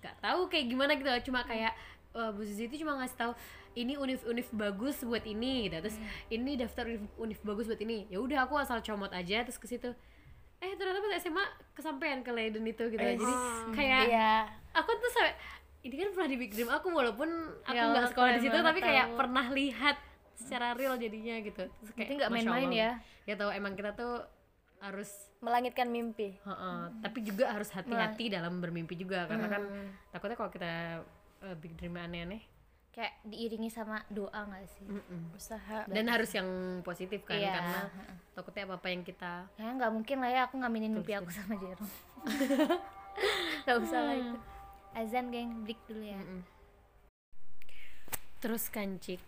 nggak 0.00 0.16
tahu 0.18 0.40
kayak 0.46 0.66
gimana 0.66 0.92
gitu 0.94 1.30
cuma 1.30 1.42
kayak 1.42 1.70
eh, 2.10 2.30
Bu 2.30 2.42
Zizi 2.42 2.66
itu 2.66 2.82
cuma 2.82 2.98
ngasih 2.98 3.18
tahu 3.18 3.32
ini 3.78 3.94
univ-univ 3.94 4.48
bagus 4.50 5.02
buat 5.06 5.22
ini 5.22 5.70
gitu. 5.70 5.76
Terus 5.86 5.98
ini 6.32 6.58
daftar 6.58 6.84
univ, 6.90 7.04
univ 7.16 7.38
bagus 7.46 7.66
buat 7.70 7.80
ini. 7.82 8.10
Ya 8.10 8.18
udah 8.18 8.46
aku 8.46 8.58
asal 8.58 8.82
comot 8.82 9.12
aja 9.14 9.46
terus 9.46 9.58
ke 9.58 9.66
situ. 9.70 9.94
Eh 10.60 10.72
ternyata 10.76 11.00
pas 11.00 11.12
SMA 11.22 11.44
kesampaian 11.72 12.20
ke 12.20 12.30
Leiden 12.34 12.66
itu 12.66 12.84
gitu. 12.90 13.00
Jadi 13.00 13.26
kayak 13.72 14.02
iya. 14.10 14.50
aku 14.74 14.90
tuh 14.98 15.10
sampai 15.14 15.34
ini 15.80 15.94
kan 15.96 16.08
pernah 16.12 16.28
di 16.28 16.36
Big 16.36 16.52
Dream 16.52 16.68
aku 16.68 16.92
walaupun 16.92 17.28
aku 17.64 17.72
Ya 17.72 17.88
nggak 17.88 18.04
Allah, 18.04 18.12
sekolah 18.12 18.30
di 18.36 18.40
situ 18.44 18.58
tapi 18.60 18.80
kayak 18.84 19.06
tahu. 19.08 19.16
pernah 19.16 19.46
lihat 19.48 19.96
secara 20.36 20.76
real 20.76 20.94
jadinya 21.00 21.40
gitu. 21.40 21.64
Terus 21.64 21.92
kayak, 21.96 22.08
nggak 22.20 22.30
main-main 22.32 22.70
ya? 22.72 22.90
ya 23.24 23.34
tahu 23.38 23.50
emang 23.52 23.72
kita 23.78 23.96
tuh 23.96 24.24
harus 24.80 25.08
melangitkan 25.40 25.88
mimpi. 25.88 26.36
Heeh, 26.36 26.80
tapi 27.00 27.18
juga 27.24 27.52
harus 27.52 27.72
hati-hati 27.72 28.32
dalam 28.32 28.60
bermimpi 28.60 28.96
juga 28.96 29.24
karena 29.28 29.48
kan 29.48 29.62
takutnya 30.12 30.36
kalau 30.36 30.52
kita 30.52 31.04
eh, 31.48 31.56
Big 31.56 31.76
Dream 31.80 31.96
aneh-aneh 31.96 32.59
kayak 32.90 33.22
diiringi 33.22 33.70
sama 33.70 34.02
doa 34.10 34.34
nggak 34.44 34.66
sih? 34.66 34.86
Usaha. 35.30 35.86
Dan 35.86 36.10
harus 36.10 36.30
yang 36.34 36.48
positif 36.82 37.22
kan 37.22 37.38
Iya, 37.38 37.54
karena 37.54 37.80
takutnya 38.34 38.62
apa 38.66 38.74
apa 38.76 38.88
yang 38.90 39.02
kita 39.02 39.46
kayaknya 39.54 39.74
nggak 39.78 39.92
mungkin 39.94 40.16
lah 40.18 40.30
ya 40.30 40.40
aku 40.46 40.54
ngaminin 40.58 40.92
mimpi 40.92 41.12
aku 41.14 41.30
sama 41.30 41.54
Jero 41.54 41.86
nggak 43.62 43.78
usah 43.78 44.00
lah 44.00 44.16
itu. 44.16 44.36
Azan 44.90 45.30
geng 45.30 45.62
break 45.62 45.78
dulu 45.86 46.02
ya. 46.02 46.18
Terus 48.40 48.66
kancik 48.66 49.20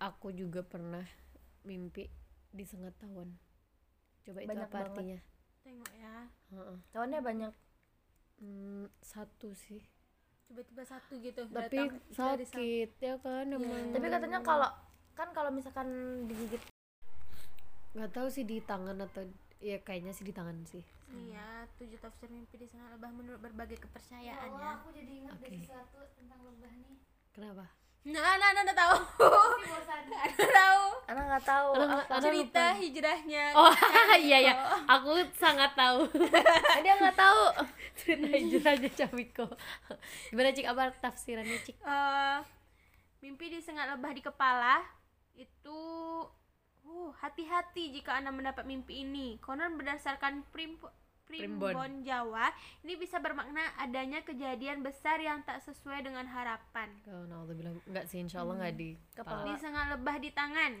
aku 0.00 0.32
juga 0.32 0.64
pernah 0.64 1.04
mimpi 1.62 2.08
di 2.50 2.64
setengah 2.64 2.90
tahun. 2.96 3.28
Coba 4.24 4.38
itu 4.42 4.48
Banyak 4.50 4.66
apa 4.66 4.74
banget. 4.74 4.88
artinya? 4.90 5.18
Tengok 5.62 5.92
ya. 5.94 6.14
Heeh. 6.50 6.76
tahunnya 6.90 7.20
banyak. 7.22 7.52
Hmm, 8.36 8.86
satu 9.00 9.54
sih 9.54 9.80
tiba-tiba 10.46 10.82
satu 10.86 11.12
gitu 11.18 11.42
tapi 11.50 11.76
datang 11.76 11.98
dari 12.14 12.44
sana. 12.46 12.54
sakit 12.54 12.90
ya 13.02 13.14
kan 13.18 13.46
emang 13.50 13.90
tapi 13.90 14.06
katanya 14.06 14.40
kalau 14.46 14.70
kan 15.16 15.28
kalau 15.34 15.50
misalkan 15.50 15.88
digigit 16.30 16.62
nggak 17.96 18.12
tahu 18.12 18.28
sih 18.28 18.44
di 18.44 18.60
tangan 18.60 19.00
atau 19.00 19.24
ya 19.58 19.80
kayaknya 19.80 20.12
sih 20.12 20.24
di 20.26 20.34
tangan 20.36 20.60
sih 20.68 20.84
Nih 21.06 21.38
ya, 21.38 21.64
tujuh 21.78 22.02
tafsir 22.02 22.26
mimpi 22.26 22.58
di 22.58 22.66
sana 22.66 22.90
lebah 22.90 23.14
menurut 23.14 23.38
berbagai 23.38 23.78
kepercayaan 23.78 24.50
ya. 24.58 24.74
aku 24.74 24.90
jadi 24.90 25.22
ingat 25.22 25.38
Oke. 25.38 25.54
sesuatu 25.54 26.02
tentang 26.18 26.40
lebah 26.42 26.72
nih 26.82 26.98
kenapa 27.30 27.64
Nah, 28.06 28.38
nah, 28.38 28.54
nah, 28.54 28.62
nah, 28.62 28.76
tahu. 28.76 28.96
Ada 30.14 30.46
tahu. 30.46 30.84
anak 31.10 31.24
nggak 31.26 31.44
tahu. 31.46 31.70
Apa 31.74 32.18
Cerita 32.22 32.64
hijrahnya. 32.78 33.44
oh 33.54 33.74
iya 34.26 34.38
ya 34.46 34.54
aku 34.86 35.26
sangat 35.34 35.74
tahu. 35.74 36.06
Ah, 36.30 36.78
dia 36.86 36.94
nggak 36.98 37.18
tahu. 37.18 37.42
Cerita 37.98 38.26
hijrahnya 38.30 38.90
Camiko 38.94 39.46
gimana 40.30 40.54
cik? 40.54 40.66
Apa 40.70 40.94
tafsirannya 41.02 41.58
cik? 41.66 41.76
Eh, 41.82 42.38
mimpi 43.26 43.50
disengat 43.50 43.90
lebah 43.90 44.14
di 44.14 44.22
kepala 44.22 44.86
itu 45.34 45.80
uh 46.86 47.10
hati-hati 47.18 47.90
jika 47.90 48.22
anda 48.22 48.30
mendapat 48.30 48.62
mimpi 48.70 49.02
ini. 49.02 49.42
Konon 49.42 49.74
berdasarkan 49.74 50.46
prim 50.54 50.78
primbon. 51.26 51.74
Primbon. 51.74 51.92
Jawa 52.06 52.46
ini 52.86 52.94
bisa 52.96 53.18
bermakna 53.18 53.62
adanya 53.76 54.22
kejadian 54.22 54.80
besar 54.80 55.18
yang 55.18 55.42
tak 55.42 55.60
sesuai 55.66 56.06
dengan 56.06 56.24
harapan. 56.24 56.88
Oh 57.10 57.26
nah 57.26 57.42
bilang 57.44 57.76
nggak 57.84 58.06
sih 58.06 58.22
insya 58.22 58.46
Allah 58.46 58.62
nggak 58.62 58.76
di 58.78 58.94
kepala. 59.12 59.44
disengat 59.44 59.86
lebah 59.98 60.16
di 60.22 60.30
tangan. 60.32 60.72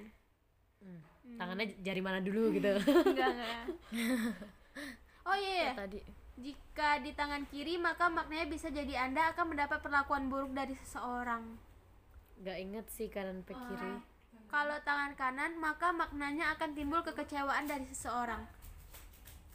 Hmm. 0.76 1.00
tangannya 1.40 1.66
jari 1.82 2.00
mana 2.04 2.22
dulu 2.22 2.50
gitu? 2.56 2.78
Enggak 2.78 3.30
enggak. 3.34 3.64
Oh 5.26 5.34
iya 5.34 5.52
iya. 5.58 5.72
tadi. 5.74 5.98
Jika 6.38 7.02
di 7.02 7.10
tangan 7.10 7.50
kiri 7.50 7.82
maka 7.82 8.06
maknanya 8.06 8.46
bisa 8.46 8.70
jadi 8.70 9.10
anda 9.10 9.34
akan 9.34 9.50
mendapat 9.50 9.82
perlakuan 9.82 10.30
buruk 10.30 10.54
dari 10.54 10.78
seseorang. 10.86 11.58
Nggak 12.38 12.58
inget 12.62 12.86
sih 12.94 13.10
kanan 13.10 13.42
pe 13.42 13.58
kiri. 13.58 13.98
Kalau 14.46 14.78
tangan 14.86 15.18
kanan 15.18 15.58
maka 15.58 15.90
maknanya 15.90 16.54
akan 16.54 16.78
timbul 16.78 17.02
kekecewaan 17.02 17.66
dari 17.66 17.90
seseorang 17.90 18.46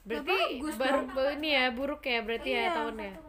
berarti 0.02 0.38
baru 0.78 1.00
baru 1.14 1.30
ini 1.38 1.50
ya 1.54 1.66
buruk 1.70 2.02
ya 2.02 2.20
berarti 2.26 2.50
ya 2.50 2.74
tahunnya 2.74 3.12
ya 3.14 3.20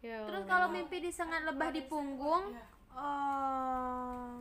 Terus 0.00 0.44
kalau 0.48 0.72
mimpi 0.72 0.96
disengat 1.04 1.44
lebah 1.44 1.68
di 1.76 1.84
punggung, 1.84 2.56
oh, 2.96 4.32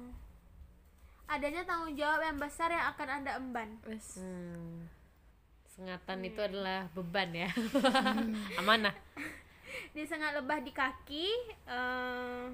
adanya 1.28 1.68
tanggung 1.68 1.92
jawab 2.00 2.24
yang 2.24 2.40
besar 2.40 2.72
yang 2.72 2.88
akan 2.96 3.08
anda 3.12 3.36
emban. 3.36 3.70
Hmm. 4.16 4.88
Sengatan 5.68 6.24
itu 6.24 6.40
adalah 6.40 6.88
beban 6.96 7.36
ya. 7.36 7.52
Amanah. 8.64 8.96
Disengat 9.92 10.32
lebah 10.40 10.64
di 10.64 10.72
kaki, 10.72 11.28
eh, 11.68 12.48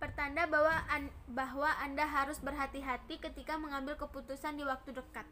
pertanda 0.00 0.48
bahwa 0.48 0.72
an- 0.88 1.16
bahwa 1.28 1.68
anda 1.84 2.08
harus 2.08 2.40
berhati-hati 2.40 3.20
ketika 3.20 3.60
mengambil 3.60 3.92
keputusan 4.00 4.56
di 4.56 4.64
waktu 4.64 4.96
dekat. 4.96 5.28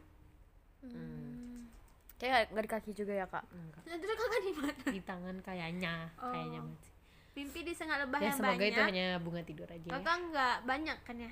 Kayak 2.15 2.47
nggak 2.47 2.63
di 2.63 2.71
kaki 2.71 2.91
juga 2.91 3.13
ya 3.13 3.25
kak 3.25 3.43
Nah, 3.85 3.95
terus 3.95 4.15
kakak 4.15 4.41
di 4.41 4.53
mana? 4.53 4.83
Di 4.87 5.01
tangan 5.03 5.35
kayaknya, 5.39 5.93
kayaknya 6.15 6.59
Oh. 6.59 6.65
masih. 6.65 6.93
Mimpi 7.33 7.59
disengat 7.61 7.97
lebah 7.99 8.17
Ya 8.17 8.25
yang 8.25 8.37
semoga 8.37 8.55
itu 8.55 8.71
banyak. 8.73 8.87
hanya 8.87 9.05
bunga 9.19 9.41
tidur 9.43 9.67
aja 9.67 9.83
ya. 9.83 9.93
Kakak 9.93 10.17
nggak 10.25 10.55
banyak 10.63 10.97
kan 11.01 11.15
ya? 11.19 11.31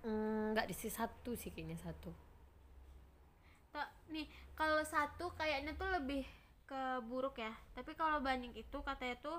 Hmm, 0.00 0.50
Enggak 0.50 0.66
di 0.66 0.74
sisi 0.74 0.90
satu 0.90 1.30
sih 1.32 1.50
kayaknya 1.50 1.76
satu. 1.76 2.10
Tuh, 3.68 3.86
nih 4.08 4.24
kalau 4.52 4.80
satu 4.82 5.32
kayaknya 5.32 5.74
tuh 5.74 5.88
lebih 5.90 6.22
ke 6.64 6.80
buruk 7.02 7.36
ya 7.36 7.52
tapi 7.72 7.92
kalau 7.92 8.18
banyak 8.18 8.52
itu 8.54 8.78
katanya 8.80 9.16
tuh 9.18 9.38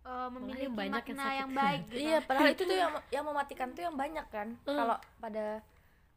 eh, 0.00 0.28
memiliki 0.28 0.64
yang 0.64 0.74
banyak 0.74 0.90
yang 0.96 1.10
makna 1.10 1.22
sakit. 1.24 1.38
yang 1.38 1.50
baik 1.52 1.80
gitu 1.86 1.98
iya 2.00 2.18
padahal 2.20 2.48
itu 2.48 2.62
tuh 2.64 2.76
yang 2.80 2.92
yang 3.10 3.24
mematikan 3.24 3.68
tuh 3.70 3.82
yang 3.84 3.94
banyak 3.94 4.26
kan 4.26 4.48
kalau 4.64 4.94
pada 5.16 5.60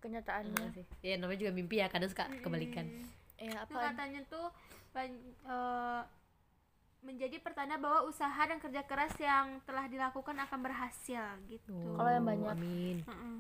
kenyataannya 0.01 0.51
Enggak 0.51 0.73
sih. 0.75 0.85
Ya 1.05 1.15
namanya 1.21 1.39
juga 1.45 1.53
mimpi 1.53 1.75
ya, 1.79 1.87
kadang 1.87 2.09
suka 2.09 2.25
kebalikan. 2.41 2.85
ya 3.41 3.49
itu 3.49 3.57
apa 3.57 3.77
katanya 3.89 4.21
tuh 4.29 4.45
ban- 4.93 5.33
eh, 5.49 6.01
menjadi 7.01 7.41
pertanda 7.41 7.81
bahwa 7.81 8.05
usaha 8.05 8.37
dan 8.45 8.61
kerja 8.61 8.85
keras 8.85 9.17
yang 9.17 9.57
telah 9.65 9.89
dilakukan 9.89 10.37
akan 10.37 10.59
berhasil 10.61 11.25
gitu 11.49 11.73
Kalau 11.97 12.09
yang 12.09 12.25
banyak. 12.25 12.53
Amin. 12.53 12.97
Heeh. 13.01 13.39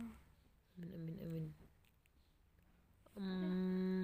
Amin 0.77 0.89
amin 0.97 1.15
amin. 1.21 1.45
Hmm, 3.11 4.03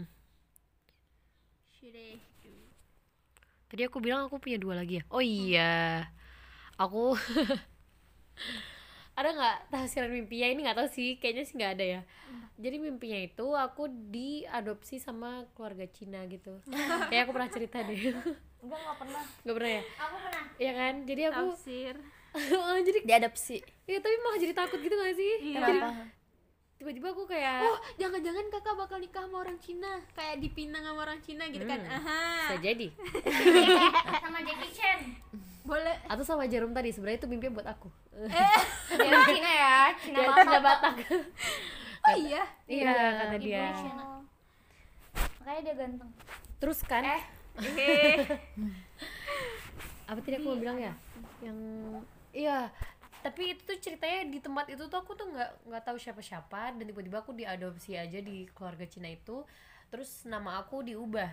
tadi 3.68 3.82
aku 3.88 3.98
bilang 4.04 4.28
aku 4.28 4.38
punya 4.38 4.60
dua 4.62 4.78
lagi 4.78 5.02
ya. 5.02 5.04
Oh 5.10 5.24
iya. 5.24 6.06
Aku 6.78 7.18
ada 9.18 9.34
nggak 9.34 9.58
tafsiran 9.74 10.14
mimpi 10.14 10.46
ya 10.46 10.54
ini 10.54 10.62
nggak 10.62 10.78
tahu 10.78 10.90
sih 10.94 11.18
kayaknya 11.18 11.44
sih 11.50 11.58
nggak 11.58 11.74
ada 11.74 11.86
ya. 11.98 12.02
Jadi 12.58 12.76
mimpinya 12.78 13.18
itu 13.18 13.46
aku 13.58 13.90
diadopsi 13.90 15.02
sama 15.02 15.50
keluarga 15.58 15.90
Cina 15.90 16.22
gitu. 16.30 16.62
Kayak 17.10 17.26
aku 17.26 17.32
pernah 17.34 17.50
cerita 17.50 17.82
deh. 17.82 17.98
Enggak 18.62 18.80
nggak 18.82 18.98
pernah. 19.02 19.24
Nggak 19.42 19.56
pernah 19.58 19.72
ya? 19.74 19.84
Aku 20.06 20.16
pernah. 20.22 20.44
Iya 20.62 20.72
kan? 20.78 20.94
Jadi 21.10 21.22
aku 21.34 21.44
tafsir. 21.54 21.96
Jadi 22.86 23.00
diadopsi. 23.10 23.58
Ya 23.90 23.98
tapi 23.98 24.16
malah 24.22 24.38
jadi 24.38 24.54
takut 24.54 24.78
gitu 24.78 24.94
gak 24.94 25.16
sih? 25.18 25.34
Iya. 25.42 25.58
Jadi 25.66 25.74
kenapa? 25.82 25.90
tiba-tiba 26.78 27.10
aku 27.10 27.26
kayak 27.26 27.66
oh 27.66 27.82
jangan-jangan 27.98 28.54
kakak 28.54 28.78
bakal 28.78 29.02
nikah 29.02 29.26
sama 29.26 29.42
orang 29.42 29.58
Cina. 29.58 29.98
Kayak 30.14 30.46
dipinang 30.46 30.86
sama 30.86 31.00
orang 31.10 31.20
Cina 31.26 31.50
gitu 31.50 31.66
kan. 31.66 31.82
Hmm. 31.82 31.96
aha. 31.98 32.22
Bisa 32.54 32.58
jadi. 32.62 32.88
Sama 34.22 34.40
Jackie 34.46 34.74
Chan 34.78 35.00
boleh. 35.68 35.96
Atau 36.08 36.24
sama 36.24 36.48
jarum 36.48 36.72
tadi 36.72 36.96
sebenarnya 36.96 37.20
itu 37.20 37.28
mimpi 37.28 37.52
buat 37.52 37.68
aku. 37.68 37.92
Dia 38.98 39.20
Cina 39.28 39.52
ya 39.52 39.78
Cina 40.00 40.18
ya 40.24 40.30
Cina 40.32 40.60
Batak. 40.64 40.96
Oh 42.08 42.16
iya? 42.16 42.44
Iya 42.72 42.96
kata 43.20 43.38
dia. 43.44 43.68
Makanya 45.44 45.62
dia 45.68 45.76
ganteng. 45.76 46.10
Terus 46.64 46.80
kan? 46.88 47.04
Eh 47.04 47.20
apa 50.08 50.20
tadi 50.24 50.40
aku 50.40 50.56
mau 50.56 50.60
bilang 50.60 50.80
ya? 50.80 50.94
yang 51.44 51.60
iya. 52.32 52.72
Tapi 53.20 53.52
itu 53.52 53.62
tuh 53.68 53.76
ceritanya 53.84 54.24
di 54.32 54.40
tempat 54.40 54.72
itu 54.72 54.88
tuh 54.88 55.04
aku 55.04 55.20
tuh 55.20 55.28
nggak 55.28 55.68
nggak 55.68 55.84
tahu 55.84 56.00
siapa-siapa. 56.00 56.80
Dan 56.80 56.88
tiba-tiba 56.88 57.20
aku 57.20 57.36
diadopsi 57.36 58.00
aja 58.00 58.24
di 58.24 58.48
keluarga 58.56 58.88
Cina 58.88 59.12
itu. 59.12 59.44
Terus 59.92 60.24
nama 60.24 60.64
aku 60.64 60.80
diubah 60.88 61.28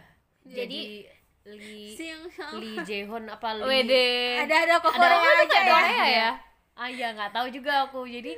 jadi 0.44 0.78
Li 1.00 1.23
Siang 1.44 2.24
Li 2.56 2.72
Jaehoon 2.80 3.28
apa 3.28 3.52
Li 3.52 3.62
Wede. 3.68 4.08
Ada 4.48 4.56
ada 4.64 4.74
kok 4.80 4.96
ada 4.96 4.96
Korea 4.96 5.20
ada 5.20 5.42
aja 5.44 5.58
ya. 5.60 5.72
Korea 5.76 6.06
ya? 6.08 6.30
Ah 6.72 6.88
ya 6.88 7.08
nggak 7.12 7.32
tahu 7.36 7.46
juga 7.52 7.84
aku. 7.84 8.08
Jadi 8.08 8.32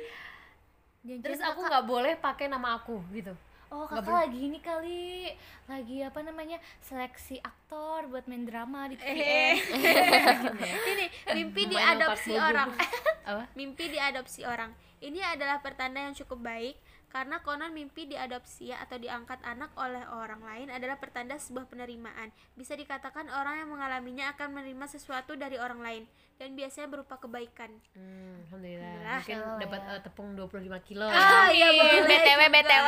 Jangan-jangan 1.07 1.23
terus 1.23 1.39
aku 1.39 1.59
nggak 1.63 1.85
boleh 1.87 2.13
pakai 2.19 2.51
nama 2.51 2.75
aku 2.75 2.99
gitu. 3.15 3.31
Oh 3.67 3.87
kakak 3.87 4.27
lagi 4.27 4.39
ini 4.51 4.59
kali. 4.59 5.31
Lagi 5.71 6.03
apa 6.03 6.19
namanya? 6.19 6.59
Seleksi 6.83 7.39
aktor 7.39 8.11
buat 8.11 8.27
main 8.27 8.43
drama 8.43 8.91
di 8.91 8.95
Eh, 8.99 9.55
TVN 9.59 10.79
ini 10.87 11.07
mimpi 11.35 11.67
diadopsi 11.67 12.35
orang. 12.35 12.71
Apa? 13.27 13.43
Mimpi 13.59 13.91
diadopsi 13.91 14.47
orang. 14.47 14.71
Ini 15.03 15.19
adalah 15.35 15.59
pertanda 15.59 15.99
yang 15.99 16.15
cukup 16.15 16.47
baik 16.47 16.75
karena 17.07 17.39
konon 17.39 17.71
mimpi 17.71 18.03
diadopsi 18.05 18.69
atau 18.69 18.95
diangkat 18.95 19.39
anak 19.41 19.71
oleh 19.73 20.03
orang 20.05 20.37
lain 20.39 20.67
adalah 20.67 20.95
pertanda 20.95 21.35
sebuah 21.35 21.65
penerimaan. 21.65 22.29
Bisa 22.53 22.73
dikatakan 22.73 23.27
orang 23.27 23.59
yang 23.59 23.69
mengalaminya 23.69 24.31
akan 24.31 24.53
menerima 24.53 24.85
sesuatu 24.87 25.33
dari 25.33 25.55
orang 25.55 25.79
lain 25.79 26.03
dan 26.35 26.53
biasanya 26.53 26.87
berupa 26.87 27.15
kebaikan. 27.15 27.71
Hmm, 27.91 28.43
alhamdulillah. 28.45 28.85
Alhamdulillah. 28.85 29.17
Mungkin 29.17 29.37
Allah 29.39 29.57
dapat 29.57 29.81
ya. 29.81 29.89
eh, 29.89 30.01
tepung 30.03 30.27
25 30.35 30.77
kilo. 30.83 31.07
Ah, 31.07 31.47
iya, 31.49 31.67
boleh 31.71 32.01
btw 32.03 32.41
btw 32.45 32.87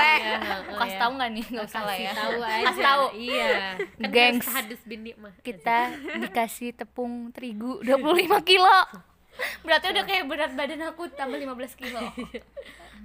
oh, 0.70 0.78
kasih 0.78 0.92
ya. 0.92 1.00
tahu 1.00 1.12
nggak 1.16 1.30
nih 1.32 1.46
nggak 1.50 1.66
usah 1.66 1.82
lah 1.82 1.96
ya 1.98 2.12
tahu 2.14 2.34
aja. 2.40 2.64
kasih 2.68 2.84
tahu 2.84 3.06
Iya. 3.16 3.50
Kan 3.98 4.10
Gengs. 4.12 4.48
hadis 4.48 4.82
bin 4.84 5.02
nikmah. 5.02 5.34
kita 5.40 5.78
dikasih 6.24 6.70
tepung 6.74 7.32
terigu 7.32 7.80
25 7.82 7.96
kilo 8.44 8.78
berarti 9.64 9.86
udah 9.90 10.04
kayak 10.04 10.24
berat 10.28 10.52
badan 10.52 10.84
aku 10.86 11.08
tambah 11.10 11.40
15 11.40 11.56
kilo 11.74 12.04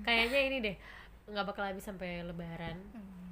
Kayaknya 0.03 0.41
ini 0.43 0.57
deh 0.61 0.77
nggak 1.25 1.45
bakal 1.45 1.65
habis 1.65 1.83
sampai 1.83 2.21
lebaran. 2.21 2.77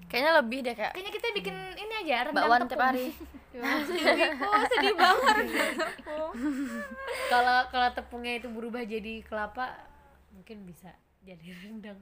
kayaknya 0.06 0.32
lebih 0.38 0.58
deh 0.60 0.74
kayak 0.76 0.92
kayaknya 0.92 1.12
kita 1.12 1.26
bikin 1.32 1.56
ini 1.72 1.94
aja 2.04 2.28
rendang 2.28 2.44
bakwan 2.44 2.60
tepung. 2.62 2.68
tiap 2.68 2.88
hari. 2.88 3.06
Oh, 3.52 4.64
sedih 4.66 4.96
banget. 4.96 5.36
Kalau 7.32 7.58
kalau 7.68 7.88
tepungnya 7.92 8.40
itu 8.40 8.48
berubah 8.48 8.80
jadi 8.80 9.20
kelapa, 9.20 9.76
mungkin 10.32 10.64
bisa 10.64 10.88
jadi 11.22 11.52
rendang. 11.60 12.00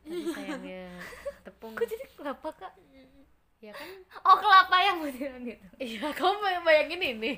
Tapi 0.00 0.24
sayangnya 0.32 0.88
tepung. 1.42 1.76
Kok 1.76 1.84
jadi 1.84 2.04
kelapa 2.10 2.48
kak? 2.56 2.72
Ya 3.60 3.76
kan? 3.76 3.88
Oh 4.24 4.40
kelapa 4.40 4.76
yang 4.80 5.04
butiran 5.04 5.44
gitu. 5.44 5.64
Iya 5.76 6.08
kamu 6.10 6.36
bay- 6.38 6.64
bayangin 6.64 7.00
ini. 7.12 7.32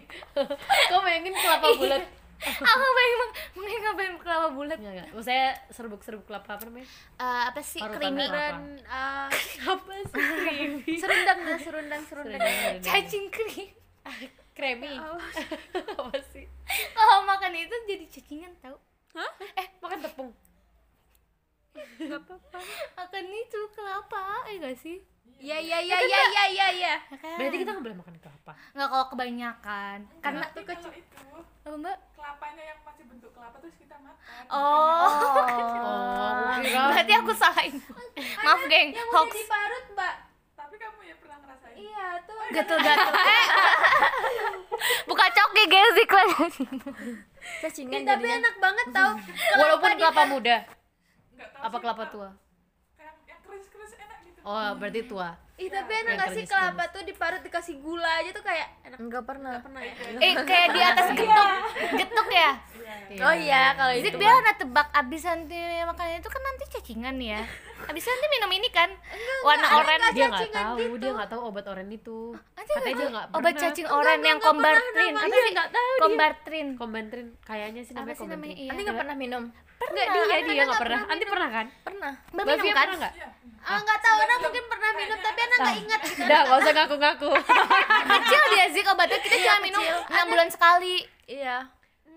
Kamu 0.86 1.02
bayangin 1.02 1.34
kelapa 1.34 1.66
bulat 1.74 2.02
aku 2.70 2.86
bayang 2.92 3.20
mungkin 3.54 3.78
ngapain 3.80 4.14
kelapa 4.18 4.48
bulat 4.50 4.78
Enggak, 4.78 4.92
enggak. 4.92 5.08
Maksudnya 5.12 5.48
serbuk-serbuk 5.70 6.26
kelapa 6.26 6.58
apa 6.58 6.64
namanya? 6.66 6.88
Eh, 7.16 7.42
apa 7.48 7.60
sih 7.62 7.78
creamy. 7.78 8.26
Dan 8.26 8.82
uh, 8.84 9.28
Apa 9.62 9.92
sih? 10.06 10.22
Creamy. 10.42 10.94
serundang 10.98 11.38
dan 11.40 11.58
serundang 11.58 12.02
serundang. 12.02 12.40
cacing 12.80 13.26
krim 13.28 13.70
Creamy. 14.52 14.98
Oh. 14.98 15.16
apa 16.02 16.18
sih? 16.28 16.44
kalau 16.92 17.24
makan 17.24 17.52
itu 17.54 17.74
jadi 17.86 18.04
cacingan 18.08 18.52
tau 18.58 18.76
Eh, 19.54 19.66
makan 19.78 20.00
tepung. 20.00 20.30
makan 22.92 23.24
itu 23.28 23.60
kelapa 23.72 24.24
eh 24.48 24.56
gak 24.58 24.76
sih 24.76 25.00
Ya 25.38 25.56
ya 25.56 25.78
ya 25.78 25.96
ya 25.98 26.20
ya 26.28 26.44
ya 26.48 26.66
ya. 26.70 26.94
Berarti 27.38 27.56
kita 27.56 27.70
nggak 27.70 27.84
boleh 27.84 27.96
makan 27.96 28.14
kelapa. 28.18 28.52
nggak 28.72 28.88
kalau 28.88 29.06
kebanyakan 29.08 29.98
karena 30.18 30.44
Tapi 30.44 30.60
kalau 30.62 30.90
itu 30.90 31.22
apa 31.62 31.78
mbak 31.78 31.96
kelapanya 32.12 32.62
yang 32.64 32.78
masih 32.82 33.04
bentuk 33.06 33.30
kelapa 33.30 33.56
terus 33.58 33.76
kita 33.76 33.96
makan. 33.96 34.44
oh, 34.50 35.08
Oh, 35.82 36.52
berarti 36.90 37.12
aku 37.14 37.32
salah 37.32 37.62
info 37.62 37.94
maaf 38.44 38.62
geng 38.64 38.90
Yang 38.90 39.08
hoax 39.08 39.28
udah 39.28 39.38
diparut, 39.38 39.84
Mbak. 39.92 40.14
Tapi 40.52 40.74
kamu 40.76 40.98
ya 41.02 41.14
pernah 41.16 41.38
ngerasain? 41.38 41.74
Iya, 41.76 42.04
tuh. 42.22 42.38
gatel-gatel 42.54 43.12
eh 43.14 43.46
buka 45.04 45.26
coki 45.28 45.64
guys 45.64 45.96
iklan 45.96 46.28
cacingan 47.60 48.02
tapi 48.04 48.26
enak 48.28 48.56
banget 48.56 48.86
tau. 48.90 49.10
Walaupun 49.54 49.90
kelapa 49.96 50.22
muda, 50.24 50.56
Enggak 51.32 51.48
tahu 51.50 51.62
apa 51.62 51.76
kelapa 51.78 52.04
tua? 52.08 52.28
Kayak 52.94 53.14
yang 53.24 53.40
keris-keris 53.42 53.92
enak 53.96 54.18
gitu. 54.24 54.31
Oh, 54.42 54.74
berarti 54.78 55.06
tua. 55.06 55.38
Ih, 55.60 55.68
tapi 55.68 55.92
enak 55.92 56.12
Yang 56.16 56.18
gak 56.18 56.30
sih? 56.32 56.44
Kelapa 56.48 56.84
tuh 56.88 57.02
diparut 57.04 57.42
dikasih 57.44 57.76
gula 57.84 58.08
aja 58.08 58.30
tuh 58.32 58.40
kayak 58.40 58.68
enak. 58.88 58.98
enggak 58.98 59.24
pernah. 59.28 59.60
Pernah 59.60 59.82
ya? 59.84 59.94
eh 60.18 60.32
kayak 60.42 60.68
di 60.72 60.80
atas 60.80 61.06
getuk. 61.12 61.48
Getuk 62.00 62.28
ya? 62.32 62.50
Oh 63.22 63.34
iya 63.36 63.76
kalau 63.76 63.92
itu 63.92 64.08
dia 64.16 64.32
udah 64.32 64.54
tebak 64.56 64.88
abis 64.92 65.22
nanti 65.28 65.56
makan 65.84 66.16
itu 66.16 66.30
kan 66.32 66.42
nanti 66.42 66.64
cacingan 66.72 67.16
ya. 67.20 67.40
Abis 67.84 68.04
nanti 68.08 68.26
minum 68.32 68.50
ini 68.56 68.68
kan? 68.72 68.90
Warna 69.44 69.66
oranye. 69.80 70.10
Dia 70.16 70.26
nggak 70.32 70.52
tahu, 70.52 70.76
dia 70.96 71.10
nggak 71.12 71.30
tahu 71.30 71.40
obat 71.52 71.64
oren 71.68 71.88
itu. 71.92 72.32
Katanya 72.56 72.94
dia 72.96 73.08
nggak 73.12 73.26
obat 73.36 73.54
cacing 73.60 73.88
oranye 73.88 74.28
yang 74.32 74.40
kombartrin. 74.40 75.14
apa 75.14 75.36
sih? 75.36 75.54
Kombartrin. 76.00 76.66
Kombantrin 76.80 77.26
kayaknya 77.44 77.82
sih 77.84 77.92
apa 77.92 78.08
namanya 78.08 78.16
sih 78.16 78.24
namanya? 78.24 78.32
kombantrin. 78.32 78.56
iya. 78.56 78.70
Nanti 78.72 78.80
nggak 78.88 79.00
pernah 79.04 79.16
minum. 79.16 79.42
Enggak 79.82 80.06
dia 80.14 80.38
dia 80.46 80.64
nggak 80.64 80.82
pernah. 80.82 81.00
Nanti 81.06 81.24
pernah 81.26 81.48
kan? 81.50 81.66
pernah. 81.82 82.12
Mbak 82.32 82.44
minum 82.48 82.66
kan? 82.72 82.88
Ah, 83.62 83.78
nggak 83.78 84.00
tahu, 84.02 84.16
Ana 84.18 84.34
mungkin 84.42 84.64
pernah 84.66 84.90
minum 84.98 85.18
tapi 85.22 85.38
Ana 85.42 85.54
nggak 85.58 85.78
ingat 85.82 86.00
gitu. 86.06 86.22
Udah, 86.22 86.40
nggak 86.46 86.58
usah 86.62 86.72
ngaku-ngaku. 86.76 87.30
kecil 88.02 88.42
dia 88.54 88.66
Zik 88.70 88.86
obatnya 88.86 89.18
kita 89.18 89.36
cuma 89.42 89.58
minum 89.64 89.82
enam 89.82 90.26
bulan 90.30 90.48
sekali 90.50 91.02
iya 91.26 91.66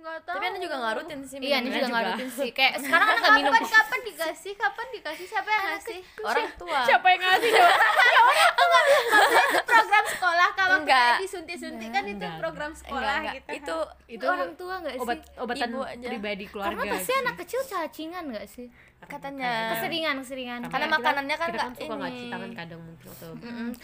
Nggak 0.05 0.21
tahu. 0.21 0.35
tapi 0.35 0.45
anda 0.45 0.59
juga 0.61 0.75
nggak 0.77 0.93
rutin 0.95 1.19
sih 1.23 1.37
iya 1.39 1.57
ini 1.57 1.69
juga 1.71 1.87
nggak 1.89 2.03
rutin 2.07 2.29
sih 2.29 2.49
kayak 2.51 2.73
sekarang 2.77 3.05
kan 3.07 3.15
nggak 3.17 3.33
minum 3.35 3.51
Kapan 3.51 3.65
kapan 3.67 3.99
dikasih? 4.05 4.53
Kapan 4.53 4.87
dikasih? 4.93 5.25
Siapa 5.25 5.49
yang 5.49 5.63
ngasih? 5.65 5.99
orang 6.21 6.49
tua 6.55 6.79
Siapa 6.85 7.07
yang 7.09 7.21
ngasih 7.23 7.49
coba? 7.51 7.73
itu 8.85 9.61
program 9.65 10.05
sekolah 10.07 10.49
kalau 10.53 10.75
Enggak. 10.77 11.09
kita 11.09 11.23
disuntik-suntik 11.23 11.89
kan 11.89 12.03
itu 12.05 12.13
Enggak, 12.15 12.37
program 12.37 12.69
enggak 12.69 12.81
sekolah 12.85 13.13
enggak 13.17 13.33
gitu. 13.33 13.49
itu 13.51 13.75
Itu 14.07 14.25
orang 14.27 14.51
tua 14.53 14.73
nggak 14.77 14.93
sih 14.93 15.01
obat 15.01 15.19
obatan 15.35 15.67
Ibu 15.67 15.81
aja. 15.83 16.07
pribadi 16.07 16.45
keluarga. 16.45 16.69
karena 16.71 16.93
pasti 16.93 17.11
anak 17.15 17.35
kecil 17.41 17.61
cacingan 17.65 18.23
nggak 18.27 18.45
sih 18.45 18.67
katanya 19.01 19.49
keseringan 19.71 20.15
keseringan 20.19 20.59
Karena 20.65 20.87
makanannya 20.87 21.35
kan 21.35 21.47
nggak 21.47 21.61
kan 21.63 21.71
suka 21.75 21.93
nggak 21.95 22.11
ini. 22.11 22.29
tangan 22.29 22.51
kadang 22.53 22.81
mungkin 22.83 23.07
atau 23.07 23.31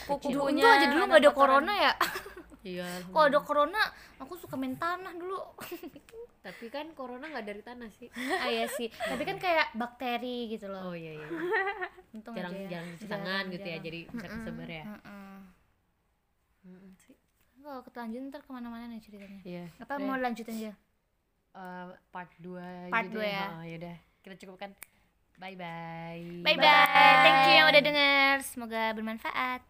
kuku-kukunya 0.08 0.64
aja 0.64 0.86
dulu 0.88 1.04
nggak 1.08 1.22
ada 1.22 1.32
corona 1.32 1.74
ya 1.76 1.94
iya. 2.64 2.88
Kalau 3.07 3.26
ada 3.26 3.39
corona 3.41 3.82
aku 4.18 4.34
suka 4.36 4.55
main 4.55 4.76
tanah 4.76 5.14
dulu. 5.14 5.38
Tapi 6.45 6.66
kan 6.68 6.89
corona 6.93 7.26
nggak 7.28 7.45
dari 7.45 7.62
tanah 7.62 7.89
sih. 7.93 8.09
Ah 8.14 8.49
iya 8.49 8.66
sih. 8.68 8.89
Tapi 8.89 9.22
kan 9.22 9.38
kayak 9.38 9.74
bakteri 9.74 10.49
gitu 10.49 10.66
loh. 10.66 10.89
Oh 10.89 10.95
iya 10.97 11.16
iya. 11.16 11.28
Untung 12.18 12.34
jarang 12.34 12.51
aja 12.51 12.62
ya. 12.62 12.70
jarang 12.70 12.89
cuci 12.91 13.05
tangan 13.07 13.43
gitu 13.47 13.62
ya 13.62 13.70
jarang. 13.72 13.86
jadi 13.86 13.99
bisa 14.09 14.28
kesebar 14.28 14.70
ya. 14.70 14.84
Heeh. 14.86 15.38
Mm-mm 16.62 16.93
sih. 16.99 17.16
kalau 17.62 17.86
kelanjut 17.86 18.22
ntar 18.28 18.41
ke 18.41 18.49
mana-mana 18.49 18.89
nih 18.89 19.01
ceritanya. 19.01 19.41
Iya 19.41 19.66
apa 19.78 19.93
Udah. 19.95 20.01
mau 20.03 20.18
lanjutin 20.18 20.55
aja 20.57 20.74
Eh, 21.51 21.86
part 22.09 22.32
2 22.39 22.89
Part 22.89 23.12
dua 23.12 23.28
ya. 23.28 23.45
oh, 23.53 23.62
yaudah. 23.62 23.97
Kita 24.24 24.36
cukupkan. 24.39 24.72
Bye 25.36 25.53
bye 25.53 26.41
bye 26.41 26.53
bye. 26.55 27.22
Thank 27.22 27.49
you 27.49 27.53
yang 27.55 27.68
udah 27.68 27.82
denger. 27.82 28.34
Semoga 28.41 28.93
bermanfaat 28.93 29.62